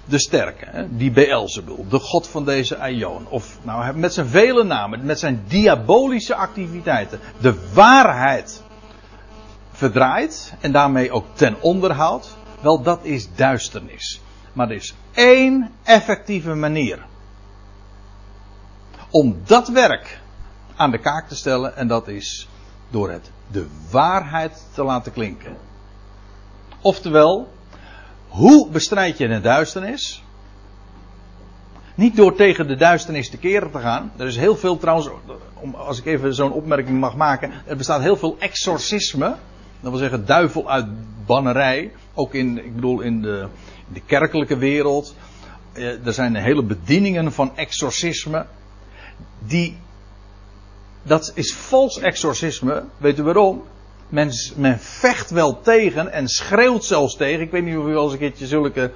de 0.06 0.20
sterke, 0.20 0.88
die 0.90 1.12
Beelzebul, 1.12 1.86
de 1.90 2.00
god 2.00 2.28
van 2.28 2.46
deze 2.46 2.78
Aion. 2.78 3.28
Of 3.30 3.58
nou, 3.62 3.98
met 3.98 4.14
zijn 4.14 4.28
vele 4.28 4.64
namen, 4.64 5.06
met 5.06 5.20
zijn 5.20 5.44
diabolische 5.48 6.36
activiteiten, 6.36 7.20
de 7.42 7.74
waarheid 7.74 8.64
verdraait 9.72 10.54
en 10.60 10.72
daarmee 10.72 11.12
ook 11.12 11.26
ten 11.34 11.62
onder 11.62 11.92
houdt. 11.92 12.38
Wel, 12.62 12.82
dat 12.82 13.00
is 13.04 13.36
duisternis. 13.36 14.22
Maar 14.54 14.70
er 14.70 14.76
is 14.76 14.96
één 15.14 15.72
effectieve 15.84 16.54
manier 16.54 17.06
om 19.10 19.42
dat 19.46 19.68
werk 19.68 20.22
aan 20.76 20.92
de 20.92 21.00
kaak 21.00 21.28
te 21.28 21.36
stellen 21.36 21.76
en 21.76 21.88
dat 21.88 22.08
is 22.08 22.48
door 22.90 23.12
het 23.12 23.32
de 23.54 23.68
waarheid 23.92 24.66
te 24.74 24.84
laten 24.84 25.14
klinken. 25.14 25.58
Oftewel, 26.82 27.54
hoe 28.28 28.70
bestrijd 28.70 29.18
je 29.18 29.28
de 29.28 29.42
duisternis? 29.42 30.24
Niet 31.96 32.16
door 32.16 32.36
tegen 32.36 32.68
de 32.68 32.76
duisternis 32.76 33.30
te 33.30 33.38
keren 33.38 33.72
te 33.72 33.80
gaan. 33.80 34.12
Er 34.18 34.28
is 34.28 34.38
heel 34.38 34.56
veel 34.56 34.78
trouwens, 34.78 35.10
als 35.72 36.00
ik 36.00 36.06
even 36.06 36.36
zo'n 36.36 36.52
opmerking 36.52 37.00
mag 37.00 37.16
maken. 37.16 37.52
Er 37.66 37.78
bestaat 37.78 38.02
heel 38.02 38.18
veel 38.18 38.36
exorcisme. 38.40 39.36
Dat 39.80 39.92
wil 39.92 40.00
zeggen 40.00 40.26
duivel 40.26 40.70
uit 40.70 40.88
bannerij. 41.26 41.92
Ook 42.14 42.34
in, 42.34 42.66
ik 42.66 42.76
bedoel, 42.76 43.02
in 43.02 43.22
de, 43.22 43.48
in 43.88 43.94
de 43.94 44.02
kerkelijke 44.06 44.58
wereld. 44.58 45.16
Eh, 45.74 46.06
er 46.06 46.14
zijn 46.14 46.36
hele 46.36 46.64
bedieningen 46.64 47.32
van 47.32 47.58
exorcisme. 47.58 48.46
Die, 49.40 49.78
dat 51.04 51.32
is 51.36 51.54
vals 51.54 52.00
exorcisme. 52.00 52.84
Weet 52.98 53.20
u 53.20 53.24
waarom? 53.24 53.64
Men, 54.10 54.32
men 54.56 54.80
vecht 54.80 55.30
wel 55.30 55.62
tegen 55.62 56.12
en 56.12 56.28
schreeuwt 56.28 56.86
zelfs 56.86 57.16
tegen. 57.16 57.42
Ik 57.42 57.52
weet 57.52 57.64
niet 57.64 57.78
of 57.78 57.86
u 57.86 57.94
wel 57.94 58.04
eens 58.04 58.14
een 58.14 58.20
keertje 58.20 58.48
zulke 58.48 58.92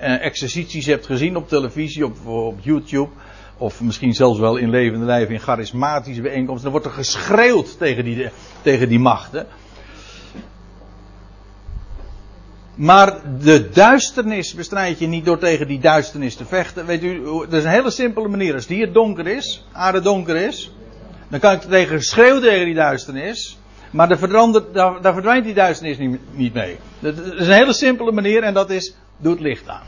uh, 0.00 0.24
exercities 0.24 0.86
hebt 0.86 1.06
gezien 1.06 1.36
op 1.36 1.48
televisie, 1.48 2.04
op, 2.04 2.26
op 2.26 2.58
YouTube. 2.60 3.08
Of 3.56 3.80
misschien 3.80 4.14
zelfs 4.14 4.38
wel 4.38 4.56
in 4.56 4.70
levende 4.70 5.06
lijven 5.06 5.34
in 5.34 5.40
charismatische 5.40 6.22
bijeenkomsten. 6.22 6.70
Dan 6.70 6.80
wordt 6.80 6.86
er 6.86 7.02
geschreeuwd 7.02 7.78
tegen 7.78 8.04
die, 8.04 8.28
tegen 8.62 8.88
die 8.88 8.98
machten. 8.98 9.46
Maar 12.74 13.20
de 13.40 13.68
duisternis 13.68 14.54
bestrijd 14.54 14.98
je 14.98 15.06
niet 15.06 15.24
door 15.24 15.38
tegen 15.38 15.66
die 15.66 15.80
duisternis 15.80 16.34
te 16.34 16.44
vechten. 16.44 16.86
Weet 16.86 17.02
u, 17.02 17.24
er 17.50 17.56
is 17.56 17.64
een 17.64 17.70
hele 17.70 17.90
simpele 17.90 18.28
manier. 18.28 18.54
Als 18.54 18.66
die 18.66 18.80
het 18.80 18.94
donker 18.94 19.26
is, 19.26 19.66
aarde 19.72 20.00
donker 20.00 20.36
is, 20.36 20.72
dan 21.28 21.40
kan 21.40 21.52
ik 21.52 21.60
tegen 21.60 22.02
schreeuwen 22.02 22.42
tegen 22.42 22.64
die 22.64 22.74
duisternis. 22.74 23.58
Maar 23.90 24.08
daar, 24.08 24.72
daar, 24.72 25.12
verdwijnt 25.12 25.44
die 25.44 25.54
duisternis 25.54 25.98
niet, 25.98 26.20
niet 26.32 26.54
mee. 26.54 26.76
Dat 26.98 27.18
is 27.18 27.46
een 27.46 27.52
hele 27.52 27.72
simpele 27.72 28.12
manier 28.12 28.42
en 28.42 28.54
dat 28.54 28.70
is, 28.70 28.94
doe 29.16 29.32
het 29.32 29.40
licht 29.40 29.68
aan. 29.68 29.86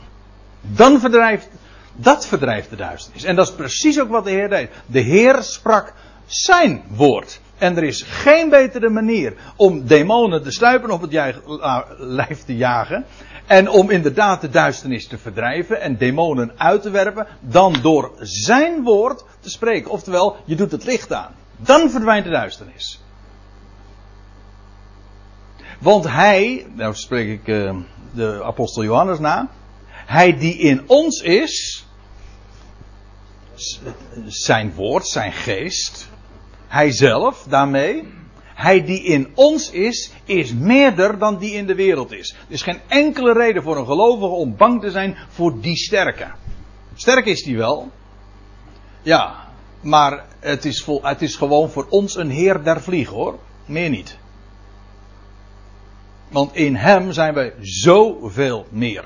Dan 0.61 0.99
verdrijft, 0.99 1.49
dat 1.95 2.27
verdrijft 2.27 2.69
de 2.69 2.75
duisternis. 2.75 3.23
En 3.23 3.35
dat 3.35 3.47
is 3.47 3.55
precies 3.55 3.99
ook 3.99 4.09
wat 4.09 4.23
de 4.23 4.29
Heer 4.29 4.49
deed. 4.49 4.69
De 4.85 4.99
Heer 4.99 5.43
sprak 5.43 5.93
zijn 6.25 6.83
woord. 6.87 7.39
En 7.61 7.77
er 7.77 7.83
is 7.83 8.01
geen 8.01 8.49
betere 8.49 8.89
manier 8.89 9.33
om 9.55 9.87
demonen 9.87 10.43
te 10.43 10.51
stuipen 10.51 10.91
op 10.91 11.01
het 11.01 11.11
lijf 11.97 12.43
te 12.43 12.55
jagen. 12.55 13.05
En 13.45 13.69
om 13.69 13.89
inderdaad 13.89 14.41
de 14.41 14.49
duisternis 14.49 15.07
te 15.07 15.17
verdrijven 15.17 15.81
en 15.81 15.97
demonen 15.97 16.51
uit 16.57 16.81
te 16.81 16.89
werpen. 16.89 17.27
Dan 17.39 17.75
door 17.81 18.11
zijn 18.19 18.83
woord 18.83 19.23
te 19.39 19.49
spreken. 19.49 19.91
Oftewel, 19.91 20.37
je 20.45 20.55
doet 20.55 20.71
het 20.71 20.83
licht 20.83 21.13
aan. 21.13 21.35
Dan 21.57 21.89
verdwijnt 21.89 22.23
de 22.23 22.31
duisternis. 22.31 23.01
Want 25.79 26.07
hij, 26.07 26.67
nou 26.73 26.95
spreek 26.95 27.29
ik 27.29 27.47
uh, 27.47 27.75
de 28.13 28.43
apostel 28.43 28.83
Johannes 28.83 29.19
na. 29.19 29.49
Hij 30.05 30.37
die 30.37 30.57
in 30.57 30.83
ons 30.87 31.21
is, 31.21 31.85
zijn 34.25 34.73
woord, 34.73 35.07
zijn 35.07 35.31
geest, 35.31 36.09
hij 36.71 36.91
zelf 36.91 37.45
daarmee, 37.49 38.07
hij 38.53 38.83
die 38.85 39.03
in 39.03 39.31
ons 39.33 39.71
is, 39.71 40.11
is 40.25 40.53
meerder 40.53 41.17
dan 41.17 41.37
die 41.37 41.51
in 41.51 41.65
de 41.65 41.75
wereld 41.75 42.11
is. 42.11 42.31
Er 42.31 42.53
is 42.53 42.61
geen 42.61 42.79
enkele 42.87 43.33
reden 43.33 43.63
voor 43.63 43.77
een 43.77 43.85
gelovige 43.85 44.33
om 44.33 44.55
bang 44.55 44.81
te 44.81 44.91
zijn 44.91 45.17
voor 45.29 45.61
die 45.61 45.75
sterke. 45.75 46.31
Sterk 46.95 47.25
is 47.25 47.43
die 47.43 47.57
wel. 47.57 47.91
Ja, 49.01 49.47
maar 49.81 50.25
het 50.39 50.65
is, 50.65 50.83
vol, 50.83 51.03
het 51.03 51.21
is 51.21 51.35
gewoon 51.35 51.69
voor 51.69 51.85
ons 51.89 52.15
een 52.15 52.29
heer 52.29 52.63
der 52.63 52.81
vlieg 52.81 53.09
hoor. 53.09 53.39
Meer 53.65 53.89
niet. 53.89 54.17
Want 56.29 56.55
in 56.55 56.75
hem 56.75 57.11
zijn 57.11 57.33
wij 57.33 57.53
zoveel 57.61 58.65
meer. 58.69 59.03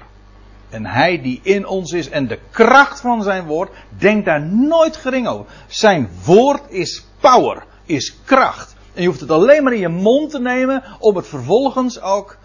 En 0.75 0.85
hij 0.85 1.21
die 1.21 1.39
in 1.43 1.67
ons 1.67 1.91
is 1.91 2.09
en 2.09 2.27
de 2.27 2.39
kracht 2.51 3.01
van 3.01 3.23
zijn 3.23 3.45
woord, 3.45 3.71
denkt 3.97 4.25
daar 4.25 4.41
nooit 4.41 4.95
gering 4.95 5.27
over. 5.27 5.45
Zijn 5.67 6.09
woord 6.23 6.71
is 6.71 7.05
power, 7.19 7.63
is 7.85 8.17
kracht. 8.23 8.75
En 8.93 9.01
je 9.01 9.07
hoeft 9.07 9.19
het 9.19 9.31
alleen 9.31 9.63
maar 9.63 9.73
in 9.73 9.79
je 9.79 9.89
mond 9.89 10.31
te 10.31 10.39
nemen 10.39 10.83
om 10.99 11.15
het 11.15 11.27
vervolgens 11.27 12.01
ook 12.01 12.37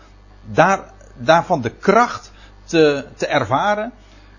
daar, 0.53 0.93
daarvan 1.17 1.61
de 1.61 1.71
kracht 1.71 2.33
te, 2.65 3.05
te 3.17 3.27
ervaren 3.27 3.93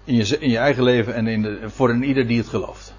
in 0.03 0.15
je, 0.15 0.39
in 0.39 0.49
je 0.49 0.57
eigen 0.57 0.83
leven 0.83 1.13
en 1.13 1.27
in 1.27 1.41
de, 1.41 1.69
voor 1.69 1.89
een 1.89 2.03
ieder 2.03 2.27
die 2.27 2.37
het 2.37 2.47
gelooft. 2.47 2.93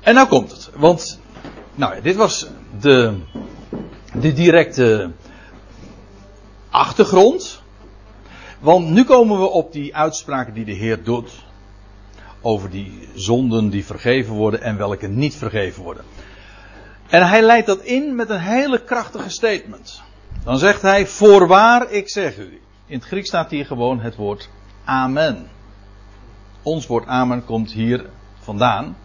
En 0.00 0.14
nou 0.14 0.28
komt 0.28 0.50
het, 0.50 0.70
want 0.76 1.20
nou 1.74 1.94
ja, 1.94 2.00
dit 2.00 2.16
was 2.16 2.48
de, 2.80 3.18
de 4.20 4.32
directe 4.32 5.10
achtergrond. 6.76 7.62
Want 8.58 8.88
nu 8.88 9.04
komen 9.04 9.38
we 9.38 9.46
op 9.46 9.72
die 9.72 9.96
uitspraken 9.96 10.54
die 10.54 10.64
de 10.64 10.72
Heer 10.72 11.04
doet. 11.04 11.44
Over 12.40 12.70
die 12.70 13.08
zonden 13.14 13.68
die 13.68 13.84
vergeven 13.84 14.34
worden 14.34 14.62
en 14.62 14.76
welke 14.76 15.06
niet 15.06 15.34
vergeven 15.34 15.82
worden. 15.82 16.04
En 17.08 17.28
hij 17.28 17.42
leidt 17.42 17.66
dat 17.66 17.82
in 17.82 18.14
met 18.14 18.30
een 18.30 18.40
hele 18.40 18.84
krachtige 18.84 19.30
statement. 19.30 20.02
Dan 20.44 20.58
zegt 20.58 20.82
hij, 20.82 21.06
voorwaar 21.06 21.90
ik 21.90 22.10
zeg 22.10 22.38
u. 22.38 22.60
In 22.86 22.98
het 22.98 23.06
Grieks 23.06 23.28
staat 23.28 23.50
hier 23.50 23.66
gewoon 23.66 24.00
het 24.00 24.16
woord 24.16 24.48
amen. 24.84 25.48
Ons 26.62 26.86
woord 26.86 27.06
amen 27.06 27.44
komt 27.44 27.72
hier 27.72 28.06
vandaan. 28.38 28.96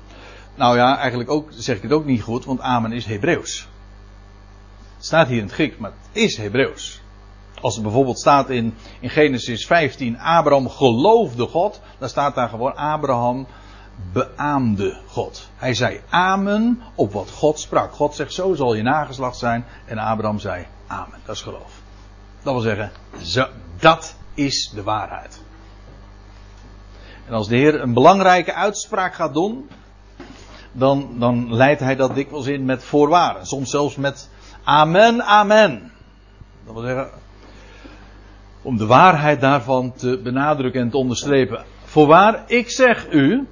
Nou 0.55 0.77
ja, 0.77 0.97
eigenlijk 0.97 1.29
ook, 1.29 1.49
zeg 1.51 1.75
ik 1.75 1.81
het 1.81 1.91
ook 1.91 2.05
niet 2.05 2.21
goed, 2.21 2.45
want 2.45 2.59
amen 2.59 2.91
is 2.91 3.05
Hebreeuws. 3.05 3.67
Het 4.95 5.05
staat 5.05 5.27
hier 5.27 5.37
in 5.37 5.43
het 5.43 5.53
Grieks, 5.53 5.77
maar 5.77 5.91
het 5.91 6.21
is 6.23 6.37
Hebreeuws. 6.37 7.00
Als 7.61 7.73
het 7.73 7.83
bijvoorbeeld 7.83 8.19
staat 8.19 8.49
in, 8.49 8.73
in 8.99 9.09
Genesis 9.09 9.65
15, 9.65 10.19
Abraham 10.19 10.69
geloofde 10.69 11.47
God, 11.47 11.81
dan 11.97 12.09
staat 12.09 12.35
daar 12.35 12.49
gewoon 12.49 12.75
Abraham 12.75 13.47
beaamde 14.13 14.99
God. 15.07 15.49
Hij 15.55 15.73
zei 15.73 16.01
amen 16.09 16.81
op 16.95 17.11
wat 17.11 17.31
God 17.31 17.59
sprak. 17.59 17.93
God 17.93 18.15
zegt, 18.15 18.33
zo 18.33 18.53
zal 18.53 18.73
je 18.73 18.81
nageslacht 18.81 19.37
zijn. 19.37 19.65
En 19.85 19.97
Abraham 19.97 20.39
zei 20.39 20.65
amen. 20.87 21.19
Dat 21.25 21.35
is 21.35 21.41
geloof. 21.41 21.81
Dat 22.43 22.53
wil 22.53 22.61
zeggen, 22.61 22.91
zo, 23.21 23.47
dat 23.79 24.15
is 24.33 24.71
de 24.75 24.83
waarheid. 24.83 25.41
En 27.27 27.33
als 27.33 27.47
de 27.47 27.55
Heer 27.55 27.81
een 27.81 27.93
belangrijke 27.93 28.53
uitspraak 28.53 29.13
gaat 29.13 29.33
doen, 29.33 29.69
dan, 30.71 31.19
dan 31.19 31.53
leidt 31.53 31.79
hij 31.79 31.95
dat 31.95 32.15
dikwijls 32.15 32.47
in 32.47 32.65
met 32.65 32.83
voorwaarden. 32.83 33.45
Soms 33.45 33.69
zelfs 33.69 33.95
met 33.95 34.29
amen, 34.63 35.23
amen. 35.25 35.91
Dat 36.65 36.73
wil 36.73 36.83
zeggen, 36.83 37.09
om 38.61 38.77
de 38.77 38.85
waarheid 38.85 39.41
daarvan 39.41 39.93
te 39.93 40.19
benadrukken 40.23 40.81
en 40.81 40.89
te 40.89 40.97
onderstrepen. 40.97 41.63
Voorwaar, 41.83 42.43
ik 42.47 42.69
zeg 42.69 43.11
u 43.11 43.47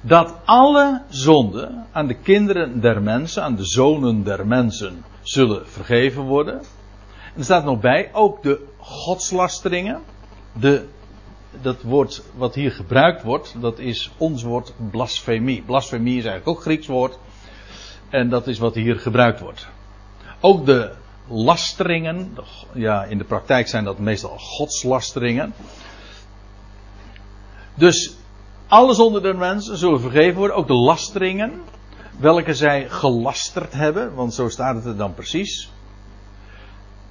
dat 0.00 0.34
alle 0.44 1.02
zonden 1.08 1.86
aan 1.92 2.06
de 2.06 2.14
kinderen 2.14 2.80
der 2.80 3.02
mensen, 3.02 3.42
aan 3.42 3.56
de 3.56 3.64
zonen 3.64 4.24
der 4.24 4.46
mensen, 4.46 5.04
zullen 5.22 5.68
vergeven 5.68 6.22
worden. 6.22 6.54
En 6.54 7.38
er 7.38 7.44
staat 7.44 7.64
nog 7.64 7.80
bij, 7.80 8.10
ook 8.12 8.42
de 8.42 8.64
godslasteringen, 8.78 10.00
de 10.52 10.84
dat 11.62 11.82
woord 11.82 12.22
wat 12.34 12.54
hier 12.54 12.70
gebruikt 12.70 13.22
wordt, 13.22 13.54
dat 13.60 13.78
is 13.78 14.10
ons 14.16 14.42
woord 14.42 14.72
blasfemie. 14.90 15.62
Blasfemie 15.62 16.18
is 16.18 16.24
eigenlijk 16.24 16.58
ook 16.58 16.64
Grieks 16.64 16.86
woord. 16.86 17.18
En 18.08 18.28
dat 18.28 18.46
is 18.46 18.58
wat 18.58 18.74
hier 18.74 18.96
gebruikt 18.96 19.40
wordt. 19.40 19.68
Ook 20.40 20.66
de 20.66 20.92
lasteringen, 21.28 22.36
ja, 22.72 23.04
in 23.04 23.18
de 23.18 23.24
praktijk 23.24 23.68
zijn 23.68 23.84
dat 23.84 23.98
meestal 23.98 24.38
godslasteringen. 24.38 25.54
Dus 27.74 28.16
alles 28.66 28.98
onder 28.98 29.22
de 29.22 29.34
mensen 29.34 29.76
zullen 29.76 30.00
vergeven 30.00 30.38
worden, 30.38 30.56
ook 30.56 30.66
de 30.66 30.74
lasteringen, 30.74 31.62
welke 32.18 32.54
zij 32.54 32.88
gelasterd 32.88 33.72
hebben, 33.72 34.14
want 34.14 34.34
zo 34.34 34.48
staat 34.48 34.74
het 34.74 34.84
er 34.84 34.96
dan 34.96 35.14
precies. 35.14 35.70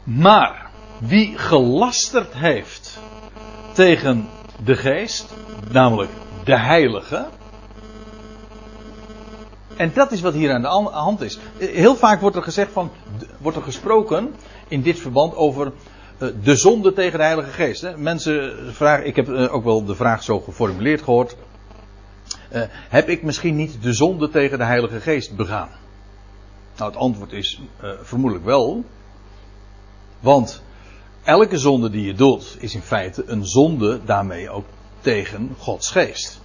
Maar 0.03 0.69
wie 0.99 1.37
gelasterd 1.37 2.33
heeft 2.33 2.99
tegen 3.73 4.29
de 4.63 4.75
geest, 4.75 5.33
namelijk 5.71 6.11
de 6.43 6.57
heilige. 6.57 7.27
En 9.75 9.91
dat 9.93 10.11
is 10.11 10.21
wat 10.21 10.33
hier 10.33 10.53
aan 10.53 10.61
de 10.61 10.67
hand 10.91 11.21
is. 11.21 11.39
Heel 11.57 11.95
vaak 11.95 12.21
wordt 12.21 12.35
er 12.35 12.43
gezegd 12.43 12.71
van, 12.71 12.91
wordt 13.37 13.57
er 13.57 13.63
gesproken 13.63 14.35
in 14.67 14.81
dit 14.81 14.99
verband 14.99 15.35
over 15.35 15.71
eh, 16.17 16.27
de 16.43 16.55
zonde 16.55 16.93
tegen 16.93 17.17
de 17.19 17.25
Heilige 17.25 17.51
Geest. 17.51 17.95
Mensen 17.97 18.73
vragen, 18.73 19.05
ik 19.05 19.15
heb 19.15 19.29
eh, 19.29 19.53
ook 19.53 19.63
wel 19.63 19.85
de 19.85 19.95
vraag 19.95 20.23
zo 20.23 20.39
geformuleerd 20.39 21.01
gehoord. 21.01 21.35
Heb 22.89 23.09
ik 23.09 23.23
misschien 23.23 23.55
niet 23.55 23.81
de 23.81 23.93
zonde 23.93 24.29
tegen 24.29 24.57
de 24.57 24.63
Heilige 24.63 24.99
Geest 24.99 25.35
begaan? 25.35 25.69
Nou, 26.77 26.91
het 26.91 26.99
antwoord 26.99 27.31
is 27.31 27.61
vermoedelijk 28.01 28.45
wel. 28.45 28.83
Want 30.19 30.61
elke 31.23 31.57
zonde 31.57 31.89
die 31.89 32.05
je 32.05 32.13
doet, 32.13 32.57
is 32.59 32.75
in 32.75 32.81
feite 32.81 33.23
een 33.27 33.45
zonde 33.45 33.99
daarmee 34.05 34.49
ook 34.49 34.65
tegen 35.01 35.55
Gods 35.57 35.91
geest. 35.91 36.41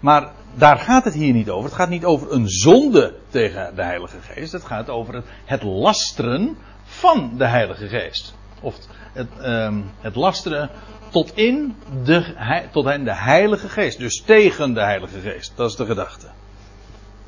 Maar 0.00 0.32
daar 0.58 0.78
gaat 0.78 1.04
het 1.04 1.14
hier 1.14 1.32
niet 1.32 1.50
over. 1.50 1.64
Het 1.64 1.78
gaat 1.78 1.88
niet 1.88 2.04
over 2.04 2.32
een 2.32 2.48
zonde 2.48 3.14
tegen 3.28 3.74
de 3.74 3.82
Heilige 3.82 4.16
Geest. 4.20 4.52
Het 4.52 4.64
gaat 4.64 4.88
over 4.88 5.14
het, 5.14 5.24
het 5.44 5.62
lasteren 5.62 6.56
van 6.84 7.32
de 7.36 7.46
Heilige 7.46 7.88
Geest. 7.88 8.34
Of 8.60 8.76
het, 9.12 9.28
um, 9.42 9.90
het 10.00 10.14
lasteren 10.14 10.70
tot 11.08 11.36
in 11.36 11.76
de, 12.04 12.34
tot 12.72 12.86
in 12.86 13.04
de 13.04 13.14
Heilige 13.14 13.68
Geest. 13.68 13.98
Dus 13.98 14.22
tegen 14.22 14.74
de 14.74 14.80
Heilige 14.80 15.20
Geest. 15.20 15.52
Dat 15.54 15.70
is 15.70 15.76
de 15.76 15.86
gedachte. 15.86 16.26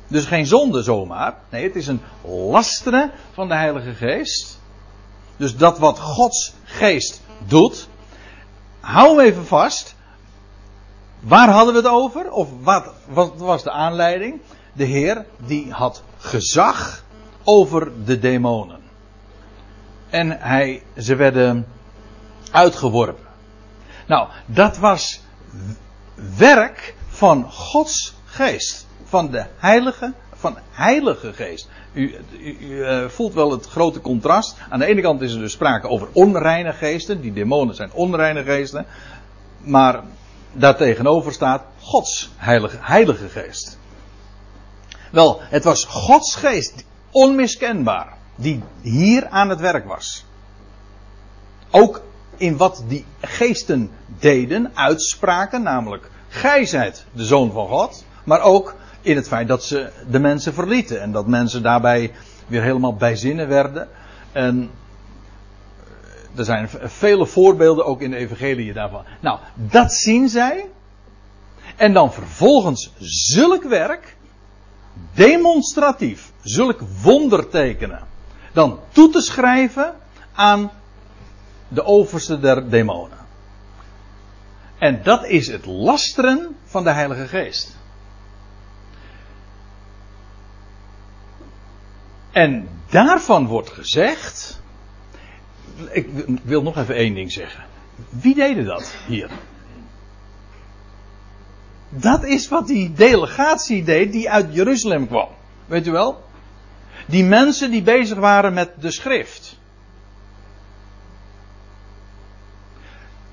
Dus 0.07 0.25
geen 0.25 0.45
zonde 0.45 0.83
zomaar. 0.83 1.35
Nee, 1.49 1.63
het 1.63 1.75
is 1.75 1.87
een 1.87 2.01
lasteren 2.25 3.11
van 3.33 3.47
de 3.47 3.55
Heilige 3.55 3.93
Geest. 3.93 4.59
Dus 5.37 5.57
dat 5.57 5.79
wat 5.79 5.99
Gods 5.99 6.53
geest 6.63 7.21
doet. 7.47 7.87
Hou 8.79 9.21
even 9.21 9.45
vast. 9.45 9.95
Waar 11.19 11.49
hadden 11.49 11.73
we 11.73 11.79
het 11.79 11.89
over? 11.89 12.31
Of 12.31 12.49
wat, 12.61 12.93
wat 13.07 13.33
was 13.37 13.63
de 13.63 13.71
aanleiding? 13.71 14.41
De 14.73 14.83
Heer 14.85 15.25
die 15.45 15.71
had 15.71 16.03
gezag 16.17 17.03
over 17.43 18.05
de 18.05 18.19
demonen. 18.19 18.79
En 20.09 20.39
hij, 20.39 20.83
ze 20.97 21.15
werden 21.15 21.67
uitgeworpen. 22.51 23.27
Nou, 24.07 24.27
dat 24.45 24.77
was 24.77 25.21
werk 26.37 26.95
van 27.07 27.51
Gods 27.51 28.13
geest. 28.25 28.87
Van 29.03 29.31
de 29.31 29.45
heilige, 29.57 30.13
van 30.33 30.57
heilige 30.71 31.33
geest. 31.33 31.69
U, 31.93 32.15
u, 32.39 32.55
uh, 32.59 33.07
voelt 33.07 33.33
wel 33.33 33.51
het 33.51 33.65
grote 33.65 34.01
contrast. 34.01 34.57
Aan 34.69 34.79
de 34.79 34.85
ene 34.85 35.01
kant 35.01 35.21
is 35.21 35.33
er 35.33 35.39
dus 35.39 35.51
sprake 35.51 35.87
over 35.87 36.07
onreine 36.11 36.73
geesten. 36.73 37.21
Die 37.21 37.33
demonen 37.33 37.75
zijn 37.75 37.91
onreine 37.93 38.43
geesten. 38.43 38.85
Maar 39.59 40.03
daartegenover 40.53 41.33
staat 41.33 41.63
Gods 41.79 42.31
heilige, 42.35 42.77
heilige 42.79 43.29
geest. 43.29 43.77
Wel, 45.11 45.41
het 45.41 45.63
was 45.63 45.85
Gods 45.85 46.35
geest, 46.35 46.85
onmiskenbaar, 47.11 48.13
die 48.35 48.63
hier 48.81 49.27
aan 49.27 49.49
het 49.49 49.59
werk 49.59 49.85
was. 49.87 50.25
Ook 51.71 52.01
in 52.37 52.57
wat 52.57 52.83
die 52.87 53.05
geesten 53.21 53.91
deden, 54.19 54.71
uitspraken, 54.73 55.63
namelijk 55.63 56.09
gij 56.27 56.65
zijt 56.65 57.05
de 57.11 57.25
zoon 57.25 57.51
van 57.51 57.67
God, 57.67 58.05
maar 58.23 58.41
ook 58.41 58.75
in 59.01 59.15
het 59.15 59.27
feit 59.27 59.47
dat 59.47 59.63
ze 59.63 59.91
de 60.09 60.19
mensen 60.19 60.53
verlieten 60.53 61.01
en 61.01 61.11
dat 61.11 61.27
mensen 61.27 61.63
daarbij 61.63 62.11
weer 62.47 62.61
helemaal 62.61 62.95
bijzinnen 62.95 63.47
werden. 63.47 63.87
En 64.31 64.69
er 66.39 66.45
zijn 66.45 66.69
vele 66.83 67.25
voorbeelden 67.25 67.85
ook 67.85 68.01
in 68.01 68.11
de 68.11 68.17
evangelie 68.17 68.73
daarvan. 68.73 69.03
Nou, 69.19 69.39
dat 69.53 69.93
zien 69.93 70.29
zij. 70.29 70.65
En 71.75 71.93
dan 71.93 72.13
vervolgens 72.13 72.91
zulk 72.99 73.63
werk, 73.63 74.17
demonstratief, 75.13 76.31
zulk 76.41 76.79
wondertekenen, 77.01 78.07
dan 78.53 78.79
toe 78.91 79.09
te 79.09 79.21
schrijven 79.21 79.95
aan 80.33 80.71
de 81.67 81.83
overste 81.83 82.39
der 82.39 82.69
demonen. 82.69 83.17
En 84.77 85.03
dat 85.03 85.25
is 85.25 85.47
het 85.47 85.65
lasteren 85.65 86.55
van 86.65 86.83
de 86.83 86.91
Heilige 86.91 87.27
Geest. 87.27 87.77
En 92.31 92.69
daarvan 92.89 93.47
wordt 93.47 93.69
gezegd. 93.69 94.58
Ik 95.91 96.07
wil 96.43 96.61
nog 96.61 96.77
even 96.77 96.95
één 96.95 97.13
ding 97.13 97.31
zeggen. 97.31 97.63
Wie 98.09 98.35
deden 98.35 98.65
dat 98.65 98.95
hier? 99.07 99.29
Dat 101.89 102.23
is 102.23 102.47
wat 102.47 102.67
die 102.67 102.93
delegatie 102.93 103.83
deed 103.83 104.11
die 104.11 104.29
uit 104.29 104.53
Jeruzalem 104.53 105.07
kwam. 105.07 105.29
Weet 105.65 105.87
u 105.87 105.91
wel? 105.91 106.23
Die 107.05 107.23
mensen 107.23 107.71
die 107.71 107.81
bezig 107.81 108.17
waren 108.17 108.53
met 108.53 108.71
de 108.81 108.91
schrift. 108.91 109.57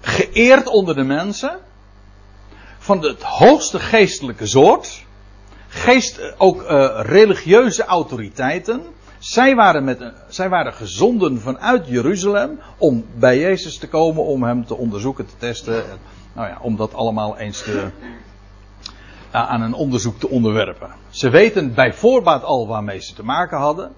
Geëerd 0.01 0.67
onder 0.67 0.95
de 0.95 1.03
mensen. 1.03 1.59
Van 2.79 3.03
het 3.03 3.23
hoogste 3.23 3.79
geestelijke 3.79 4.47
soort. 4.47 5.05
Geest, 5.69 6.39
ook 6.39 6.63
uh, 6.63 7.01
religieuze 7.03 7.85
autoriteiten. 7.85 8.83
Zij 9.27 9.55
waren, 9.55 9.85
met, 9.85 10.13
zij 10.29 10.49
waren 10.49 10.75
gezonden 10.75 11.41
vanuit 11.41 11.87
Jeruzalem 11.87 12.61
om 12.79 13.05
bij 13.15 13.39
Jezus 13.39 13.79
te 13.79 13.89
komen, 13.89 14.25
om 14.25 14.43
hem 14.43 14.67
te 14.67 14.77
onderzoeken, 14.77 15.27
te 15.27 15.37
testen. 15.39 15.85
Nou 16.33 16.49
ja, 16.49 16.59
om 16.61 16.77
dat 16.77 16.95
allemaal 16.95 17.39
eens 17.39 17.63
te, 17.63 17.91
aan 19.31 19.61
een 19.61 19.75
onderzoek 19.75 20.19
te 20.19 20.29
onderwerpen. 20.29 20.91
Ze 21.11 21.31
weten 21.31 21.75
bij 21.75 21.93
voorbaat 21.95 22.43
al 22.45 22.67
waarmee 22.67 23.01
ze 23.01 23.15
te 23.15 23.25
maken 23.25 23.59
hadden. 23.59 23.93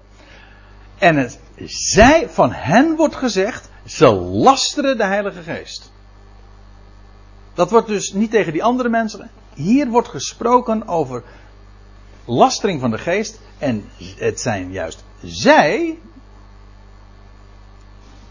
En 0.97 1.15
het, 1.15 1.39
zij, 1.65 2.29
van 2.29 2.51
hen 2.51 2.95
wordt 2.95 3.15
gezegd, 3.15 3.69
ze 3.85 4.11
lasteren 4.21 4.97
de 4.97 5.05
Heilige 5.05 5.41
Geest. 5.41 5.91
Dat 7.53 7.71
wordt 7.71 7.87
dus 7.87 8.13
niet 8.13 8.31
tegen 8.31 8.53
die 8.53 8.63
andere 8.63 8.89
mensen. 8.89 9.29
Hier 9.53 9.87
wordt 9.87 10.07
gesproken 10.07 10.87
over 10.87 11.23
lastering 12.25 12.79
van 12.79 12.91
de 12.91 12.97
geest. 12.97 13.39
En 13.59 13.89
het 14.17 14.39
zijn 14.39 14.71
juist 14.71 15.03
zij. 15.23 15.99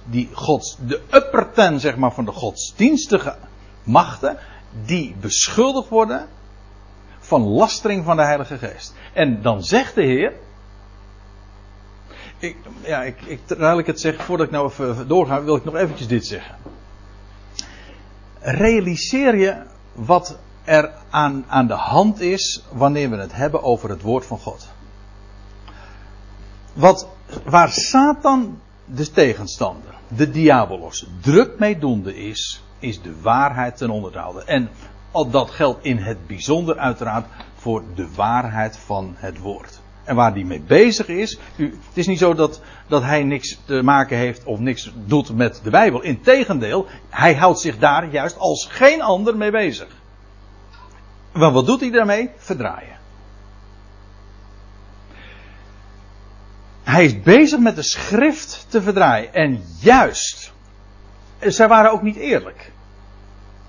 Die 0.04 0.28
gods, 0.32 0.76
de 0.86 1.02
upper 1.10 1.52
ten 1.52 1.80
zeg 1.80 1.96
maar 1.96 2.12
van 2.12 2.24
de 2.24 2.32
godsdienstige 2.32 3.36
machten. 3.82 4.38
Die 4.84 5.16
beschuldigd 5.20 5.88
worden 5.88 6.28
van 7.18 7.42
lastering 7.42 8.04
van 8.04 8.16
de 8.16 8.22
Heilige 8.22 8.58
Geest. 8.58 8.94
En 9.12 9.42
dan 9.42 9.62
zegt 9.64 9.94
de 9.94 10.02
Heer. 10.02 10.32
Ik, 12.38 12.56
ja, 12.82 13.02
ik, 13.02 13.22
ik, 13.22 13.40
terwijl 13.44 13.78
ik 13.78 13.86
het 13.86 14.00
zeg, 14.00 14.24
voordat 14.24 14.46
ik 14.46 14.52
nou 14.52 14.68
even 14.68 15.08
doorga, 15.08 15.42
wil 15.42 15.56
ik 15.56 15.64
nog 15.64 15.74
eventjes 15.74 16.08
dit 16.08 16.26
zeggen. 16.26 16.56
Realiseer 18.40 19.36
je 19.36 19.62
wat 19.92 20.38
er 20.64 20.90
aan, 21.10 21.44
aan 21.48 21.66
de 21.66 21.74
hand 21.74 22.20
is 22.20 22.64
wanneer 22.72 23.10
we 23.10 23.16
het 23.16 23.34
hebben 23.34 23.62
over 23.62 23.90
het 23.90 24.02
woord 24.02 24.26
van 24.26 24.38
God. 24.38 24.68
Wat, 26.78 27.08
waar 27.44 27.68
Satan, 27.72 28.60
de 28.84 29.10
tegenstander, 29.10 29.94
de 30.08 30.30
diabolos, 30.30 31.06
druk 31.20 31.58
mee 31.58 31.78
doende 31.78 32.16
is, 32.16 32.62
is 32.78 33.02
de 33.02 33.20
waarheid 33.20 33.76
ten 33.76 33.90
onder 33.90 34.12
te 34.12 34.18
houden. 34.18 34.46
En 34.46 34.68
dat 35.30 35.50
geldt 35.50 35.84
in 35.84 35.98
het 35.98 36.26
bijzonder 36.26 36.78
uiteraard 36.78 37.26
voor 37.54 37.82
de 37.94 38.08
waarheid 38.14 38.76
van 38.76 39.14
het 39.16 39.38
woord. 39.38 39.80
En 40.04 40.14
waar 40.14 40.32
hij 40.32 40.44
mee 40.44 40.60
bezig 40.60 41.08
is. 41.08 41.38
U, 41.56 41.64
het 41.64 41.96
is 41.96 42.06
niet 42.06 42.18
zo 42.18 42.34
dat, 42.34 42.60
dat 42.86 43.02
hij 43.02 43.22
niks 43.22 43.58
te 43.64 43.82
maken 43.82 44.16
heeft 44.16 44.44
of 44.44 44.58
niks 44.58 44.92
doet 45.04 45.36
met 45.36 45.60
de 45.62 45.70
Bijbel. 45.70 46.02
Integendeel, 46.02 46.86
hij 47.10 47.34
houdt 47.34 47.60
zich 47.60 47.78
daar 47.78 48.10
juist 48.10 48.38
als 48.38 48.66
geen 48.70 49.02
ander 49.02 49.36
mee 49.36 49.50
bezig. 49.50 49.88
Maar 51.32 51.52
wat 51.52 51.66
doet 51.66 51.80
hij 51.80 51.90
daarmee? 51.90 52.30
Verdraaien. 52.36 52.97
Hij 56.88 57.04
is 57.04 57.22
bezig 57.22 57.58
met 57.58 57.76
de 57.76 57.82
schrift 57.82 58.66
te 58.68 58.82
verdraaien. 58.82 59.34
En 59.34 59.62
juist. 59.80 60.52
Zij 61.40 61.68
waren 61.68 61.92
ook 61.92 62.02
niet 62.02 62.16
eerlijk. 62.16 62.72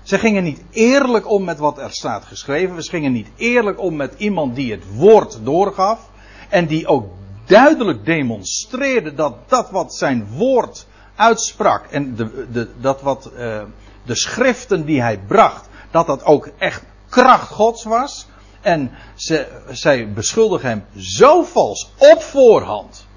Ze 0.02 0.18
gingen 0.18 0.42
niet 0.42 0.62
eerlijk 0.70 1.30
om 1.30 1.44
met 1.44 1.58
wat 1.58 1.78
er 1.78 1.90
staat 1.90 2.24
geschreven. 2.24 2.82
Ze 2.82 2.90
gingen 2.90 3.12
niet 3.12 3.28
eerlijk 3.36 3.80
om 3.80 3.96
met 3.96 4.14
iemand 4.16 4.54
die 4.54 4.72
het 4.72 4.84
woord 4.94 5.38
doorgaf. 5.42 6.10
En 6.48 6.66
die 6.66 6.86
ook 6.86 7.08
duidelijk 7.46 8.04
demonstreerde 8.04 9.14
dat 9.14 9.34
dat 9.46 9.70
wat 9.70 9.94
zijn 9.94 10.26
woord 10.36 10.86
uitsprak. 11.14 11.86
En 11.86 12.14
de, 12.14 12.46
de, 12.52 12.68
dat 12.80 13.02
wat 13.02 13.30
uh, 13.34 13.62
de 14.04 14.14
schriften 14.14 14.84
die 14.84 15.00
hij 15.00 15.18
bracht. 15.26 15.68
Dat 15.90 16.06
dat 16.06 16.24
ook 16.24 16.50
echt 16.58 16.82
kracht 17.08 17.48
gods 17.48 17.84
was. 17.84 18.26
En 18.60 18.90
ze, 19.14 19.46
zij 19.70 20.12
beschuldigen 20.12 20.68
hem 20.68 20.84
zo 20.96 21.42
vals 21.42 21.92
op 21.98 22.22
voorhand. 22.22 23.08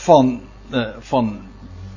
Van, 0.00 0.42
uh, 0.70 0.88
van 0.98 1.40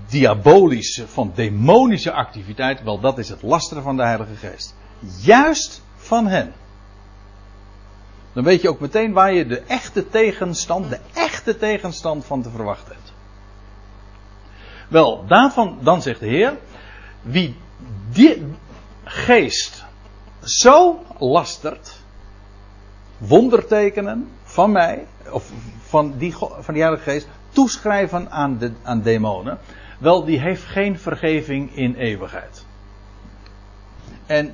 diabolische, 0.07 1.07
van 1.07 1.31
demonische 1.35 2.11
activiteit, 2.11 2.83
wel 2.83 2.99
dat 2.99 3.17
is 3.17 3.29
het 3.29 3.41
lasteren 3.41 3.83
van 3.83 3.95
de 3.95 4.03
Heilige 4.03 4.35
Geest. 4.35 4.75
Juist 5.21 5.81
van 5.95 6.27
hen. 6.27 6.53
Dan 8.33 8.43
weet 8.43 8.61
je 8.61 8.69
ook 8.69 8.79
meteen 8.79 9.13
waar 9.13 9.33
je 9.33 9.45
de 9.45 9.59
echte 9.59 10.09
tegenstand, 10.09 10.89
de 10.89 10.99
echte 11.13 11.57
tegenstand 11.57 12.25
van 12.25 12.41
te 12.41 12.49
verwachten 12.49 12.95
hebt. 12.95 13.13
Wel, 14.87 15.25
daarvan, 15.27 15.77
dan 15.81 16.01
zegt 16.01 16.19
de 16.19 16.27
Heer, 16.27 16.57
wie 17.21 17.55
die 18.11 18.45
geest 19.03 19.85
zo 20.43 21.03
lastert, 21.17 21.99
wondertekenen 23.17 24.29
van 24.43 24.71
mij, 24.71 25.07
of 25.29 25.51
van 25.81 26.17
die, 26.17 26.35
van 26.37 26.73
die 26.73 26.83
Heilige 26.83 27.11
Geest, 27.11 27.27
toeschrijven 27.53 28.31
aan, 28.31 28.57
de, 28.57 28.71
aan 28.83 29.01
demonen, 29.01 29.59
wel, 29.97 30.25
die 30.25 30.39
heeft 30.39 30.63
geen 30.63 30.99
vergeving 30.99 31.75
in 31.75 31.95
eeuwigheid. 31.95 32.65
En 34.25 34.53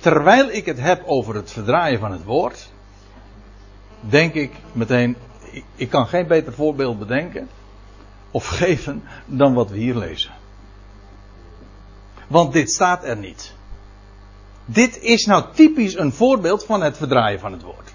terwijl 0.00 0.50
ik 0.50 0.66
het 0.66 0.80
heb 0.80 1.02
over 1.06 1.34
het 1.34 1.52
verdraaien 1.52 1.98
van 1.98 2.12
het 2.12 2.24
woord, 2.24 2.70
denk 4.00 4.34
ik 4.34 4.52
meteen, 4.72 5.16
ik 5.74 5.88
kan 5.88 6.06
geen 6.06 6.26
beter 6.26 6.52
voorbeeld 6.52 6.98
bedenken 6.98 7.48
of 8.30 8.46
geven 8.58 9.02
dan 9.26 9.54
wat 9.54 9.70
we 9.70 9.76
hier 9.76 9.96
lezen. 9.96 10.32
Want 12.26 12.52
dit 12.52 12.70
staat 12.70 13.04
er 13.04 13.16
niet. 13.16 13.54
Dit 14.64 14.98
is 15.00 15.26
nou 15.26 15.44
typisch 15.54 15.98
een 15.98 16.12
voorbeeld 16.12 16.64
van 16.64 16.82
het 16.82 16.96
verdraaien 16.96 17.40
van 17.40 17.52
het 17.52 17.62
woord. 17.62 17.91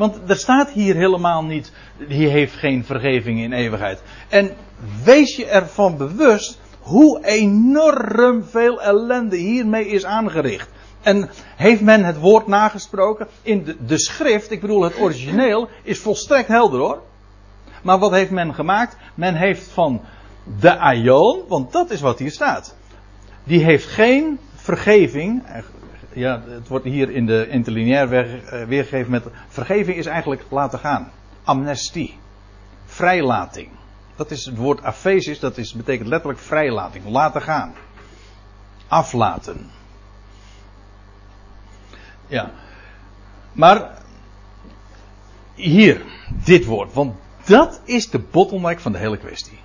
Want 0.00 0.18
er 0.26 0.36
staat 0.36 0.70
hier 0.70 0.94
helemaal 0.94 1.44
niet, 1.44 1.72
die 2.08 2.28
heeft 2.28 2.54
geen 2.54 2.84
vergeving 2.84 3.40
in 3.40 3.52
eeuwigheid. 3.52 4.02
En 4.28 4.56
wees 5.04 5.36
je 5.36 5.46
ervan 5.46 5.96
bewust 5.96 6.60
hoe 6.80 7.24
enorm 7.24 8.44
veel 8.44 8.82
ellende 8.82 9.36
hiermee 9.36 9.86
is 9.86 10.04
aangericht. 10.04 10.68
En 11.00 11.30
heeft 11.56 11.80
men 11.80 12.04
het 12.04 12.18
woord 12.18 12.46
nagesproken? 12.46 13.26
In 13.42 13.64
de, 13.64 13.84
de 13.84 13.98
schrift, 13.98 14.50
ik 14.50 14.60
bedoel 14.60 14.82
het 14.82 15.00
origineel, 15.00 15.68
is 15.82 15.98
volstrekt 15.98 16.48
helder 16.48 16.80
hoor. 16.80 17.02
Maar 17.82 17.98
wat 17.98 18.12
heeft 18.12 18.30
men 18.30 18.54
gemaakt? 18.54 18.96
Men 19.14 19.34
heeft 19.34 19.68
van 19.68 20.00
de 20.60 20.78
aion, 20.78 21.42
want 21.48 21.72
dat 21.72 21.90
is 21.90 22.00
wat 22.00 22.18
hier 22.18 22.30
staat. 22.30 22.76
Die 23.44 23.64
heeft 23.64 23.86
geen 23.86 24.38
vergeving. 24.54 25.42
Ja, 26.12 26.42
het 26.48 26.68
wordt 26.68 26.84
hier 26.84 27.10
in 27.10 27.26
de 27.26 27.48
interlineair 27.48 28.44
eh, 28.44 28.66
weergegeven 28.66 29.10
met. 29.10 29.24
Vergeving 29.48 29.96
is 29.96 30.06
eigenlijk 30.06 30.44
laten 30.48 30.78
gaan. 30.78 31.12
Amnestie. 31.44 32.18
Vrijlating. 32.84 33.68
Dat 34.16 34.30
is 34.30 34.44
het 34.44 34.56
woord 34.56 34.82
afesis, 34.82 35.38
dat 35.38 35.58
is, 35.58 35.72
betekent 35.72 36.08
letterlijk 36.08 36.40
vrijlating. 36.40 37.04
Laten 37.08 37.42
gaan. 37.42 37.74
Aflaten. 38.88 39.70
Ja. 42.26 42.50
Maar. 43.52 43.98
Hier, 45.54 46.02
dit 46.44 46.64
woord. 46.64 46.92
Want 46.92 47.14
dat 47.44 47.80
is 47.84 48.10
de 48.10 48.18
bottleneck 48.18 48.80
van 48.80 48.92
de 48.92 48.98
hele 48.98 49.16
kwestie. 49.16 49.58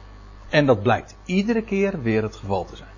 En 0.50 0.66
dat 0.66 0.82
blijkt 0.82 1.16
iedere 1.26 1.62
keer 1.64 2.02
weer 2.02 2.24
het 2.24 2.36
geval 2.36 2.66
te 2.66 2.76
zijn. 2.76 2.95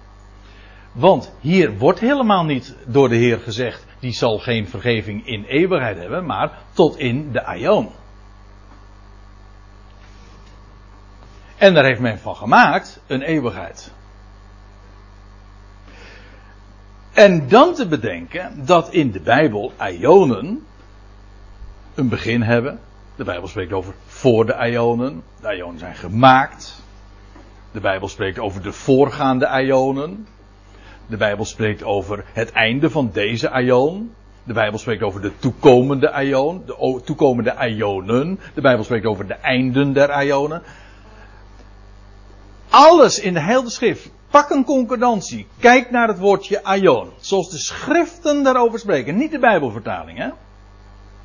Want 0.98 1.32
hier 1.40 1.78
wordt 1.78 2.00
helemaal 2.00 2.46
niet 2.46 2.76
door 2.86 3.10
de 3.10 3.16
Heer 3.16 3.40
gezegd, 3.40 3.86
die 4.00 4.12
zal 4.12 4.40
geen 4.40 4.68
vergeving 4.68 5.28
in 5.28 5.44
eeuwigheid 5.44 5.98
hebben, 5.98 6.26
maar 6.26 6.52
tot 6.74 6.98
in 6.98 7.32
de 7.32 7.44
aion. 7.44 7.90
En 11.58 11.74
daar 11.74 11.84
heeft 11.84 12.00
men 12.00 12.20
van 12.20 12.36
gemaakt 12.36 13.00
een 13.08 13.22
eeuwigheid. 13.22 13.92
En 17.14 17.48
dan 17.48 17.74
te 17.74 17.88
bedenken 17.88 18.66
dat 18.66 18.94
in 18.94 19.12
de 19.12 19.20
Bijbel 19.20 19.74
aionen 19.78 20.66
een 21.96 22.10
begin 22.10 22.42
hebben. 22.42 22.80
De 23.16 23.24
Bijbel 23.24 23.48
spreekt 23.48 23.74
over 23.74 23.94
voor 24.06 24.46
de 24.46 24.56
aionen. 24.56 25.24
De 25.42 25.48
aionen 25.48 25.80
zijn 25.80 25.96
gemaakt. 25.96 26.82
De 27.72 27.80
Bijbel 27.80 28.08
spreekt 28.08 28.40
over 28.40 28.62
de 28.62 28.72
voorgaande 28.72 29.48
aionen. 29.48 30.28
De 31.08 31.18
Bijbel 31.18 31.46
spreekt 31.46 31.84
over 31.84 32.26
het 32.34 32.52
einde 32.52 32.90
van 32.90 33.10
deze 33.14 33.50
aion. 33.50 34.14
De 34.44 34.54
Bijbel 34.54 34.80
spreekt 34.80 35.04
over 35.04 35.22
de 35.22 35.32
toekomende 35.40 36.12
aion, 36.12 36.64
de 36.66 37.02
toekomende 37.06 37.56
aionen. 37.56 38.40
De 38.54 38.62
Bijbel 38.62 38.84
spreekt 38.84 39.06
over 39.06 39.28
de 39.28 39.34
einden 39.34 39.94
der 39.94 40.12
aionen. 40.12 40.62
Alles 42.70 43.20
in 43.20 43.34
de 43.34 43.42
hele 43.42 43.70
schrift. 43.70 44.10
Pak 44.30 44.50
een 44.50 44.64
concordantie. 44.64 45.48
Kijk 45.60 45.92
naar 45.92 46.08
het 46.08 46.20
woordje 46.20 46.64
aion. 46.64 47.10
Zoals 47.20 47.50
de 47.50 47.58
schriften 47.58 48.44
daarover 48.44 48.80
spreken. 48.80 49.18
Niet 49.18 49.32
de 49.32 49.40
Bijbelvertaling, 49.40 50.18
hè? 50.18 50.30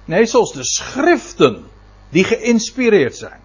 Nee, 0.05 0.27
zoals 0.27 0.53
de 0.53 0.65
schriften 0.65 1.65
die 2.09 2.25
geïnspireerd 2.25 3.17
zijn 3.17 3.41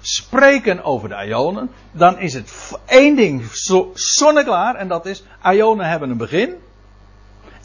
spreken 0.00 0.84
over 0.84 1.08
de 1.08 1.26
ionen, 1.26 1.70
dan 1.92 2.18
is 2.18 2.34
het 2.34 2.72
één 2.86 3.16
ding 3.16 3.50
zonneklaar 3.94 4.74
en 4.74 4.88
dat 4.88 5.06
is, 5.06 5.24
ionen 5.44 5.88
hebben 5.88 6.10
een 6.10 6.16
begin 6.16 6.54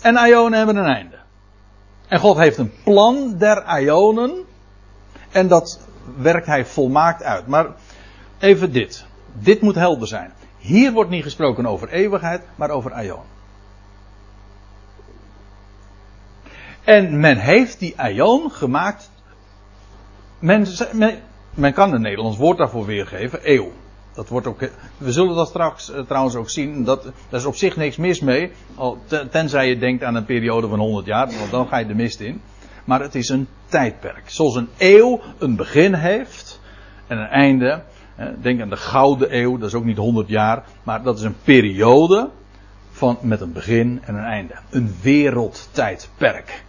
en 0.02 0.28
ionen 0.28 0.58
hebben 0.58 0.76
een 0.76 0.94
einde. 0.94 1.18
En 2.08 2.20
God 2.20 2.38
heeft 2.38 2.58
een 2.58 2.74
plan 2.84 3.38
der 3.38 3.82
ionen 3.82 4.46
en 5.32 5.48
dat 5.48 5.80
werkt 6.18 6.46
hij 6.46 6.66
volmaakt 6.66 7.24
uit. 7.24 7.48
Maar 7.48 7.68
even 8.40 8.72
dit. 8.72 9.06
Dit 9.34 9.62
moet 9.62 9.76
helder 9.76 10.08
zijn. 10.08 10.34
Hier 10.58 10.92
wordt 10.92 11.10
niet 11.10 11.24
gesproken 11.24 11.66
over 11.66 11.90
eeuwigheid, 11.90 12.42
maar 12.56 12.70
over 12.70 12.94
aion. 12.94 13.24
En 16.84 17.20
men 17.20 17.38
heeft 17.38 17.80
die 17.80 18.00
aion 18.00 18.52
gemaakt. 18.52 19.12
Men, 20.40 20.68
men, 20.92 21.22
men 21.54 21.74
kan 21.74 21.94
een 21.94 22.02
Nederlands 22.02 22.38
woord 22.38 22.58
daarvoor 22.58 22.86
weergeven, 22.86 23.40
eeuw. 23.44 23.72
Dat 24.14 24.30
wordt 24.30 24.48
ook, 24.48 24.60
we 24.98 25.12
zullen 25.12 25.36
dat 25.36 25.48
straks 25.48 25.90
uh, 25.90 26.00
trouwens 26.00 26.36
ook 26.36 26.50
zien. 26.50 26.84
Dat, 26.84 27.04
daar 27.04 27.40
is 27.40 27.46
op 27.46 27.56
zich 27.56 27.76
niks 27.76 27.98
mis 27.98 28.20
mee. 28.20 28.52
Tenzij 29.32 29.68
je 29.68 29.78
denkt 29.78 30.04
aan 30.04 30.16
een 30.16 30.26
periode 30.26 30.68
van 30.68 30.80
100 30.80 31.06
jaar, 31.06 31.28
want 31.40 31.52
dan 31.52 31.68
ga 31.68 31.78
je 31.78 31.86
de 31.86 31.96
mist 31.96 32.20
in. 32.20 32.42
Maar 32.86 33.02
het 33.02 33.16
is 33.16 33.30
een 33.30 33.48
tijdperk. 33.66 34.24
Zoals 34.26 34.56
een 34.56 34.70
eeuw 34.78 35.22
een 35.38 35.56
begin 35.56 35.94
heeft 35.94 36.60
en 37.08 37.18
een 37.18 37.28
einde. 37.28 37.82
Denk 38.42 38.62
aan 38.62 38.70
de 38.70 38.78
Gouden 38.78 39.38
Eeuw, 39.38 39.58
dat 39.58 39.68
is 39.68 39.74
ook 39.74 39.86
niet 39.86 39.98
100 39.98 40.28
jaar. 40.28 40.64
Maar 40.84 41.04
dat 41.04 41.18
is 41.18 41.24
een 41.24 41.36
periode 41.44 42.30
van, 42.92 43.18
met 43.22 43.42
een 43.42 43.54
begin 43.54 44.02
en 44.06 44.16
een 44.16 44.24
einde. 44.24 44.54
Een 44.70 44.96
wereldtijdperk. 45.02 46.64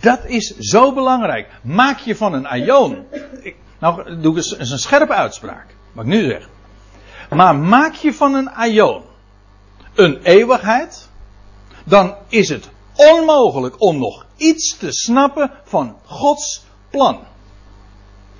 Dat 0.00 0.24
is 0.26 0.56
zo 0.58 0.92
belangrijk. 0.92 1.48
Maak 1.62 1.98
je 1.98 2.16
van 2.16 2.32
een 2.32 2.46
aion. 2.46 3.04
Nou, 3.78 4.20
doe 4.20 4.38
ik 4.38 4.44
eens 4.58 4.70
een 4.70 4.78
scherpe 4.78 5.12
uitspraak. 5.12 5.74
Wat 5.92 6.04
ik 6.04 6.10
nu 6.10 6.28
zeg. 6.28 6.48
Maar 7.30 7.56
maak 7.56 7.94
je 7.94 8.14
van 8.14 8.34
een 8.34 8.50
aion 8.50 9.02
een 9.94 10.20
eeuwigheid, 10.22 11.08
dan 11.84 12.16
is 12.28 12.48
het 12.48 12.68
onmogelijk 12.94 13.82
om 13.82 13.98
nog 13.98 14.26
iets 14.36 14.76
te 14.76 14.92
snappen 14.92 15.50
van 15.64 15.96
Gods 16.04 16.64
plan. 16.90 17.18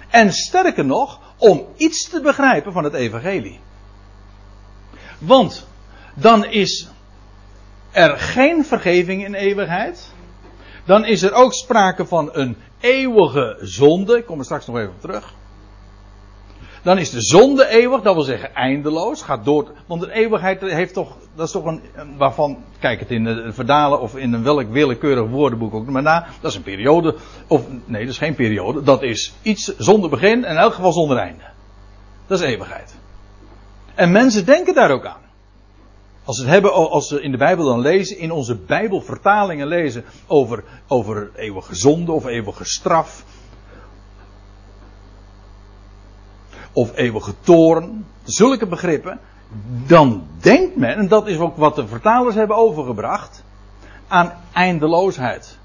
En 0.09 0.32
sterker 0.32 0.85
nog, 0.85 1.20
om 1.37 1.66
iets 1.76 2.09
te 2.09 2.20
begrijpen 2.20 2.72
van 2.72 2.85
het 2.85 2.95
evangelie. 2.95 3.61
Want 5.18 5.66
dan 6.14 6.45
is 6.45 6.89
er 7.91 8.18
geen 8.18 8.64
vergeving 8.64 9.24
in 9.24 9.35
eeuwigheid. 9.35 10.12
Dan 10.85 11.05
is 11.05 11.22
er 11.22 11.32
ook 11.32 11.55
sprake 11.55 12.07
van 12.07 12.30
een 12.32 12.57
eeuwige 12.85 13.57
zonde. 13.61 14.16
Ik 14.16 14.26
kom 14.26 14.39
er 14.39 14.45
straks 14.45 14.66
nog 14.66 14.76
even 14.76 14.91
op 14.91 15.01
terug. 15.01 15.35
Dan 16.82 16.99
is 16.99 17.11
de 17.11 17.22
zonde 17.22 17.68
eeuwig, 17.68 18.03
dat 18.03 18.14
wil 18.14 18.22
zeggen 18.22 18.55
eindeloos. 18.55 19.22
Gaat 19.22 19.45
door. 19.45 19.70
Want 19.87 20.01
de 20.01 20.12
eeuwigheid 20.12 20.61
heeft 20.61 20.95
toch. 20.95 21.16
Dat 21.35 21.47
is 21.47 21.53
toch 21.53 21.64
een. 21.64 21.82
Waarvan. 22.16 22.64
Kijk 22.78 23.01
het 23.01 23.11
in 23.11 23.24
de 23.24 23.53
verdalen 23.53 24.01
of 24.01 24.16
in 24.16 24.32
een 24.32 24.43
welk 24.43 24.70
willekeurig 24.70 25.28
woordenboek 25.28 25.74
ook 25.74 25.87
maar 25.87 26.03
na. 26.03 26.26
Dat 26.41 26.51
is 26.51 26.57
een 26.57 26.62
periode. 26.62 27.16
Of 27.47 27.66
nee, 27.85 28.01
dat 28.01 28.11
is 28.11 28.18
geen 28.18 28.35
periode. 28.35 28.82
Dat 28.82 29.03
is 29.03 29.35
iets 29.43 29.76
zonder 29.78 30.11
begin 30.11 30.45
en 30.45 30.51
in 30.51 30.59
elk 30.59 30.74
geval 30.74 30.93
zonder 30.93 31.16
einde. 31.16 31.45
Dat 32.26 32.41
is 32.41 32.47
eeuwigheid. 32.47 32.95
En 33.95 34.12
mensen 34.12 34.47
denken 34.47 34.74
daar 34.74 34.91
ook 34.91 35.07
aan. 35.07 35.23
Als 36.24 36.40
we 36.42 36.48
hebben, 36.48 36.72
als 36.72 37.10
we 37.10 37.20
in 37.20 37.30
de 37.30 37.36
Bijbel 37.36 37.64
dan 37.64 37.80
lezen, 37.80 38.18
in 38.18 38.30
onze 38.30 38.56
Bijbelvertalingen 38.56 39.66
lezen 39.66 40.04
over, 40.26 40.64
over 40.88 41.30
eeuwige 41.34 41.74
zonde 41.74 42.12
of 42.12 42.26
eeuwige 42.26 42.64
straf. 42.64 43.24
Of 46.72 46.96
eeuwige 46.96 47.34
toren. 47.40 48.06
Zulke 48.22 48.66
begrippen. 48.66 49.20
Dan 49.86 50.26
denkt 50.40 50.76
men, 50.76 50.96
en 50.96 51.08
dat 51.08 51.26
is 51.26 51.38
ook 51.38 51.56
wat 51.56 51.76
de 51.76 51.86
vertalers 51.86 52.34
hebben 52.34 52.56
overgebracht, 52.56 53.44
aan 54.08 54.32
eindeloosheid. 54.52 55.58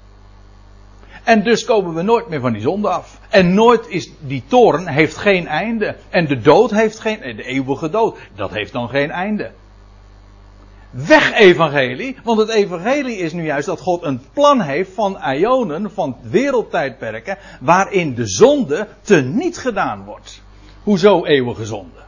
En 1.24 1.42
dus 1.42 1.64
komen 1.64 1.94
we 1.94 2.02
nooit 2.02 2.28
meer 2.28 2.40
van 2.40 2.52
die 2.52 2.62
zonde 2.62 2.88
af. 2.88 3.20
En 3.28 3.54
nooit 3.54 3.88
is 3.88 4.10
die 4.18 4.42
toren 4.46 4.86
heeft 4.86 5.16
geen 5.16 5.46
einde. 5.46 5.96
En 6.08 6.26
de 6.26 6.40
dood 6.40 6.70
heeft 6.70 6.98
geen, 6.98 7.20
de 7.20 7.44
eeuwige 7.44 7.90
dood, 7.90 8.18
dat 8.34 8.50
heeft 8.50 8.72
dan 8.72 8.88
geen 8.88 9.10
einde. 9.10 9.50
Weg 10.90 11.32
evangelie, 11.32 12.16
want 12.24 12.38
het 12.38 12.48
evangelie 12.48 13.16
is 13.16 13.32
nu 13.32 13.44
juist 13.44 13.66
dat 13.66 13.80
God 13.80 14.02
een 14.02 14.20
plan 14.32 14.60
heeft 14.60 14.90
van 14.94 15.18
ionen, 15.24 15.90
van 15.90 16.16
wereldtijdperken, 16.22 17.38
waarin 17.60 18.14
de 18.14 18.26
zonde 18.26 18.88
te 19.00 19.20
niet 19.20 19.58
gedaan 19.58 20.04
wordt. 20.04 20.42
Hoezo 20.82 21.24
eeuwige 21.24 21.64
zonde? 21.64 22.00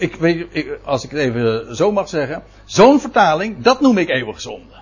ik 0.00 0.14
weet, 0.14 0.46
ik, 0.50 0.78
als 0.84 1.04
ik 1.04 1.10
het 1.10 1.20
even 1.20 1.76
zo 1.76 1.92
mag 1.92 2.08
zeggen, 2.08 2.42
zo'n 2.64 3.00
vertaling, 3.00 3.62
dat 3.62 3.80
noem 3.80 3.98
ik 3.98 4.08
eeuwig 4.08 4.40
zonde. 4.40 4.74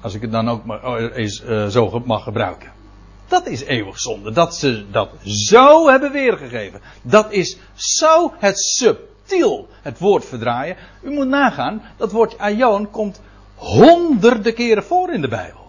Als 0.00 0.14
ik 0.14 0.20
het 0.20 0.32
dan 0.32 0.48
ook 0.48 0.64
maar, 0.64 0.86
oh, 0.86 1.16
eens 1.16 1.42
uh, 1.42 1.66
zo 1.66 2.02
mag 2.04 2.22
gebruiken. 2.22 2.72
Dat 3.28 3.46
is 3.46 3.62
eeuwig 3.62 4.00
zonde. 4.00 4.32
Dat 4.32 4.56
ze 4.56 4.84
dat 4.90 5.10
zo 5.24 5.88
hebben 5.88 6.12
weergegeven. 6.12 6.80
Dat 7.02 7.32
is 7.32 7.58
zo 7.74 8.32
het 8.38 8.58
subtiel 9.24 9.68
het 9.82 9.98
woord 9.98 10.24
verdraaien. 10.24 10.76
U 11.02 11.10
moet 11.10 11.28
nagaan, 11.28 11.82
dat 11.96 12.12
woord 12.12 12.38
aion 12.38 12.90
komt 12.90 13.20
honderden 13.54 14.54
keren 14.54 14.84
voor 14.84 15.12
in 15.12 15.20
de 15.20 15.28
Bijbel. 15.28 15.62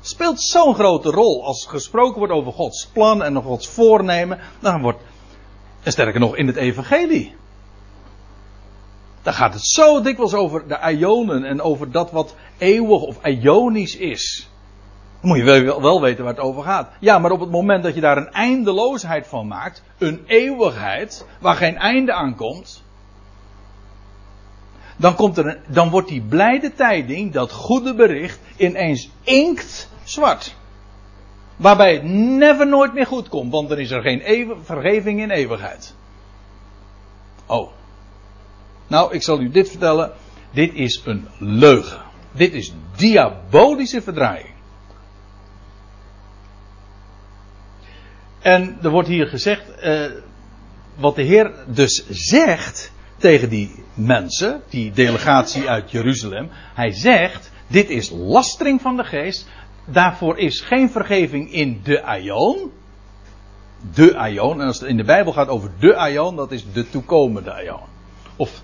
Speelt 0.00 0.40
zo'n 0.40 0.74
grote 0.74 1.10
rol 1.10 1.44
als 1.44 1.66
gesproken 1.66 2.18
wordt 2.18 2.32
over 2.32 2.52
Gods 2.52 2.86
plan 2.86 3.22
en 3.22 3.42
Gods 3.42 3.68
voornemen. 3.68 4.38
Dan 4.60 4.82
wordt, 4.82 5.00
en 5.82 5.92
sterker 5.92 6.20
nog 6.20 6.36
in 6.36 6.46
het 6.46 6.56
evangelie. 6.56 7.34
Dan 9.22 9.32
gaat 9.32 9.52
het 9.52 9.66
zo 9.66 10.00
dikwijls 10.00 10.34
over 10.34 10.68
de 10.68 10.94
ionen 10.96 11.44
en 11.44 11.60
over 11.60 11.90
dat 11.90 12.10
wat 12.10 12.34
eeuwig 12.58 13.02
of 13.02 13.24
ionisch 13.24 13.96
is. 13.96 14.48
Moet 15.22 15.36
je 15.36 15.44
wel, 15.80 16.00
weten 16.00 16.24
waar 16.24 16.34
het 16.34 16.42
over 16.42 16.62
gaat. 16.62 16.90
Ja, 17.00 17.18
maar 17.18 17.30
op 17.30 17.40
het 17.40 17.50
moment 17.50 17.82
dat 17.82 17.94
je 17.94 18.00
daar 18.00 18.16
een 18.16 18.32
eindeloosheid 18.32 19.26
van 19.26 19.46
maakt, 19.46 19.82
een 19.98 20.22
eeuwigheid 20.26 21.26
waar 21.40 21.56
geen 21.56 21.76
einde 21.76 22.12
aan 22.12 22.34
komt, 22.34 22.82
dan, 24.96 25.14
komt 25.14 25.38
er 25.38 25.60
dan 25.66 25.90
wordt 25.90 26.08
die 26.08 26.22
blijde 26.22 26.72
tijding, 26.72 27.32
dat 27.32 27.52
goede 27.52 27.94
bericht, 27.94 28.38
ineens 28.56 29.10
inkt 29.22 29.88
zwart. 30.04 30.56
Waarbij 31.56 31.92
het 31.92 32.04
never 32.04 32.66
nooit 32.66 32.94
meer 32.94 33.06
goed 33.06 33.28
komt, 33.28 33.52
want 33.52 33.68
dan 33.68 33.78
is 33.78 33.90
er 33.90 34.02
geen 34.02 34.52
vergeving 34.62 35.20
in 35.20 35.30
eeuwigheid. 35.30 35.94
Oh. 37.46 37.70
Nou, 38.86 39.14
ik 39.14 39.22
zal 39.22 39.40
u 39.40 39.50
dit 39.50 39.68
vertellen. 39.68 40.12
Dit 40.50 40.74
is 40.74 41.02
een 41.04 41.28
leugen. 41.38 42.00
Dit 42.32 42.52
is 42.52 42.72
diabolische 42.96 44.02
verdraaiing. 44.02 44.51
En 48.42 48.78
er 48.82 48.90
wordt 48.90 49.08
hier 49.08 49.26
gezegd, 49.26 49.74
eh, 49.74 50.04
wat 50.94 51.14
de 51.14 51.22
Heer 51.22 51.52
dus 51.66 52.04
zegt 52.08 52.92
tegen 53.16 53.48
die 53.48 53.84
mensen, 53.94 54.62
die 54.68 54.92
delegatie 54.92 55.68
uit 55.68 55.90
Jeruzalem. 55.90 56.50
Hij 56.74 56.92
zegt, 56.92 57.50
dit 57.66 57.90
is 57.90 58.10
lastering 58.10 58.80
van 58.80 58.96
de 58.96 59.04
geest. 59.04 59.48
Daarvoor 59.84 60.38
is 60.38 60.60
geen 60.60 60.90
vergeving 60.90 61.52
in 61.52 61.80
de 61.82 62.02
aion. 62.02 62.72
De 63.94 64.16
aion. 64.16 64.60
En 64.60 64.66
als 64.66 64.80
het 64.80 64.88
in 64.88 64.96
de 64.96 65.04
Bijbel 65.04 65.32
gaat 65.32 65.48
over 65.48 65.70
de 65.78 65.96
aion, 65.96 66.36
dat 66.36 66.52
is 66.52 66.72
de 66.72 66.90
toekomende 66.90 67.52
aion. 67.52 67.80
Of. 68.36 68.62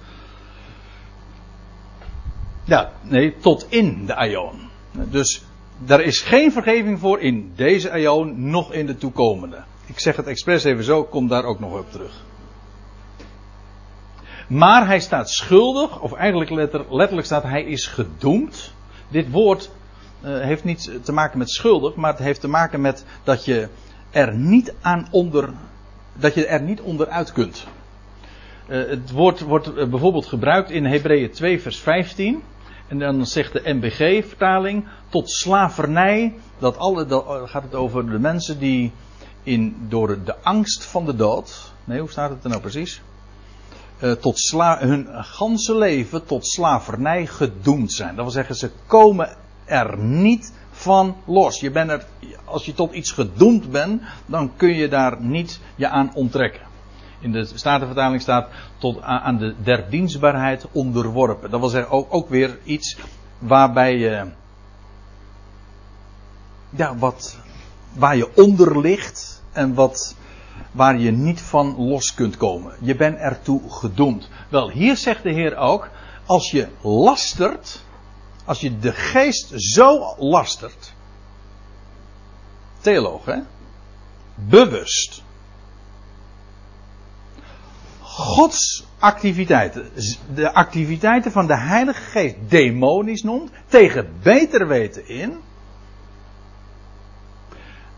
Ja, 2.64 2.93
nee, 3.03 3.37
tot 3.39 3.66
in 3.68 4.07
de 4.07 4.14
aion. 4.14 4.70
Dus 4.93 5.43
daar 5.79 6.01
is 6.01 6.20
geen 6.20 6.53
vergeving 6.53 6.99
voor 6.99 7.20
in 7.20 7.53
deze 7.57 7.91
aion, 7.91 8.51
nog 8.51 8.72
in 8.72 8.87
de 8.87 8.97
toekomende. 8.97 9.62
Ik 9.87 9.99
zeg 9.99 10.16
het 10.16 10.26
expres 10.26 10.64
even 10.64 10.85
zo, 10.85 11.05
kom 11.05 11.29
daar 11.29 11.45
ook 11.45 11.61
nog 11.61 11.79
op 11.79 11.93
terug. 11.93 12.24
Maar 14.49 14.87
hij 14.87 15.01
staat 15.01 15.31
schuldig, 15.31 16.01
of 16.01 16.12
eigenlijk 16.12 16.51
letterlijk 16.91 17.26
staat 17.26 17.43
hij 17.43 17.62
is 17.62 17.87
gedoemd. 17.87 18.72
Dit 19.09 19.31
woord 19.31 19.70
uh, 20.24 20.41
heeft 20.41 20.64
niets 20.64 20.91
te 21.03 21.12
maken 21.12 21.39
met 21.39 21.51
schuldig, 21.51 21.95
maar 21.95 22.11
het 22.11 22.22
heeft 22.22 22.41
te 22.41 22.49
maken 22.49 22.81
met 22.81 23.05
dat 23.24 23.45
je 23.45 23.68
er 24.11 24.35
niet 24.35 24.74
aan 24.81 25.09
onder, 25.11 25.51
dat 26.12 26.35
je 26.35 26.47
er 26.47 26.62
niet 26.62 26.81
onderuit 26.81 27.33
kunt. 27.33 27.66
Uh, 28.68 28.89
het 28.89 29.11
woord 29.11 29.41
wordt 29.41 29.68
uh, 29.68 29.85
bijvoorbeeld 29.85 30.26
gebruikt 30.26 30.70
in 30.70 30.85
Hebreeën 30.85 31.31
2 31.31 31.61
vers 31.61 31.79
15. 31.79 32.43
En 32.89 32.99
dan 32.99 33.26
zegt 33.26 33.53
de 33.53 33.62
MBG-vertaling 33.64 34.86
tot 35.09 35.30
slavernij. 35.30 36.34
Dat 36.59 36.76
alle, 36.76 37.07
dan 37.07 37.49
gaat 37.49 37.62
het 37.62 37.74
over 37.74 38.11
de 38.11 38.18
mensen 38.18 38.59
die 38.59 38.93
in, 39.43 39.76
door 39.89 40.24
de 40.24 40.34
angst 40.43 40.84
van 40.84 41.05
de 41.05 41.16
dood. 41.16 41.72
Nee, 41.84 42.01
hoe 42.01 42.11
staat 42.11 42.30
het 42.30 42.45
er 42.45 42.49
nou 42.49 42.61
precies? 42.61 43.03
Uh, 44.03 44.12
tot 44.12 44.39
sla, 44.39 44.78
hun 44.78 45.09
ganse 45.11 45.76
leven 45.76 46.24
tot 46.24 46.47
slavernij 46.47 47.26
gedoemd 47.26 47.93
zijn. 47.93 48.14
Dat 48.14 48.24
wil 48.24 48.32
zeggen, 48.32 48.55
ze 48.55 48.70
komen 48.86 49.36
er 49.64 49.99
niet 49.99 50.53
van 50.70 51.16
los. 51.26 51.61
Je 51.61 51.70
bent 51.70 51.91
er, 51.91 52.05
als 52.45 52.64
je 52.64 52.74
tot 52.74 52.93
iets 52.93 53.12
gedoemd 53.12 53.70
bent, 53.70 54.03
dan 54.26 54.57
kun 54.57 54.74
je 54.74 54.89
daar 54.89 55.20
niet 55.20 55.61
je 55.76 55.89
aan 55.89 56.11
onttrekken. 56.14 56.68
In 57.21 57.33
de 57.33 57.45
Statenvertaling 57.55 58.21
staat 58.21 58.49
tot 58.79 59.01
aan 59.03 59.39
de 59.39 59.55
der 59.62 59.91
dienstbaarheid 59.91 60.66
onderworpen. 60.73 61.51
Dat 61.51 61.61
wil 61.61 61.69
zeggen 61.69 61.93
ook, 61.93 62.07
ook 62.14 62.29
weer 62.29 62.59
iets 62.64 62.97
waarbij 63.39 63.97
je. 63.97 64.27
Ja, 66.71 66.97
wat. 66.97 67.39
Waar 67.93 68.16
je 68.16 68.37
onder 68.37 68.81
ligt 68.81 69.43
en 69.53 69.75
wat. 69.75 70.16
Waar 70.73 70.99
je 70.99 71.11
niet 71.11 71.41
van 71.41 71.75
los 71.77 72.14
kunt 72.14 72.37
komen. 72.37 72.73
Je 72.81 72.97
bent 72.97 73.16
ertoe 73.16 73.61
gedoemd. 73.69 74.29
Wel, 74.49 74.71
hier 74.71 74.97
zegt 74.97 75.23
de 75.23 75.33
Heer 75.33 75.57
ook. 75.57 75.89
Als 76.27 76.51
je 76.51 76.69
lastert 76.81 77.87
als 78.49 78.61
je 78.61 78.79
de 78.79 78.93
geest 78.93 79.53
zo 79.57 80.14
lastert. 80.19 80.93
Theoloog, 82.81 83.25
hè? 83.25 83.39
Bewust. 84.35 85.23
Gods 88.19 88.85
activiteiten, 88.99 89.89
de 90.35 90.53
activiteiten 90.55 91.33
van 91.33 91.47
de 91.47 91.57
Heilige 91.57 92.01
Geest 92.01 92.37
demonisch 92.49 93.23
noemt, 93.23 93.51
tegen 93.66 94.12
beter 94.23 94.69
weten 94.69 95.09
in. 95.09 95.37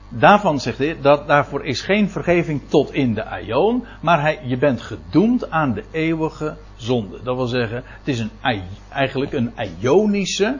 Daarvan 0.08 0.60
zegt 0.60 0.78
hij 0.78 1.00
dat 1.00 1.26
daarvoor 1.26 1.64
is 1.64 1.80
geen 1.80 2.10
vergeving 2.10 2.60
tot 2.68 2.92
in 2.92 3.14
de 3.14 3.24
aion, 3.24 3.84
maar 4.00 4.20
hij, 4.20 4.40
je 4.44 4.56
bent 4.56 4.80
gedoemd 4.80 5.50
aan 5.50 5.72
de 5.72 5.84
eeuwige 5.90 6.56
zonde. 6.76 7.22
Dat 7.22 7.36
wil 7.36 7.46
zeggen, 7.46 7.82
het 7.84 8.08
is 8.08 8.18
een, 8.18 8.30
eigenlijk 8.88 9.32
een 9.32 9.52
ionische 9.80 10.58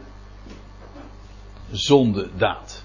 zondedaad. 1.70 2.84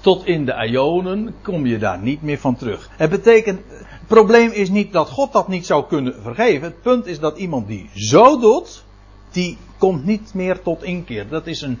Tot 0.00 0.26
in 0.26 0.44
de 0.44 0.66
ionen 0.68 1.34
kom 1.42 1.66
je 1.66 1.78
daar 1.78 1.98
niet 1.98 2.22
meer 2.22 2.38
van 2.38 2.56
terug. 2.56 2.90
Het 2.96 3.10
betekent, 3.10 3.60
probleem 4.06 4.50
is 4.50 4.70
niet 4.70 4.92
dat 4.92 5.08
God 5.08 5.32
dat 5.32 5.48
niet 5.48 5.66
zou 5.66 5.86
kunnen 5.86 6.22
vergeven. 6.22 6.62
Het 6.62 6.82
punt 6.82 7.06
is 7.06 7.18
dat 7.18 7.36
iemand 7.36 7.66
die 7.66 7.90
zo 7.94 8.38
doet, 8.38 8.84
die 9.30 9.58
komt 9.78 10.04
niet 10.04 10.34
meer 10.34 10.62
tot 10.62 10.82
inkeer. 10.82 11.28
Dat 11.28 11.46
is 11.46 11.60
een 11.60 11.78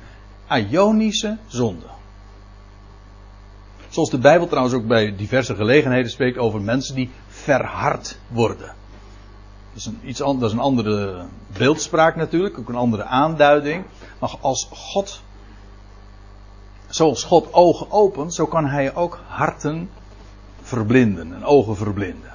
ionische 0.48 1.36
zonde. 1.46 1.86
Zoals 3.88 4.10
de 4.10 4.18
Bijbel 4.18 4.46
trouwens 4.46 4.74
ook 4.74 4.86
bij 4.86 5.16
diverse 5.16 5.54
gelegenheden 5.54 6.10
spreekt 6.10 6.38
over 6.38 6.60
mensen 6.60 6.94
die 6.94 7.10
verhard 7.28 8.18
worden. 8.28 8.66
Dat 8.66 9.82
is, 9.82 9.86
een, 9.86 10.00
iets, 10.04 10.18
dat 10.18 10.42
is 10.42 10.52
een 10.52 10.58
andere 10.58 11.24
beeldspraak 11.58 12.16
natuurlijk, 12.16 12.58
ook 12.58 12.68
een 12.68 12.74
andere 12.74 13.04
aanduiding. 13.04 13.84
Maar 14.18 14.34
als 14.40 14.68
God, 14.70 15.22
zoals 16.88 17.24
God 17.24 17.52
ogen 17.52 17.90
opent, 17.90 18.34
zo 18.34 18.46
kan 18.46 18.66
hij 18.66 18.94
ook 18.94 19.20
harten 19.26 19.90
verblinden 20.74 21.34
en 21.34 21.44
ogen 21.44 21.76
verblinden. 21.76 22.32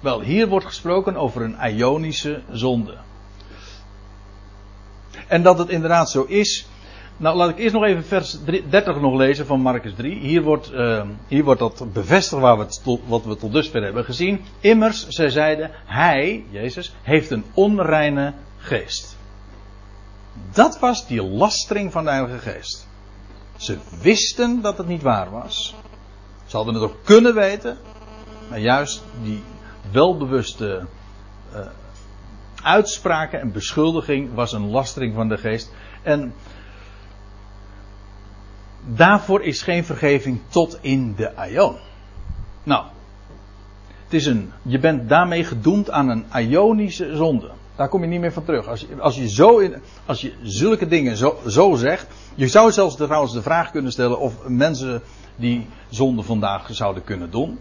Wel, 0.00 0.20
hier 0.20 0.48
wordt 0.48 0.66
gesproken 0.66 1.16
over 1.16 1.42
een 1.42 1.76
ionische 1.76 2.42
zonde. 2.50 2.96
En 5.26 5.42
dat 5.42 5.58
het 5.58 5.68
inderdaad 5.68 6.10
zo 6.10 6.22
is, 6.22 6.66
nou, 7.16 7.36
laat 7.36 7.50
ik 7.50 7.58
eerst 7.58 7.74
nog 7.74 7.84
even 7.84 8.04
vers 8.04 8.38
30 8.68 9.00
nog 9.00 9.14
lezen 9.14 9.46
van 9.46 9.60
Marcus 9.60 9.94
3. 9.96 10.18
Hier 10.18 10.42
wordt, 10.42 10.72
uh, 10.72 11.02
hier 11.28 11.44
wordt 11.44 11.60
dat 11.60 11.92
bevestigd 11.92 12.42
waar 12.42 12.58
we 12.58 12.66
tot, 12.66 13.00
wat 13.06 13.24
we 13.24 13.36
tot 13.36 13.52
dusver 13.52 13.82
hebben 13.82 14.04
gezien. 14.04 14.40
Immers, 14.60 15.08
zij 15.08 15.30
zeiden, 15.30 15.70
hij, 15.84 16.44
Jezus, 16.50 16.94
heeft 17.02 17.30
een 17.30 17.44
onreine 17.54 18.34
geest. 18.58 19.16
Dat 20.52 20.78
was 20.78 21.06
die 21.06 21.22
lastering 21.22 21.92
van 21.92 22.04
de 22.04 22.10
Heilige 22.10 22.38
Geest. 22.38 22.88
Ze 23.56 23.78
wisten 24.02 24.60
dat 24.60 24.78
het 24.78 24.86
niet 24.86 25.02
waar 25.02 25.30
was. 25.30 25.74
Ze 26.54 26.60
hadden 26.60 26.82
het 26.82 26.90
ook 26.90 27.04
kunnen 27.04 27.34
weten. 27.34 27.78
Maar 28.50 28.58
juist 28.58 29.02
die 29.22 29.42
welbewuste 29.90 30.86
uh, 31.54 31.60
uitspraken 32.62 33.40
en 33.40 33.52
beschuldiging 33.52 34.34
was 34.34 34.52
een 34.52 34.70
lastering 34.70 35.14
van 35.14 35.28
de 35.28 35.36
geest. 35.36 35.72
En 36.02 36.34
daarvoor 38.84 39.42
is 39.42 39.62
geen 39.62 39.84
vergeving 39.84 40.40
tot 40.48 40.78
in 40.80 41.14
de 41.14 41.36
aion. 41.36 41.76
Nou, 42.62 42.84
het 44.04 44.14
is 44.14 44.26
een, 44.26 44.52
je 44.62 44.78
bent 44.78 45.08
daarmee 45.08 45.44
gedoemd 45.44 45.90
aan 45.90 46.08
een 46.08 46.26
ionische 46.48 47.16
zonde. 47.16 47.50
Daar 47.76 47.88
kom 47.88 48.00
je 48.00 48.08
niet 48.08 48.20
meer 48.20 48.32
van 48.32 48.44
terug. 48.44 48.68
Als 48.68 48.80
je, 48.80 49.00
als 49.00 49.16
je, 49.16 49.28
zo 49.28 49.58
in, 49.58 49.74
als 50.06 50.20
je 50.20 50.32
zulke 50.42 50.86
dingen 50.86 51.16
zo, 51.16 51.38
zo 51.46 51.74
zegt. 51.74 52.06
Je 52.34 52.48
zou 52.48 52.72
zelfs 52.72 52.96
trouwens 52.96 53.32
de 53.32 53.42
vraag 53.42 53.70
kunnen 53.70 53.92
stellen 53.92 54.18
of 54.18 54.48
mensen 54.48 55.02
die 55.36 55.66
zonde 55.88 56.22
vandaag 56.22 56.68
zouden 56.70 57.04
kunnen 57.04 57.30
doen. 57.30 57.58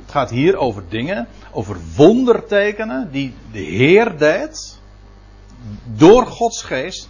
Het 0.00 0.10
gaat 0.10 0.30
hier 0.30 0.56
over 0.56 0.82
dingen, 0.88 1.28
over 1.50 1.76
wondertekenen 1.96 3.10
die 3.10 3.34
de 3.52 3.58
Heer 3.58 4.18
deed 4.18 4.80
door 5.84 6.26
Gods 6.26 6.62
geest. 6.62 7.08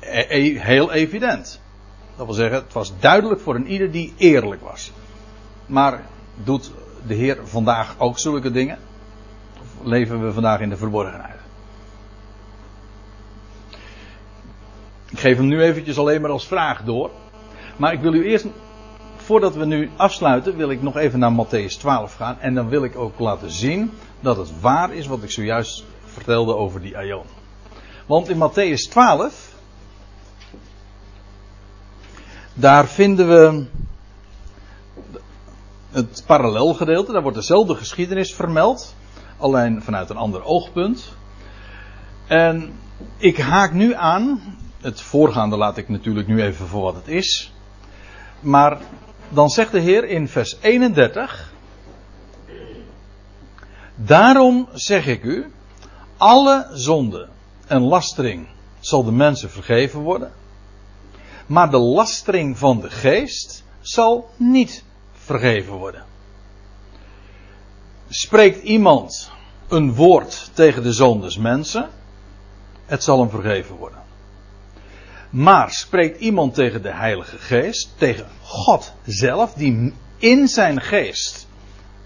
E- 0.00 0.26
e- 0.28 0.58
heel 0.58 0.92
evident. 0.92 1.60
Dat 2.16 2.26
wil 2.26 2.34
zeggen, 2.34 2.62
het 2.62 2.72
was 2.72 2.92
duidelijk 2.98 3.40
voor 3.40 3.54
een 3.54 3.66
ieder 3.66 3.90
die 3.90 4.14
eerlijk 4.16 4.62
was. 4.62 4.92
Maar 5.66 6.02
doet 6.44 6.72
de 7.06 7.14
Heer 7.14 7.38
vandaag 7.44 7.94
ook 7.98 8.18
zulke 8.18 8.50
dingen? 8.50 8.78
Of 9.60 9.86
leven 9.86 10.24
we 10.24 10.32
vandaag 10.32 10.60
in 10.60 10.68
de 10.68 10.76
verborgenheid? 10.76 11.38
Ik 15.10 15.18
geef 15.18 15.36
hem 15.36 15.46
nu 15.46 15.62
eventjes 15.62 15.98
alleen 15.98 16.20
maar 16.20 16.30
als 16.30 16.46
vraag 16.46 16.82
door. 16.82 17.10
Maar 17.76 17.92
ik 17.92 18.00
wil 18.00 18.14
u 18.14 18.24
eerst, 18.24 18.46
voordat 19.30 19.54
we 19.54 19.64
nu 19.64 19.90
afsluiten, 19.96 20.56
wil 20.56 20.70
ik 20.70 20.82
nog 20.82 20.96
even 20.96 21.18
naar 21.18 21.46
Matthäus 21.46 21.78
12 21.78 22.14
gaan. 22.14 22.40
En 22.40 22.54
dan 22.54 22.68
wil 22.68 22.84
ik 22.84 22.96
ook 22.96 23.18
laten 23.18 23.50
zien 23.50 23.92
dat 24.20 24.36
het 24.36 24.60
waar 24.60 24.94
is 24.94 25.06
wat 25.06 25.22
ik 25.22 25.30
zojuist 25.30 25.84
vertelde 26.04 26.54
over 26.54 26.80
die 26.80 26.96
Aion. 26.96 27.24
Want 28.06 28.28
in 28.28 28.36
Matthäus 28.36 28.90
12, 28.90 29.54
daar 32.54 32.86
vinden 32.86 33.28
we 33.28 33.66
het 35.90 36.22
parallelgedeelte, 36.26 37.12
daar 37.12 37.22
wordt 37.22 37.36
dezelfde 37.36 37.74
geschiedenis 37.74 38.34
vermeld, 38.34 38.94
alleen 39.36 39.82
vanuit 39.82 40.10
een 40.10 40.16
ander 40.16 40.44
oogpunt. 40.44 41.14
En 42.26 42.72
ik 43.16 43.38
haak 43.38 43.72
nu 43.72 43.94
aan, 43.94 44.56
het 44.80 45.00
voorgaande 45.00 45.56
laat 45.56 45.76
ik 45.76 45.88
natuurlijk 45.88 46.26
nu 46.26 46.42
even 46.42 46.66
voor 46.66 46.82
wat 46.82 46.94
het 46.94 47.08
is. 47.08 47.52
Maar 48.40 48.78
dan 49.30 49.48
zegt 49.48 49.72
de 49.72 49.80
Heer 49.80 50.04
in 50.04 50.28
vers 50.28 50.56
31. 50.60 51.52
Daarom 53.94 54.68
zeg 54.72 55.06
ik 55.06 55.22
u, 55.22 55.52
alle 56.16 56.66
zonde 56.72 57.28
en 57.66 57.82
lastering 57.82 58.46
zal 58.80 59.04
de 59.04 59.12
mensen 59.12 59.50
vergeven 59.50 60.00
worden. 60.00 60.32
Maar 61.46 61.70
de 61.70 61.78
lastering 61.78 62.58
van 62.58 62.80
de 62.80 62.90
geest 62.90 63.64
zal 63.80 64.30
niet 64.36 64.84
vergeven 65.12 65.72
worden. 65.72 66.04
Spreekt 68.08 68.62
iemand 68.62 69.30
een 69.68 69.94
woord 69.94 70.50
tegen 70.52 70.82
de 70.82 70.92
zoon 70.92 71.20
des 71.20 71.36
mensen, 71.36 71.90
het 72.86 73.04
zal 73.04 73.18
hem 73.18 73.30
vergeven 73.30 73.76
worden. 73.76 74.02
Maar 75.30 75.70
spreekt 75.70 76.20
iemand 76.20 76.54
tegen 76.54 76.82
de 76.82 76.92
Heilige 76.92 77.38
Geest, 77.38 77.90
tegen 77.96 78.26
God 78.42 78.92
zelf, 79.04 79.52
die 79.52 79.94
in 80.18 80.48
zijn 80.48 80.80
geest 80.80 81.48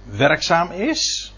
werkzaam 0.04 0.70
is. 0.70 1.34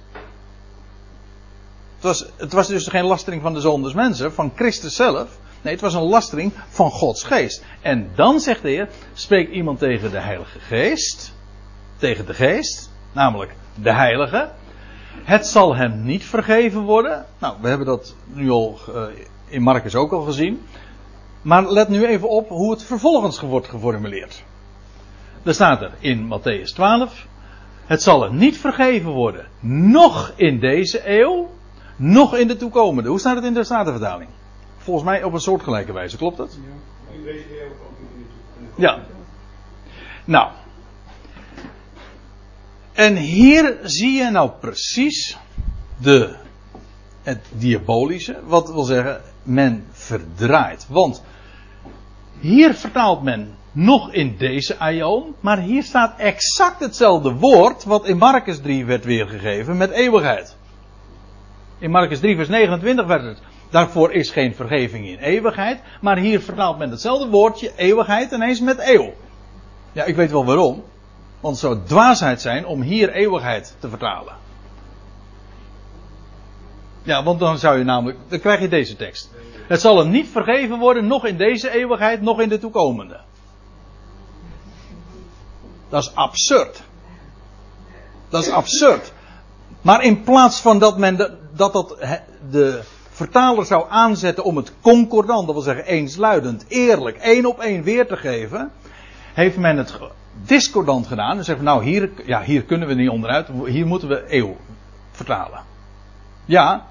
Het 1.94 2.04
was, 2.04 2.26
het 2.36 2.52
was 2.52 2.68
dus 2.68 2.86
geen 2.86 3.04
lastering 3.04 3.42
van 3.42 3.54
de 3.54 3.80
des 3.82 3.94
mensen, 3.94 4.32
van 4.32 4.52
Christus 4.54 4.94
zelf. 4.94 5.38
Nee, 5.62 5.72
het 5.72 5.82
was 5.82 5.94
een 5.94 6.08
lastering 6.08 6.52
van 6.68 6.90
Gods 6.90 7.22
geest. 7.22 7.64
En 7.80 8.10
dan 8.14 8.40
zegt 8.40 8.62
de 8.62 8.68
Heer, 8.68 8.88
spreekt 9.14 9.52
iemand 9.52 9.78
tegen 9.78 10.10
de 10.10 10.20
Heilige 10.20 10.58
Geest, 10.60 11.34
tegen 11.96 12.26
de 12.26 12.34
Geest, 12.34 12.90
namelijk 13.12 13.54
de 13.74 13.92
Heilige. 13.92 14.50
Het 15.24 15.46
zal 15.46 15.76
hem 15.76 16.02
niet 16.04 16.24
vergeven 16.24 16.80
worden. 16.80 17.26
Nou, 17.38 17.56
we 17.60 17.68
hebben 17.68 17.86
dat 17.86 18.14
nu 18.26 18.50
al 18.50 18.78
uh, 18.88 19.02
in 19.46 19.62
Marcus 19.62 19.94
ook 19.94 20.12
al 20.12 20.22
gezien. 20.22 20.62
Maar 21.46 21.72
let 21.72 21.88
nu 21.88 22.06
even 22.06 22.28
op 22.28 22.48
hoe 22.48 22.70
het 22.70 22.82
vervolgens 22.82 23.40
wordt 23.40 23.68
geformuleerd. 23.68 24.44
Er 25.42 25.54
staat 25.54 25.82
er 25.82 25.92
in 25.98 26.24
Matthäus 26.24 26.74
12. 26.74 27.26
Het 27.84 28.02
zal 28.02 28.22
hem 28.22 28.36
niet 28.36 28.58
vergeven 28.58 29.10
worden. 29.10 29.46
Nog 29.60 30.32
in 30.36 30.60
deze 30.60 31.18
eeuw. 31.20 31.50
Nog 31.96 32.36
in 32.36 32.48
de 32.48 32.56
toekomende. 32.56 33.08
Hoe 33.08 33.18
staat 33.18 33.36
het 33.36 33.44
in 33.44 33.54
de 33.54 33.64
Statenvertaling? 33.64 34.30
Volgens 34.76 35.04
mij 35.04 35.22
op 35.22 35.32
een 35.32 35.40
soortgelijke 35.40 35.92
wijze. 35.92 36.16
Klopt 36.16 36.36
dat? 36.36 36.58
Ja. 36.64 37.14
In 37.14 37.22
deze 37.24 37.62
eeuw 37.62 37.70
ook 37.70 37.98
in 37.98 38.26
de 38.76 38.82
Ja. 38.82 38.98
Nou. 40.24 40.50
En 42.92 43.16
hier 43.16 43.78
zie 43.82 44.12
je 44.12 44.30
nou 44.30 44.50
precies 44.60 45.38
de, 45.96 46.36
het 47.22 47.40
diabolische. 47.52 48.36
Wat 48.46 48.72
wil 48.72 48.84
zeggen, 48.84 49.20
men 49.42 49.84
verdraait. 49.90 50.86
Want 50.88 51.22
hier 52.40 52.74
vertaalt 52.74 53.22
men 53.22 53.54
nog 53.72 54.12
in 54.12 54.36
deze 54.38 54.78
aion, 54.78 55.34
maar 55.40 55.58
hier 55.58 55.82
staat 55.82 56.18
exact 56.18 56.80
hetzelfde 56.80 57.32
woord 57.32 57.84
wat 57.84 58.06
in 58.06 58.16
Marcus 58.16 58.60
3 58.60 58.84
werd 58.84 59.04
weergegeven 59.04 59.76
met 59.76 59.90
eeuwigheid. 59.90 60.56
In 61.78 61.90
Marcus 61.90 62.20
3 62.20 62.36
vers 62.36 62.48
29 62.48 63.06
werd 63.06 63.22
het, 63.22 63.38
daarvoor 63.70 64.12
is 64.12 64.30
geen 64.30 64.54
vergeving 64.54 65.06
in 65.06 65.18
eeuwigheid, 65.18 65.80
maar 66.00 66.18
hier 66.18 66.40
vertaalt 66.40 66.78
men 66.78 66.90
hetzelfde 66.90 67.28
woordje 67.28 67.72
eeuwigheid 67.76 68.32
ineens 68.32 68.60
met 68.60 68.88
eeuw. 68.88 69.12
Ja, 69.92 70.04
ik 70.04 70.16
weet 70.16 70.30
wel 70.30 70.44
waarom, 70.44 70.84
want 71.40 71.60
het 71.60 71.64
zou 71.64 71.84
dwaasheid 71.84 72.40
zijn 72.40 72.66
om 72.66 72.82
hier 72.82 73.12
eeuwigheid 73.12 73.76
te 73.78 73.88
vertalen. 73.88 74.34
Ja, 77.06 77.22
want 77.22 77.40
dan 77.40 77.58
zou 77.58 77.78
je 77.78 77.84
namelijk, 77.84 78.18
dan 78.28 78.40
krijg 78.40 78.60
je 78.60 78.68
deze 78.68 78.96
tekst. 78.96 79.30
Het 79.68 79.80
zal 79.80 79.98
hem 79.98 80.10
niet 80.10 80.28
vergeven 80.28 80.78
worden, 80.78 81.06
nog 81.06 81.26
in 81.26 81.36
deze 81.36 81.70
eeuwigheid, 81.70 82.22
nog 82.22 82.40
in 82.40 82.48
de 82.48 82.58
toekomende. 82.58 83.20
Dat 85.88 86.02
is 86.02 86.14
absurd. 86.14 86.82
Dat 88.28 88.42
is 88.42 88.50
absurd. 88.50 89.12
Maar 89.80 90.02
in 90.02 90.22
plaats 90.22 90.60
van 90.60 90.78
dat 90.78 90.98
men 90.98 91.16
de, 91.16 91.36
dat, 91.54 91.72
dat 91.72 91.96
de 92.50 92.82
vertaler 93.10 93.64
zou 93.64 93.86
aanzetten 93.88 94.44
om 94.44 94.56
het 94.56 94.72
concordant, 94.80 95.46
dat 95.46 95.54
wil 95.54 95.64
zeggen 95.64 95.84
eensluidend, 95.84 96.64
eerlijk, 96.68 97.16
één 97.16 97.46
op 97.46 97.60
één 97.60 97.82
weer 97.82 98.06
te 98.06 98.16
geven, 98.16 98.72
heeft 99.34 99.56
men 99.56 99.76
het 99.76 99.98
discordant 100.44 101.06
gedaan. 101.06 101.38
En 101.38 101.44
zegt 101.44 101.60
nou 101.60 101.84
hier, 101.84 102.10
ja, 102.24 102.42
hier 102.42 102.62
kunnen 102.62 102.88
we 102.88 102.94
niet 102.94 103.10
onderuit, 103.10 103.48
hier 103.66 103.86
moeten 103.86 104.08
we 104.08 104.24
eeuw 104.28 104.56
vertalen. 105.10 105.60
Ja, 106.44 106.86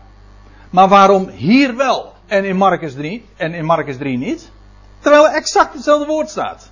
maar 0.75 0.87
waarom 0.87 1.29
hier 1.29 1.75
wel? 1.75 2.13
en 2.27 2.45
in 2.45 2.55
Marcus 2.55 2.93
3 2.93 3.25
en 3.35 3.53
in 3.53 3.65
Marcus 3.65 3.97
3 3.97 4.17
niet. 4.17 4.51
Terwijl 4.99 5.27
er 5.27 5.35
exact 5.35 5.73
hetzelfde 5.73 6.05
woord 6.05 6.29
staat. 6.29 6.71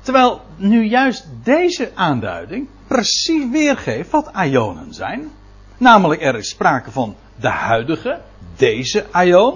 Terwijl 0.00 0.40
nu 0.56 0.84
juist 0.84 1.26
deze 1.42 1.90
aanduiding 1.94 2.68
precies 2.86 3.50
weergeeft 3.50 4.10
wat 4.10 4.30
Ionen 4.44 4.94
zijn. 4.94 5.30
Namelijk 5.78 6.22
er 6.22 6.36
is 6.36 6.48
sprake 6.48 6.90
van 6.90 7.16
de 7.36 7.48
huidige, 7.48 8.20
deze 8.56 9.04
Ion, 9.12 9.54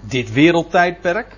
dit 0.00 0.32
wereldtijdperk. 0.32 1.36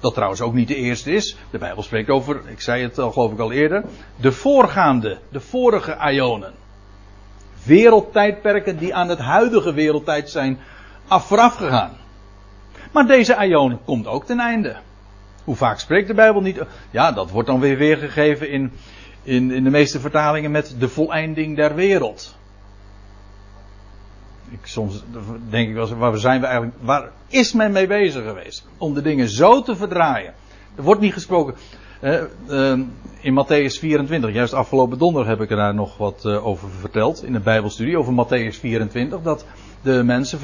Dat 0.00 0.14
trouwens 0.14 0.40
ook 0.40 0.54
niet 0.54 0.68
de 0.68 0.74
eerste 0.74 1.12
is. 1.12 1.36
De 1.50 1.58
Bijbel 1.58 1.82
spreekt 1.82 2.10
over, 2.10 2.40
ik 2.48 2.60
zei 2.60 2.82
het 2.82 2.98
al 2.98 3.12
geloof 3.12 3.32
ik 3.32 3.38
al 3.38 3.52
eerder, 3.52 3.84
de 4.16 4.32
voorgaande, 4.32 5.18
de 5.28 5.40
vorige 5.40 5.96
Ionen 6.12 6.54
wereldtijdperken 7.68 8.78
die 8.78 8.94
aan 8.94 9.08
het 9.08 9.18
huidige 9.18 9.72
wereldtijd 9.72 10.30
zijn 10.30 10.58
af 11.08 11.26
vooraf 11.26 11.54
gegaan. 11.54 11.96
Maar 12.92 13.06
deze 13.06 13.36
aion 13.36 13.78
komt 13.84 14.06
ook 14.06 14.24
ten 14.24 14.40
einde. 14.40 14.76
Hoe 15.44 15.56
vaak 15.56 15.78
spreekt 15.78 16.08
de 16.08 16.14
Bijbel 16.14 16.40
niet? 16.40 16.60
Ja, 16.90 17.12
dat 17.12 17.30
wordt 17.30 17.48
dan 17.48 17.60
weer 17.60 17.76
weergegeven 17.76 18.50
in, 18.50 18.72
in, 19.22 19.50
in 19.50 19.64
de 19.64 19.70
meeste 19.70 20.00
vertalingen 20.00 20.50
met 20.50 20.74
de 20.78 20.88
voleinding 20.88 21.56
der 21.56 21.74
wereld. 21.74 22.36
Ik, 24.50 24.58
soms 24.62 25.04
denk 25.50 25.68
ik 25.68 25.74
wel 25.74 25.88
eens, 25.88 25.98
waar 25.98 26.18
zijn 26.18 26.40
we 26.40 26.46
eigenlijk, 26.46 26.76
waar 26.80 27.10
is 27.28 27.52
men 27.52 27.72
mee 27.72 27.86
bezig 27.86 28.24
geweest? 28.24 28.66
Om 28.78 28.94
de 28.94 29.02
dingen 29.02 29.28
zo 29.28 29.62
te 29.62 29.76
verdraaien. 29.76 30.34
Er 30.76 30.82
wordt 30.82 31.00
niet 31.00 31.12
gesproken. 31.12 31.54
Uh, 32.00 32.72
in 33.20 33.34
Matthäus 33.34 33.78
24, 33.78 34.32
juist 34.32 34.52
afgelopen 34.52 34.98
donderdag 34.98 35.30
heb 35.30 35.40
ik 35.40 35.50
er 35.50 35.56
daar 35.56 35.74
nog 35.74 35.96
wat 35.96 36.22
uh, 36.26 36.46
over 36.46 36.68
verteld 36.70 37.24
in 37.24 37.32
de 37.32 37.40
Bijbelstudie, 37.40 37.98
over 37.98 38.12
Matthäus 38.12 38.58
24, 38.60 39.22
dat 39.22 39.44
de 39.82 40.02
mensen, 40.04 40.38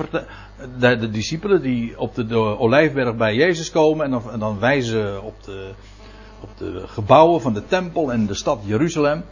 de, 0.78 1.10
discipelen 1.10 1.62
die 1.62 1.98
op 1.98 2.14
de, 2.14 2.26
de 2.26 2.36
Olijfberg 2.36 3.16
bij 3.16 3.34
Jezus 3.34 3.70
komen 3.70 4.04
en 4.04 4.10
dan, 4.10 4.30
en 4.32 4.38
dan 4.38 4.58
wijzen 4.58 5.22
op 5.22 5.44
de, 5.44 5.70
op 6.40 6.48
de 6.56 6.82
gebouwen 6.86 7.40
van 7.40 7.54
de 7.54 7.66
tempel 7.66 8.12
en 8.12 8.26
de 8.26 8.34
stad 8.34 8.60
Jeruzalem. 8.64 9.24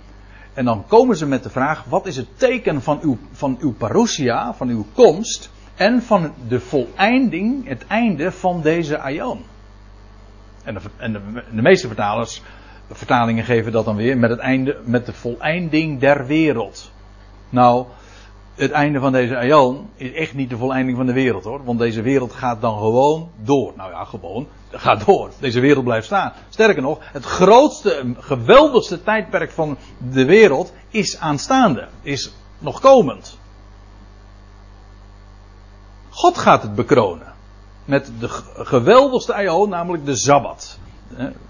En 0.54 0.64
dan 0.64 0.84
komen 0.86 1.16
ze 1.16 1.26
met 1.26 1.42
de 1.42 1.50
vraag: 1.50 1.84
wat 1.84 2.06
is 2.06 2.16
het 2.16 2.38
teken 2.38 2.82
van 2.82 2.98
uw, 3.02 3.18
van 3.32 3.56
uw 3.60 3.72
parousia, 3.72 4.54
van 4.54 4.68
uw 4.68 4.86
komst 4.94 5.50
en 5.74 6.02
van 6.02 6.32
de 6.48 6.60
voleinding, 6.60 7.68
het 7.68 7.86
einde 7.86 8.32
van 8.32 8.60
deze 8.60 8.98
aion? 8.98 9.44
En 10.64 10.74
de, 10.74 10.80
en 10.96 11.12
de, 11.12 11.20
de 11.50 11.62
meeste 11.62 11.86
vertalers 11.86 12.42
vertalingen 12.90 13.44
geven 13.44 13.72
dat 13.72 13.84
dan 13.84 13.96
weer 13.96 14.18
met 14.18 14.30
het 14.30 14.38
einde, 14.38 14.80
met 14.84 15.06
de 15.06 15.12
voleinding 15.12 16.00
der 16.00 16.26
wereld. 16.26 16.90
Nou, 17.50 17.86
het 18.54 18.70
einde 18.70 19.00
van 19.00 19.12
deze 19.12 19.36
aion 19.36 19.88
is 19.96 20.12
echt 20.12 20.34
niet 20.34 20.50
de 20.50 20.56
voleinding 20.56 20.96
van 20.96 21.06
de 21.06 21.12
wereld 21.12 21.44
hoor. 21.44 21.64
Want 21.64 21.78
deze 21.78 22.02
wereld 22.02 22.32
gaat 22.32 22.60
dan 22.60 22.78
gewoon 22.78 23.30
door. 23.36 23.72
Nou 23.76 23.90
ja, 23.90 24.04
gewoon. 24.04 24.48
Gaat 24.70 25.06
door. 25.06 25.30
Deze 25.38 25.60
wereld 25.60 25.84
blijft 25.84 26.06
staan. 26.06 26.32
Sterker 26.48 26.82
nog, 26.82 26.98
het 27.00 27.24
grootste, 27.24 28.14
geweldigste 28.18 29.02
tijdperk 29.02 29.50
van 29.50 29.76
de 30.12 30.24
wereld 30.24 30.72
is 30.90 31.18
aanstaande. 31.18 31.88
Is 32.02 32.34
nog 32.58 32.80
komend. 32.80 33.38
God 36.10 36.38
gaat 36.38 36.62
het 36.62 36.74
bekronen. 36.74 37.31
Met 37.84 38.12
de 38.18 38.28
geweldigste 38.54 39.34
aion, 39.34 39.68
namelijk 39.68 40.04
de 40.04 40.16
Sabbat. 40.16 40.78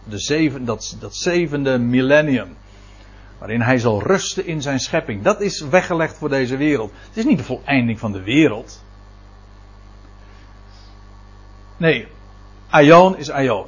De 0.04 0.18
zeven, 0.18 0.64
dat, 0.64 0.96
dat 1.00 1.14
zevende 1.14 1.78
millennium. 1.78 2.56
Waarin 3.38 3.60
hij 3.60 3.78
zal 3.78 4.02
rusten 4.02 4.46
in 4.46 4.62
zijn 4.62 4.80
schepping. 4.80 5.22
Dat 5.22 5.40
is 5.40 5.60
weggelegd 5.60 6.16
voor 6.16 6.28
deze 6.28 6.56
wereld. 6.56 6.92
Het 7.08 7.16
is 7.16 7.24
niet 7.24 7.38
de 7.38 7.44
voleinding 7.44 7.98
van 7.98 8.12
de 8.12 8.22
wereld. 8.22 8.84
Nee, 11.76 12.06
Aion 12.70 13.16
is 13.16 13.30
Aion. 13.30 13.66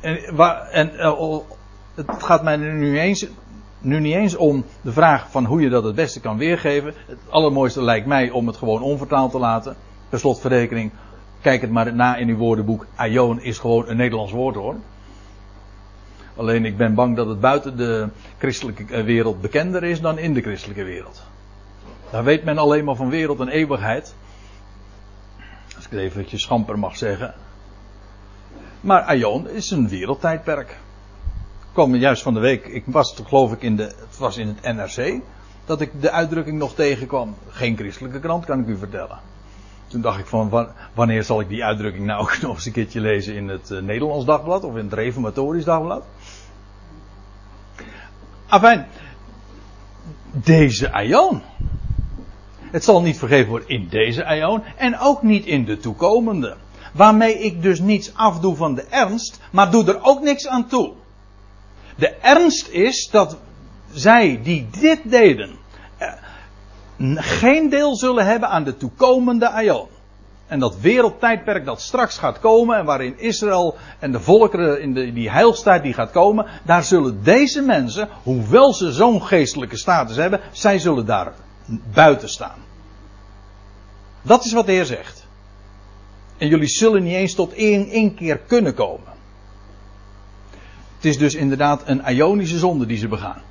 En, 0.00 0.34
waar, 0.34 0.68
en 0.68 0.98
eh, 0.98 1.38
het 1.94 2.06
gaat 2.22 2.42
mij 2.42 2.56
nu, 2.56 2.98
eens, 2.98 3.26
nu 3.78 4.00
niet 4.00 4.14
eens 4.14 4.36
om 4.36 4.64
de 4.80 4.92
vraag 4.92 5.30
van 5.30 5.44
hoe 5.44 5.60
je 5.60 5.68
dat 5.68 5.84
het 5.84 5.94
beste 5.94 6.20
kan 6.20 6.38
weergeven. 6.38 6.94
Het 7.06 7.18
allermooiste 7.28 7.82
lijkt 7.82 8.06
mij 8.06 8.30
om 8.30 8.46
het 8.46 8.56
gewoon 8.56 8.82
onvertaald 8.82 9.30
te 9.30 9.38
laten. 9.38 9.76
Per 10.08 10.18
slotverrekening, 10.18 10.92
kijk 11.40 11.60
het 11.60 11.70
maar 11.70 11.94
na 11.94 12.16
in 12.16 12.28
uw 12.28 12.36
woordenboek. 12.36 12.86
Aion 12.94 13.40
is 13.40 13.58
gewoon 13.58 13.88
een 13.88 13.96
Nederlands 13.96 14.32
woord 14.32 14.54
hoor. 14.54 14.76
Alleen 16.36 16.64
ik 16.64 16.76
ben 16.76 16.94
bang 16.94 17.16
dat 17.16 17.26
het 17.26 17.40
buiten 17.40 17.76
de 17.76 18.08
christelijke 18.38 18.84
eh, 18.94 19.04
wereld 19.04 19.40
bekender 19.40 19.84
is 19.84 20.00
dan 20.00 20.18
in 20.18 20.34
de 20.34 20.40
christelijke 20.40 20.84
wereld. 20.84 21.22
Daar 22.10 22.24
weet 22.24 22.44
men 22.44 22.58
alleen 22.58 22.84
maar 22.84 22.94
van 22.94 23.08
wereld 23.08 23.40
en 23.40 23.48
eeuwigheid. 23.48 24.14
Als 25.76 25.84
ik 25.84 25.90
het 25.90 26.00
eventjes 26.00 26.42
schamper 26.42 26.78
mag 26.78 26.96
zeggen. 26.96 27.34
Maar 28.80 29.02
Aion 29.02 29.48
is 29.48 29.70
een 29.70 29.88
wereldtijdperk. 29.88 30.76
Kwam 31.72 31.94
juist 31.94 32.22
van 32.22 32.34
de 32.34 32.40
week, 32.40 32.66
ik 32.66 32.82
was 32.86 33.20
geloof 33.26 33.52
ik 33.52 33.62
in 33.62 33.76
de, 33.76 33.82
het 33.82 34.18
was 34.18 34.36
in 34.36 34.48
het 34.48 34.74
NRC, 34.74 35.20
dat 35.64 35.80
ik 35.80 36.00
de 36.00 36.10
uitdrukking 36.10 36.58
nog 36.58 36.74
tegenkwam. 36.74 37.34
Geen 37.48 37.76
christelijke 37.76 38.20
krant 38.20 38.44
kan 38.44 38.60
ik 38.60 38.66
u 38.66 38.78
vertellen. 38.78 39.18
Toen 39.86 40.00
dacht 40.00 40.18
ik 40.18 40.26
van, 40.26 40.68
wanneer 40.94 41.24
zal 41.24 41.40
ik 41.40 41.48
die 41.48 41.64
uitdrukking 41.64 42.06
nou 42.06 42.28
nog 42.40 42.54
eens 42.54 42.66
een 42.66 42.72
keertje 42.72 43.00
lezen 43.00 43.34
in 43.34 43.48
het 43.48 43.70
uh, 43.70 43.82
Nederlands 43.82 44.24
Dagblad 44.24 44.64
of 44.64 44.76
in 44.76 44.84
het 44.84 44.92
Reformatorisch 44.92 45.64
Dagblad? 45.64 46.04
Afijn, 48.46 48.86
deze 50.30 50.92
aion. 50.92 51.42
Het 52.70 52.84
zal 52.84 53.02
niet 53.02 53.18
vergeven 53.18 53.48
worden 53.48 53.68
in 53.68 53.88
deze 53.88 54.24
aion 54.24 54.62
en 54.76 54.98
ook 54.98 55.22
niet 55.22 55.46
in 55.46 55.64
de 55.64 55.78
toekomende. 55.78 56.56
Waarmee 56.92 57.38
ik 57.38 57.62
dus 57.62 57.80
niets 57.80 58.14
afdoe 58.14 58.56
van 58.56 58.74
de 58.74 58.82
ernst, 58.82 59.40
maar 59.52 59.70
doe 59.70 59.86
er 59.86 60.02
ook 60.02 60.22
niks 60.22 60.46
aan 60.46 60.66
toe. 60.66 60.92
De 61.96 62.08
ernst 62.08 62.68
is 62.68 63.08
dat 63.10 63.36
zij 63.92 64.40
die 64.42 64.66
dit 64.80 65.10
deden, 65.10 65.50
eh, 65.96 66.12
geen 67.16 67.68
deel 67.68 67.96
zullen 67.96 68.26
hebben 68.26 68.48
aan 68.48 68.64
de 68.64 68.76
toekomende 68.76 69.50
aion. 69.50 69.88
En 70.46 70.58
dat 70.58 70.80
wereldtijdperk 70.80 71.64
dat 71.64 71.80
straks 71.80 72.18
gaat 72.18 72.40
komen 72.40 72.76
en 72.78 72.84
waarin 72.84 73.18
Israël 73.18 73.76
en 73.98 74.12
de 74.12 74.20
volkeren 74.20 74.80
in 74.82 74.94
de, 74.94 75.12
die 75.12 75.30
heilstijd 75.30 75.82
die 75.82 75.92
gaat 75.92 76.10
komen, 76.10 76.46
daar 76.64 76.84
zullen 76.84 77.22
deze 77.22 77.62
mensen, 77.62 78.08
hoewel 78.22 78.74
ze 78.74 78.92
zo'n 78.92 79.22
geestelijke 79.22 79.76
status 79.76 80.16
hebben, 80.16 80.40
zij 80.52 80.78
zullen 80.78 81.06
daar 81.06 81.32
buiten 81.92 82.28
staan. 82.28 82.58
Dat 84.22 84.44
is 84.44 84.52
wat 84.52 84.66
de 84.66 84.72
Heer 84.72 84.84
zegt. 84.84 85.26
En 86.36 86.48
jullie 86.48 86.68
zullen 86.68 87.02
niet 87.02 87.14
eens 87.14 87.34
tot 87.34 87.52
één, 87.52 87.88
één 87.88 88.14
keer 88.14 88.38
kunnen 88.38 88.74
komen. 88.74 89.14
Het 90.96 91.04
is 91.04 91.18
dus 91.18 91.34
inderdaad 91.34 91.82
een 91.84 92.02
Ionische 92.08 92.58
zonde 92.58 92.86
die 92.86 92.98
ze 92.98 93.08
begaan. 93.08 93.42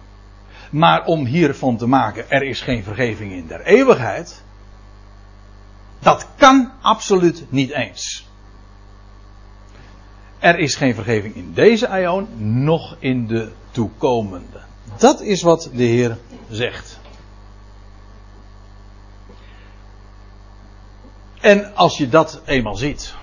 Maar 0.72 1.06
om 1.06 1.26
hiervan 1.26 1.78
te 1.78 1.88
maken, 1.88 2.30
er 2.30 2.44
is 2.44 2.62
geen 2.62 2.84
vergeving 2.84 3.32
in 3.32 3.48
der 3.48 3.62
eeuwigheid. 3.62 4.44
Dat 6.00 6.28
kan 6.36 6.72
absoluut 6.82 7.46
niet 7.50 7.72
eens. 7.72 8.28
Er 10.40 10.60
is 10.60 10.76
geen 10.76 10.96
vergeving 10.96 11.36
in 11.36 11.54
deze 11.54 11.88
aion, 11.88 12.28
noch 12.64 12.96
in 13.00 13.28
de 13.28 13.52
toekomende. 13.72 14.60
Dat 14.98 15.22
is 15.22 15.42
wat 15.42 15.70
de 15.74 15.84
Heer 15.84 16.18
zegt. 16.50 17.00
En 21.42 21.76
als 21.76 21.98
je 21.98 22.10
dat 22.10 22.42
eenmaal 22.46 22.76
ziet, 22.76 23.16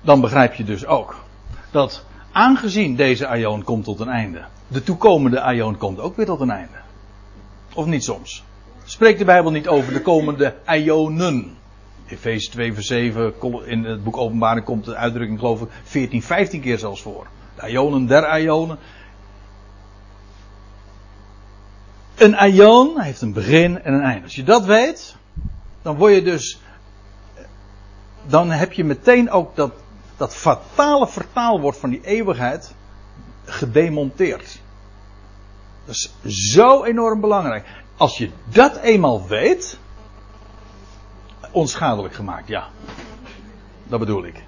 dan 0.00 0.20
begrijp 0.20 0.54
je 0.54 0.64
dus 0.64 0.86
ook 0.86 1.16
dat 1.70 2.04
aangezien 2.32 2.96
deze 2.96 3.26
aion 3.26 3.62
komt 3.62 3.84
tot 3.84 4.00
een 4.00 4.08
einde, 4.08 4.44
de 4.72 4.82
toekomende 4.82 5.40
aion 5.40 5.76
komt 5.76 6.00
ook 6.00 6.16
weer 6.16 6.26
tot 6.26 6.40
een 6.40 6.50
einde. 6.50 6.76
Of 7.74 7.86
niet 7.86 8.04
soms? 8.04 8.44
Spreekt 8.84 9.18
de 9.18 9.24
Bijbel 9.24 9.50
niet 9.50 9.68
over 9.68 9.92
de 9.92 10.02
komende 10.02 10.54
Ionen? 10.66 11.56
Efeze 12.06 12.50
2 12.50 12.74
vers 12.74 12.86
7, 12.86 13.34
in 13.66 13.84
het 13.84 14.04
boek 14.04 14.16
Openbaring 14.16 14.64
komt 14.64 14.84
de 14.84 14.94
uitdrukking 14.94 15.38
geloof 15.38 15.60
ik 15.60 15.68
14, 15.82 16.22
15 16.22 16.60
keer 16.60 16.78
zelfs 16.78 17.02
voor. 17.02 17.26
De 17.54 17.70
Ionen 17.70 18.06
der 18.06 18.40
Ionen. 18.40 18.78
Een 22.16 22.34
Ion 22.34 23.00
heeft 23.00 23.20
een 23.20 23.32
begin 23.32 23.82
en 23.82 23.94
een 23.94 24.02
einde. 24.02 24.22
Als 24.22 24.34
je 24.34 24.42
dat 24.42 24.64
weet, 24.64 25.16
dan 25.82 25.96
word 25.96 26.14
je 26.14 26.22
dus. 26.22 26.60
Dan 28.26 28.50
heb 28.50 28.72
je 28.72 28.84
meteen 28.84 29.30
ook 29.30 29.56
dat, 29.56 29.72
dat 30.16 30.34
fatale 30.34 31.06
vertaalwoord 31.06 31.76
van 31.76 31.90
die 31.90 32.00
eeuwigheid 32.04 32.74
gedemonteerd. 33.44 34.60
Dat 35.84 35.94
is 35.94 36.12
zo 36.52 36.84
enorm 36.84 37.20
belangrijk. 37.20 37.66
Als 37.96 38.18
je 38.18 38.30
dat 38.44 38.76
eenmaal 38.76 39.26
weet, 39.26 39.78
onschadelijk 41.50 42.14
gemaakt, 42.14 42.48
ja. 42.48 42.68
Dat 43.84 43.98
bedoel 43.98 44.24
ik. 44.24 44.44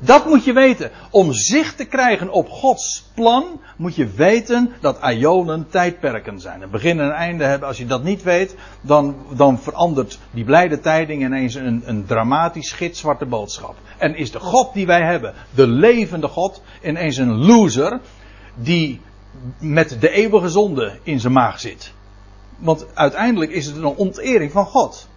Dat 0.00 0.26
moet 0.26 0.44
je 0.44 0.52
weten. 0.52 0.90
Om 1.10 1.32
zicht 1.32 1.76
te 1.76 1.84
krijgen 1.84 2.30
op 2.30 2.48
Gods 2.48 3.04
plan, 3.14 3.60
moet 3.76 3.94
je 3.94 4.06
weten 4.06 4.72
dat 4.80 4.98
Ionen 5.02 5.66
tijdperken 5.70 6.40
zijn. 6.40 6.62
Een 6.62 6.70
begin 6.70 7.00
en 7.00 7.06
een 7.06 7.12
einde 7.12 7.44
hebben. 7.44 7.68
Als 7.68 7.78
je 7.78 7.86
dat 7.86 8.02
niet 8.02 8.22
weet, 8.22 8.54
dan, 8.80 9.16
dan 9.36 9.58
verandert 9.58 10.18
die 10.30 10.44
blijde 10.44 10.80
tijding 10.80 11.22
ineens 11.22 11.54
een, 11.54 11.82
een 11.84 12.06
dramatisch 12.06 12.72
gitzwarte 12.72 13.26
boodschap. 13.26 13.76
En 13.98 14.16
is 14.16 14.30
de 14.30 14.40
God 14.40 14.74
die 14.74 14.86
wij 14.86 15.02
hebben, 15.02 15.34
de 15.54 15.66
levende 15.66 16.28
God, 16.28 16.62
ineens 16.82 17.16
een 17.16 17.44
loser, 17.46 18.00
die 18.54 19.00
met 19.58 19.96
de 20.00 20.10
eeuwige 20.10 20.48
zonde 20.48 20.98
in 21.02 21.20
zijn 21.20 21.32
maag 21.32 21.60
zit. 21.60 21.92
Want 22.58 22.86
uiteindelijk 22.94 23.50
is 23.50 23.66
het 23.66 23.76
een 23.76 23.84
ontering 23.84 24.52
van 24.52 24.66
God. 24.66 25.08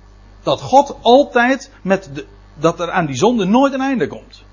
Dat 0.44 0.62
God 0.62 0.96
altijd 1.02 1.72
met 1.82 2.10
de, 2.14 2.26
dat 2.60 2.80
er 2.80 2.92
aan 2.92 3.06
die 3.06 3.16
zonde 3.16 3.46
nooit 3.46 3.74
een 3.74 3.82
einde 3.82 4.08
komt. 4.08 4.44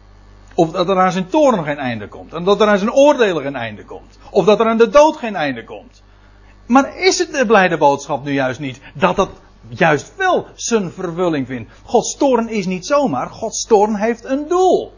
Of 0.61 0.71
dat 0.71 0.89
er 0.89 0.99
aan 0.99 1.13
zijn 1.13 1.29
toren 1.29 1.65
geen 1.65 1.79
einde 1.79 2.09
komt. 2.09 2.33
En 2.33 2.45
dat 2.45 2.61
er 2.61 2.69
aan 2.69 2.79
zijn 2.79 2.93
oordelen 2.93 3.43
geen 3.43 3.57
einde 3.57 3.85
komt. 3.85 4.19
Of 4.31 4.45
dat 4.45 4.61
er 4.61 4.67
aan 4.67 4.77
de 4.77 4.89
dood 4.89 5.17
geen 5.17 5.37
einde 5.37 5.65
komt. 5.65 6.03
Maar 6.67 6.99
is 6.99 7.19
het 7.19 7.33
de 7.33 7.47
blijde 7.47 7.79
boodschap 7.79 8.25
nu 8.25 8.33
juist 8.33 8.61
niet 8.61 8.81
dat 8.95 9.17
dat 9.17 9.31
juist 9.69 10.13
wel 10.17 10.47
zijn 10.55 10.91
vervulling 10.91 11.47
vindt? 11.47 11.71
Gods 11.85 12.17
toorn 12.17 12.49
is 12.49 12.67
niet 12.67 12.87
zomaar. 12.87 13.29
Gods 13.29 13.67
toorn 13.67 13.95
heeft 13.95 14.25
een 14.25 14.49
doel. 14.49 14.93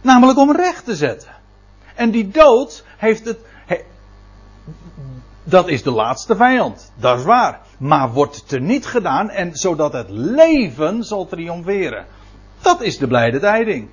Namelijk 0.00 0.38
om 0.38 0.56
recht 0.56 0.84
te 0.84 0.96
zetten. 0.96 1.30
En 1.94 2.10
die 2.10 2.28
dood 2.28 2.84
heeft 2.96 3.24
het, 3.24 3.38
dat 5.44 5.68
is 5.68 5.82
de 5.82 5.90
laatste 5.90 6.36
vijand. 6.36 6.92
Dat 6.94 7.18
is 7.18 7.24
waar. 7.24 7.60
Maar 7.78 8.12
wordt 8.12 8.48
teniet 8.48 8.86
gedaan 8.86 9.30
en 9.30 9.54
zodat 9.54 9.92
het 9.92 10.10
leven 10.10 11.04
zal 11.04 11.26
triomferen. 11.26 12.06
Dat 12.62 12.82
is 12.82 12.98
de 12.98 13.06
blijde 13.06 13.40
tijding. 13.40 13.88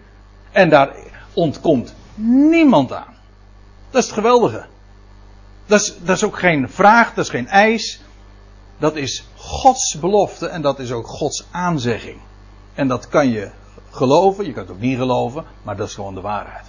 En 0.51 0.69
daar 0.69 0.95
ontkomt 1.33 1.95
niemand 2.15 2.93
aan. 2.93 3.15
Dat 3.89 4.01
is 4.01 4.09
het 4.09 4.17
geweldige. 4.17 4.65
Dat 5.65 5.81
is, 5.81 5.97
dat 6.03 6.15
is 6.15 6.23
ook 6.23 6.39
geen 6.39 6.69
vraag, 6.69 7.13
dat 7.13 7.23
is 7.23 7.31
geen 7.31 7.47
eis. 7.47 8.01
Dat 8.77 8.95
is 8.95 9.25
Gods 9.35 9.99
belofte 9.99 10.47
en 10.47 10.61
dat 10.61 10.79
is 10.79 10.91
ook 10.91 11.07
Gods 11.07 11.45
aanzegging. 11.51 12.19
En 12.73 12.87
dat 12.87 13.07
kan 13.07 13.29
je 13.29 13.51
geloven, 13.89 14.45
je 14.45 14.53
kan 14.53 14.63
het 14.63 14.71
ook 14.71 14.79
niet 14.79 14.97
geloven, 14.97 15.45
maar 15.63 15.75
dat 15.75 15.87
is 15.87 15.95
gewoon 15.95 16.13
de 16.15 16.21
waarheid. 16.21 16.65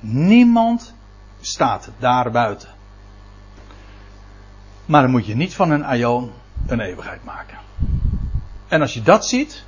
Niemand 0.00 0.94
staat 1.40 1.90
daar 1.98 2.30
buiten. 2.30 2.68
Maar 4.84 5.02
dan 5.02 5.10
moet 5.10 5.26
je 5.26 5.36
niet 5.36 5.54
van 5.54 5.70
een 5.70 5.84
aion 5.84 6.32
een 6.66 6.80
eeuwigheid 6.80 7.24
maken. 7.24 7.58
En 8.68 8.80
als 8.80 8.94
je 8.94 9.02
dat 9.02 9.26
ziet, 9.26 9.64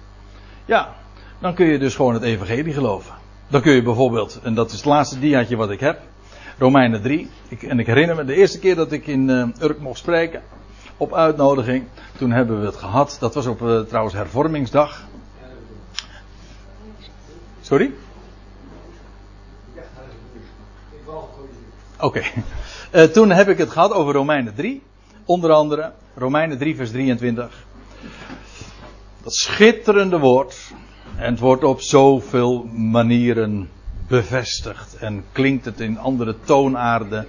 ja, 0.64 0.95
dan 1.39 1.55
kun 1.55 1.66
je 1.66 1.78
dus 1.78 1.95
gewoon 1.95 2.14
het 2.14 2.22
evangelie 2.22 2.72
geloven. 2.72 3.14
Dan 3.49 3.61
kun 3.61 3.72
je 3.72 3.82
bijvoorbeeld, 3.82 4.41
en 4.43 4.55
dat 4.55 4.70
is 4.70 4.76
het 4.76 4.84
laatste 4.84 5.18
diaatje 5.18 5.57
wat 5.57 5.70
ik 5.70 5.80
heb, 5.80 6.01
Romeinen 6.59 7.03
3. 7.03 7.30
Ik, 7.49 7.62
en 7.62 7.78
ik 7.78 7.86
herinner 7.86 8.16
me 8.16 8.24
de 8.24 8.34
eerste 8.34 8.59
keer 8.59 8.74
dat 8.74 8.93
ik 8.93 9.07
in 9.07 9.28
uh, 9.28 9.49
Urk 9.61 9.80
mocht 9.80 9.99
spreken. 9.99 10.43
op 10.97 11.14
uitnodiging. 11.14 11.84
Toen 12.16 12.30
hebben 12.30 12.61
we 12.61 12.66
het 12.66 12.76
gehad. 12.76 13.16
Dat 13.20 13.34
was 13.34 13.47
op 13.47 13.62
uh, 13.62 13.80
trouwens 13.80 14.14
hervormingsdag. 14.14 15.07
Sorry? 17.61 17.93
Oké. 21.05 22.07
Okay. 22.07 22.32
Uh, 22.93 23.03
toen 23.03 23.30
heb 23.30 23.49
ik 23.49 23.59
het 23.59 23.70
gehad 23.70 23.93
over 23.93 24.14
Romeinen 24.14 24.55
3. 24.55 24.82
Onder 25.24 25.53
andere 25.53 25.93
Romeinen 26.14 26.59
3 26.59 26.76
vers 26.76 26.91
23. 26.91 27.66
Dat 29.22 29.34
schitterende 29.34 30.18
woord. 30.18 30.72
En 31.19 31.31
het 31.31 31.41
wordt 31.41 31.64
op 31.64 31.81
zoveel 31.81 32.64
manieren 32.73 33.71
bevestigd. 34.09 34.97
En 34.97 35.25
klinkt 35.33 35.64
het 35.64 35.81
in 35.81 35.99
andere 35.99 36.37
toonaarden. 36.45 37.27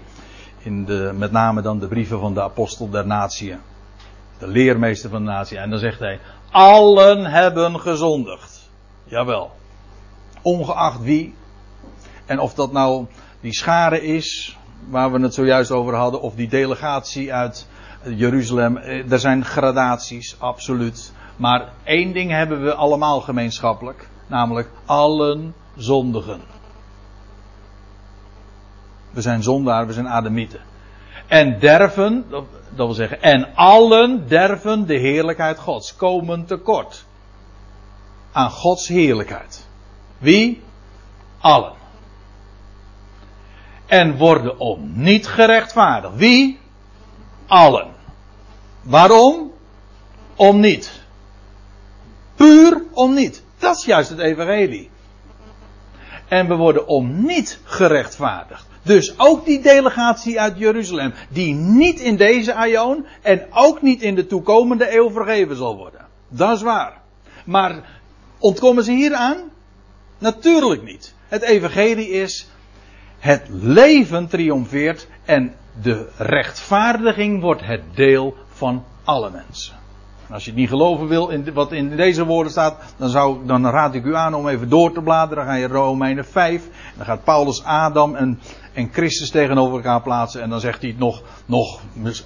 In 0.59 0.85
de, 0.85 1.11
met 1.15 1.31
name 1.31 1.61
dan 1.61 1.79
de 1.79 1.87
brieven 1.87 2.19
van 2.19 2.33
de 2.33 2.41
apostel 2.41 2.89
der 2.89 3.07
natieën. 3.07 3.59
De 4.39 4.47
leermeester 4.47 5.09
van 5.09 5.25
de 5.25 5.31
natie. 5.31 5.57
En 5.57 5.69
dan 5.69 5.79
zegt 5.79 5.99
hij. 5.99 6.19
Allen 6.51 7.25
hebben 7.25 7.79
gezondigd. 7.79 8.69
Jawel. 9.03 9.51
Ongeacht 10.41 11.01
wie. 11.01 11.33
En 12.25 12.39
of 12.39 12.53
dat 12.53 12.71
nou 12.71 13.05
die 13.41 13.53
schare 13.53 14.01
is. 14.01 14.57
Waar 14.89 15.11
we 15.11 15.19
het 15.19 15.33
zojuist 15.33 15.71
over 15.71 15.95
hadden. 15.95 16.21
Of 16.21 16.35
die 16.35 16.49
delegatie 16.49 17.33
uit 17.33 17.67
Jeruzalem. 18.03 18.77
Eh, 18.77 19.11
er 19.11 19.19
zijn 19.19 19.45
gradaties, 19.45 20.35
absoluut. 20.39 21.13
Maar 21.39 21.69
één 21.83 22.11
ding 22.11 22.31
hebben 22.31 22.63
we 22.63 22.73
allemaal 22.73 23.21
gemeenschappelijk. 23.21 24.09
Namelijk 24.27 24.69
allen 24.85 25.53
zondigen. 25.75 26.41
We 29.11 29.21
zijn 29.21 29.43
zondaar, 29.43 29.87
we 29.87 29.93
zijn 29.93 30.09
ademieten. 30.09 30.59
En 31.27 31.59
derven, 31.59 32.25
dat 32.29 32.45
wil 32.75 32.93
zeggen, 32.93 33.21
en 33.21 33.55
allen 33.55 34.27
derven 34.27 34.87
de 34.87 34.97
heerlijkheid 34.97 35.59
Gods. 35.59 35.95
Komen 35.95 36.45
tekort. 36.45 37.05
Aan 38.31 38.49
Gods 38.49 38.87
heerlijkheid. 38.87 39.67
Wie? 40.17 40.61
Allen. 41.39 41.73
En 43.85 44.17
worden 44.17 44.59
om 44.59 44.91
niet 44.93 45.27
gerechtvaardigd. 45.27 46.15
Wie? 46.15 46.59
Allen. 47.47 47.87
Waarom? 48.81 49.51
Om 50.35 50.59
niet. 50.59 50.98
Puur 52.39 52.81
om 52.91 53.13
niet. 53.13 53.43
Dat 53.57 53.77
is 53.77 53.85
juist 53.85 54.09
het 54.09 54.19
evangelie. 54.19 54.89
En 56.27 56.47
we 56.47 56.55
worden 56.55 56.87
om 56.87 57.25
niet 57.25 57.59
gerechtvaardigd. 57.63 58.65
Dus 58.81 59.19
ook 59.19 59.45
die 59.45 59.61
delegatie 59.61 60.39
uit 60.39 60.57
Jeruzalem, 60.57 61.13
die 61.29 61.53
niet 61.53 61.99
in 61.99 62.15
deze 62.15 62.53
aion 62.53 63.05
en 63.21 63.45
ook 63.51 63.81
niet 63.81 64.01
in 64.01 64.15
de 64.15 64.27
toekomende 64.27 64.95
eeuw 64.95 65.11
vergeven 65.11 65.55
zal 65.55 65.77
worden. 65.77 66.05
Dat 66.27 66.55
is 66.55 66.61
waar. 66.61 67.01
Maar 67.45 67.99
ontkomen 68.37 68.83
ze 68.83 68.91
hier 68.91 69.13
aan? 69.13 69.37
Natuurlijk 70.17 70.83
niet. 70.83 71.13
Het 71.27 71.41
evangelie 71.41 72.09
is, 72.09 72.47
het 73.17 73.43
leven 73.49 74.27
triomfeert 74.27 75.07
en 75.25 75.55
de 75.81 76.09
rechtvaardiging 76.17 77.41
wordt 77.41 77.65
het 77.65 77.81
deel 77.95 78.35
van 78.49 78.83
alle 79.03 79.31
mensen. 79.31 79.78
Als 80.31 80.43
je 80.43 80.49
het 80.49 80.59
niet 80.59 80.69
geloven 80.69 81.07
wil 81.07 81.29
in 81.29 81.53
wat 81.53 81.71
in 81.71 81.95
deze 81.95 82.25
woorden 82.25 82.51
staat, 82.51 82.75
dan, 82.97 83.09
zou, 83.09 83.45
dan 83.45 83.65
raad 83.65 83.93
ik 83.93 84.03
u 84.03 84.15
aan 84.15 84.33
om 84.33 84.47
even 84.47 84.69
door 84.69 84.91
te 84.91 85.01
bladeren. 85.01 85.45
Dan 85.45 85.53
ga 85.53 85.59
je 85.59 85.67
Romeinen 85.67 86.25
5. 86.25 86.63
Dan 86.95 87.05
gaat 87.05 87.23
Paulus 87.23 87.63
Adam 87.63 88.15
en, 88.15 88.39
en 88.73 88.89
Christus 88.91 89.29
tegenover 89.29 89.75
elkaar 89.75 90.01
plaatsen. 90.01 90.41
En 90.41 90.49
dan 90.49 90.59
zegt 90.59 90.81
hij 90.81 90.89
het 90.89 90.99
nog, 90.99 91.21
nog, 91.45 91.79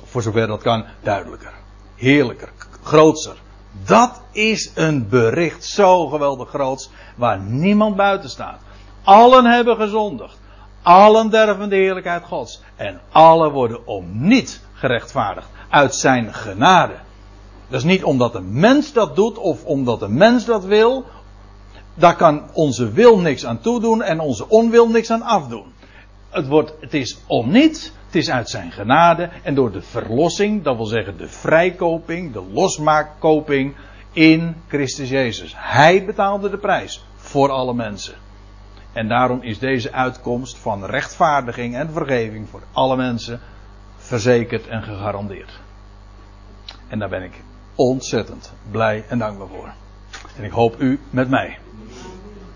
voor 0.04 0.22
zover 0.22 0.48
dat 0.48 0.62
kan, 0.62 0.86
duidelijker. 1.04 1.54
Heerlijker, 1.96 2.50
grootser. 2.84 3.36
Dat 3.86 4.22
is 4.32 4.72
een 4.76 5.10
bericht 5.10 5.64
zo 5.64 6.08
geweldig 6.08 6.50
groots, 6.50 6.90
waar 7.16 7.40
niemand 7.40 7.96
buiten 7.96 8.30
staat. 8.30 8.60
Allen 9.04 9.46
hebben 9.46 9.76
gezondigd. 9.76 10.38
Allen 10.82 11.30
derven 11.30 11.70
de 11.70 11.76
heerlijkheid 11.76 12.24
Gods. 12.24 12.62
En 12.76 13.02
allen 13.12 13.52
worden 13.52 13.88
om 13.88 14.06
niet 14.12 14.62
gerechtvaardigd. 14.74 15.48
Uit 15.70 15.96
zijn 15.96 16.34
genade. 16.34 16.94
Dat 17.74 17.82
is 17.82 17.88
niet 17.88 18.04
omdat 18.04 18.36
een 18.36 18.60
mens 18.60 18.94
dat 18.94 19.16
doet 19.16 19.38
of 19.38 19.66
omdat 19.66 20.02
een 20.02 20.18
mens 20.18 20.46
dat 20.46 20.66
wil. 20.66 21.06
Daar 21.94 22.16
kan 22.16 22.44
onze 22.52 22.92
wil 22.92 23.20
niks 23.20 23.46
aan 23.46 23.60
toedoen 23.60 24.02
en 24.02 24.20
onze 24.20 24.50
onwil 24.50 24.90
niks 24.90 25.12
aan 25.12 25.22
afdoen. 25.22 25.74
Het, 26.30 26.48
wordt, 26.48 26.74
het 26.80 26.94
is 26.94 27.18
om 27.28 27.52
niet, 27.52 27.94
het 28.06 28.16
is 28.16 28.30
uit 28.30 28.50
zijn 28.50 28.72
genade 28.72 29.30
en 29.44 29.56
door 29.56 29.72
de 29.72 29.82
verlossing, 29.82 30.64
dat 30.64 30.76
wil 30.76 30.86
zeggen 30.86 31.18
de 31.18 31.28
vrijkoping, 31.28 32.34
de 32.34 32.44
losmaakkoping 32.52 33.76
in 34.12 34.56
Christus 34.68 35.10
Jezus. 35.10 35.54
Hij 35.58 36.06
betaalde 36.06 36.50
de 36.50 36.58
prijs 36.58 37.06
voor 37.16 37.50
alle 37.50 37.74
mensen. 37.74 38.16
En 38.92 39.08
daarom 39.08 39.42
is 39.42 39.60
deze 39.60 39.92
uitkomst 39.92 40.58
van 40.58 40.86
rechtvaardiging 40.86 41.76
en 41.76 41.92
vergeving 41.92 42.50
voor 42.50 42.62
alle 42.72 42.96
mensen 42.96 43.40
verzekerd 43.98 44.68
en 44.68 44.84
gegarandeerd. 44.84 45.60
En 46.88 47.00
daar 47.00 47.10
ben 47.10 47.24
ik 47.24 47.42
ontzettend 47.76 48.54
blij 48.72 49.06
en 49.08 49.20
dankbaar 49.20 49.48
voor. 49.48 49.74
En 50.38 50.44
ik 50.44 50.52
hoop 50.52 50.80
u 50.80 51.00
met 51.10 51.30
mij. 51.30 51.58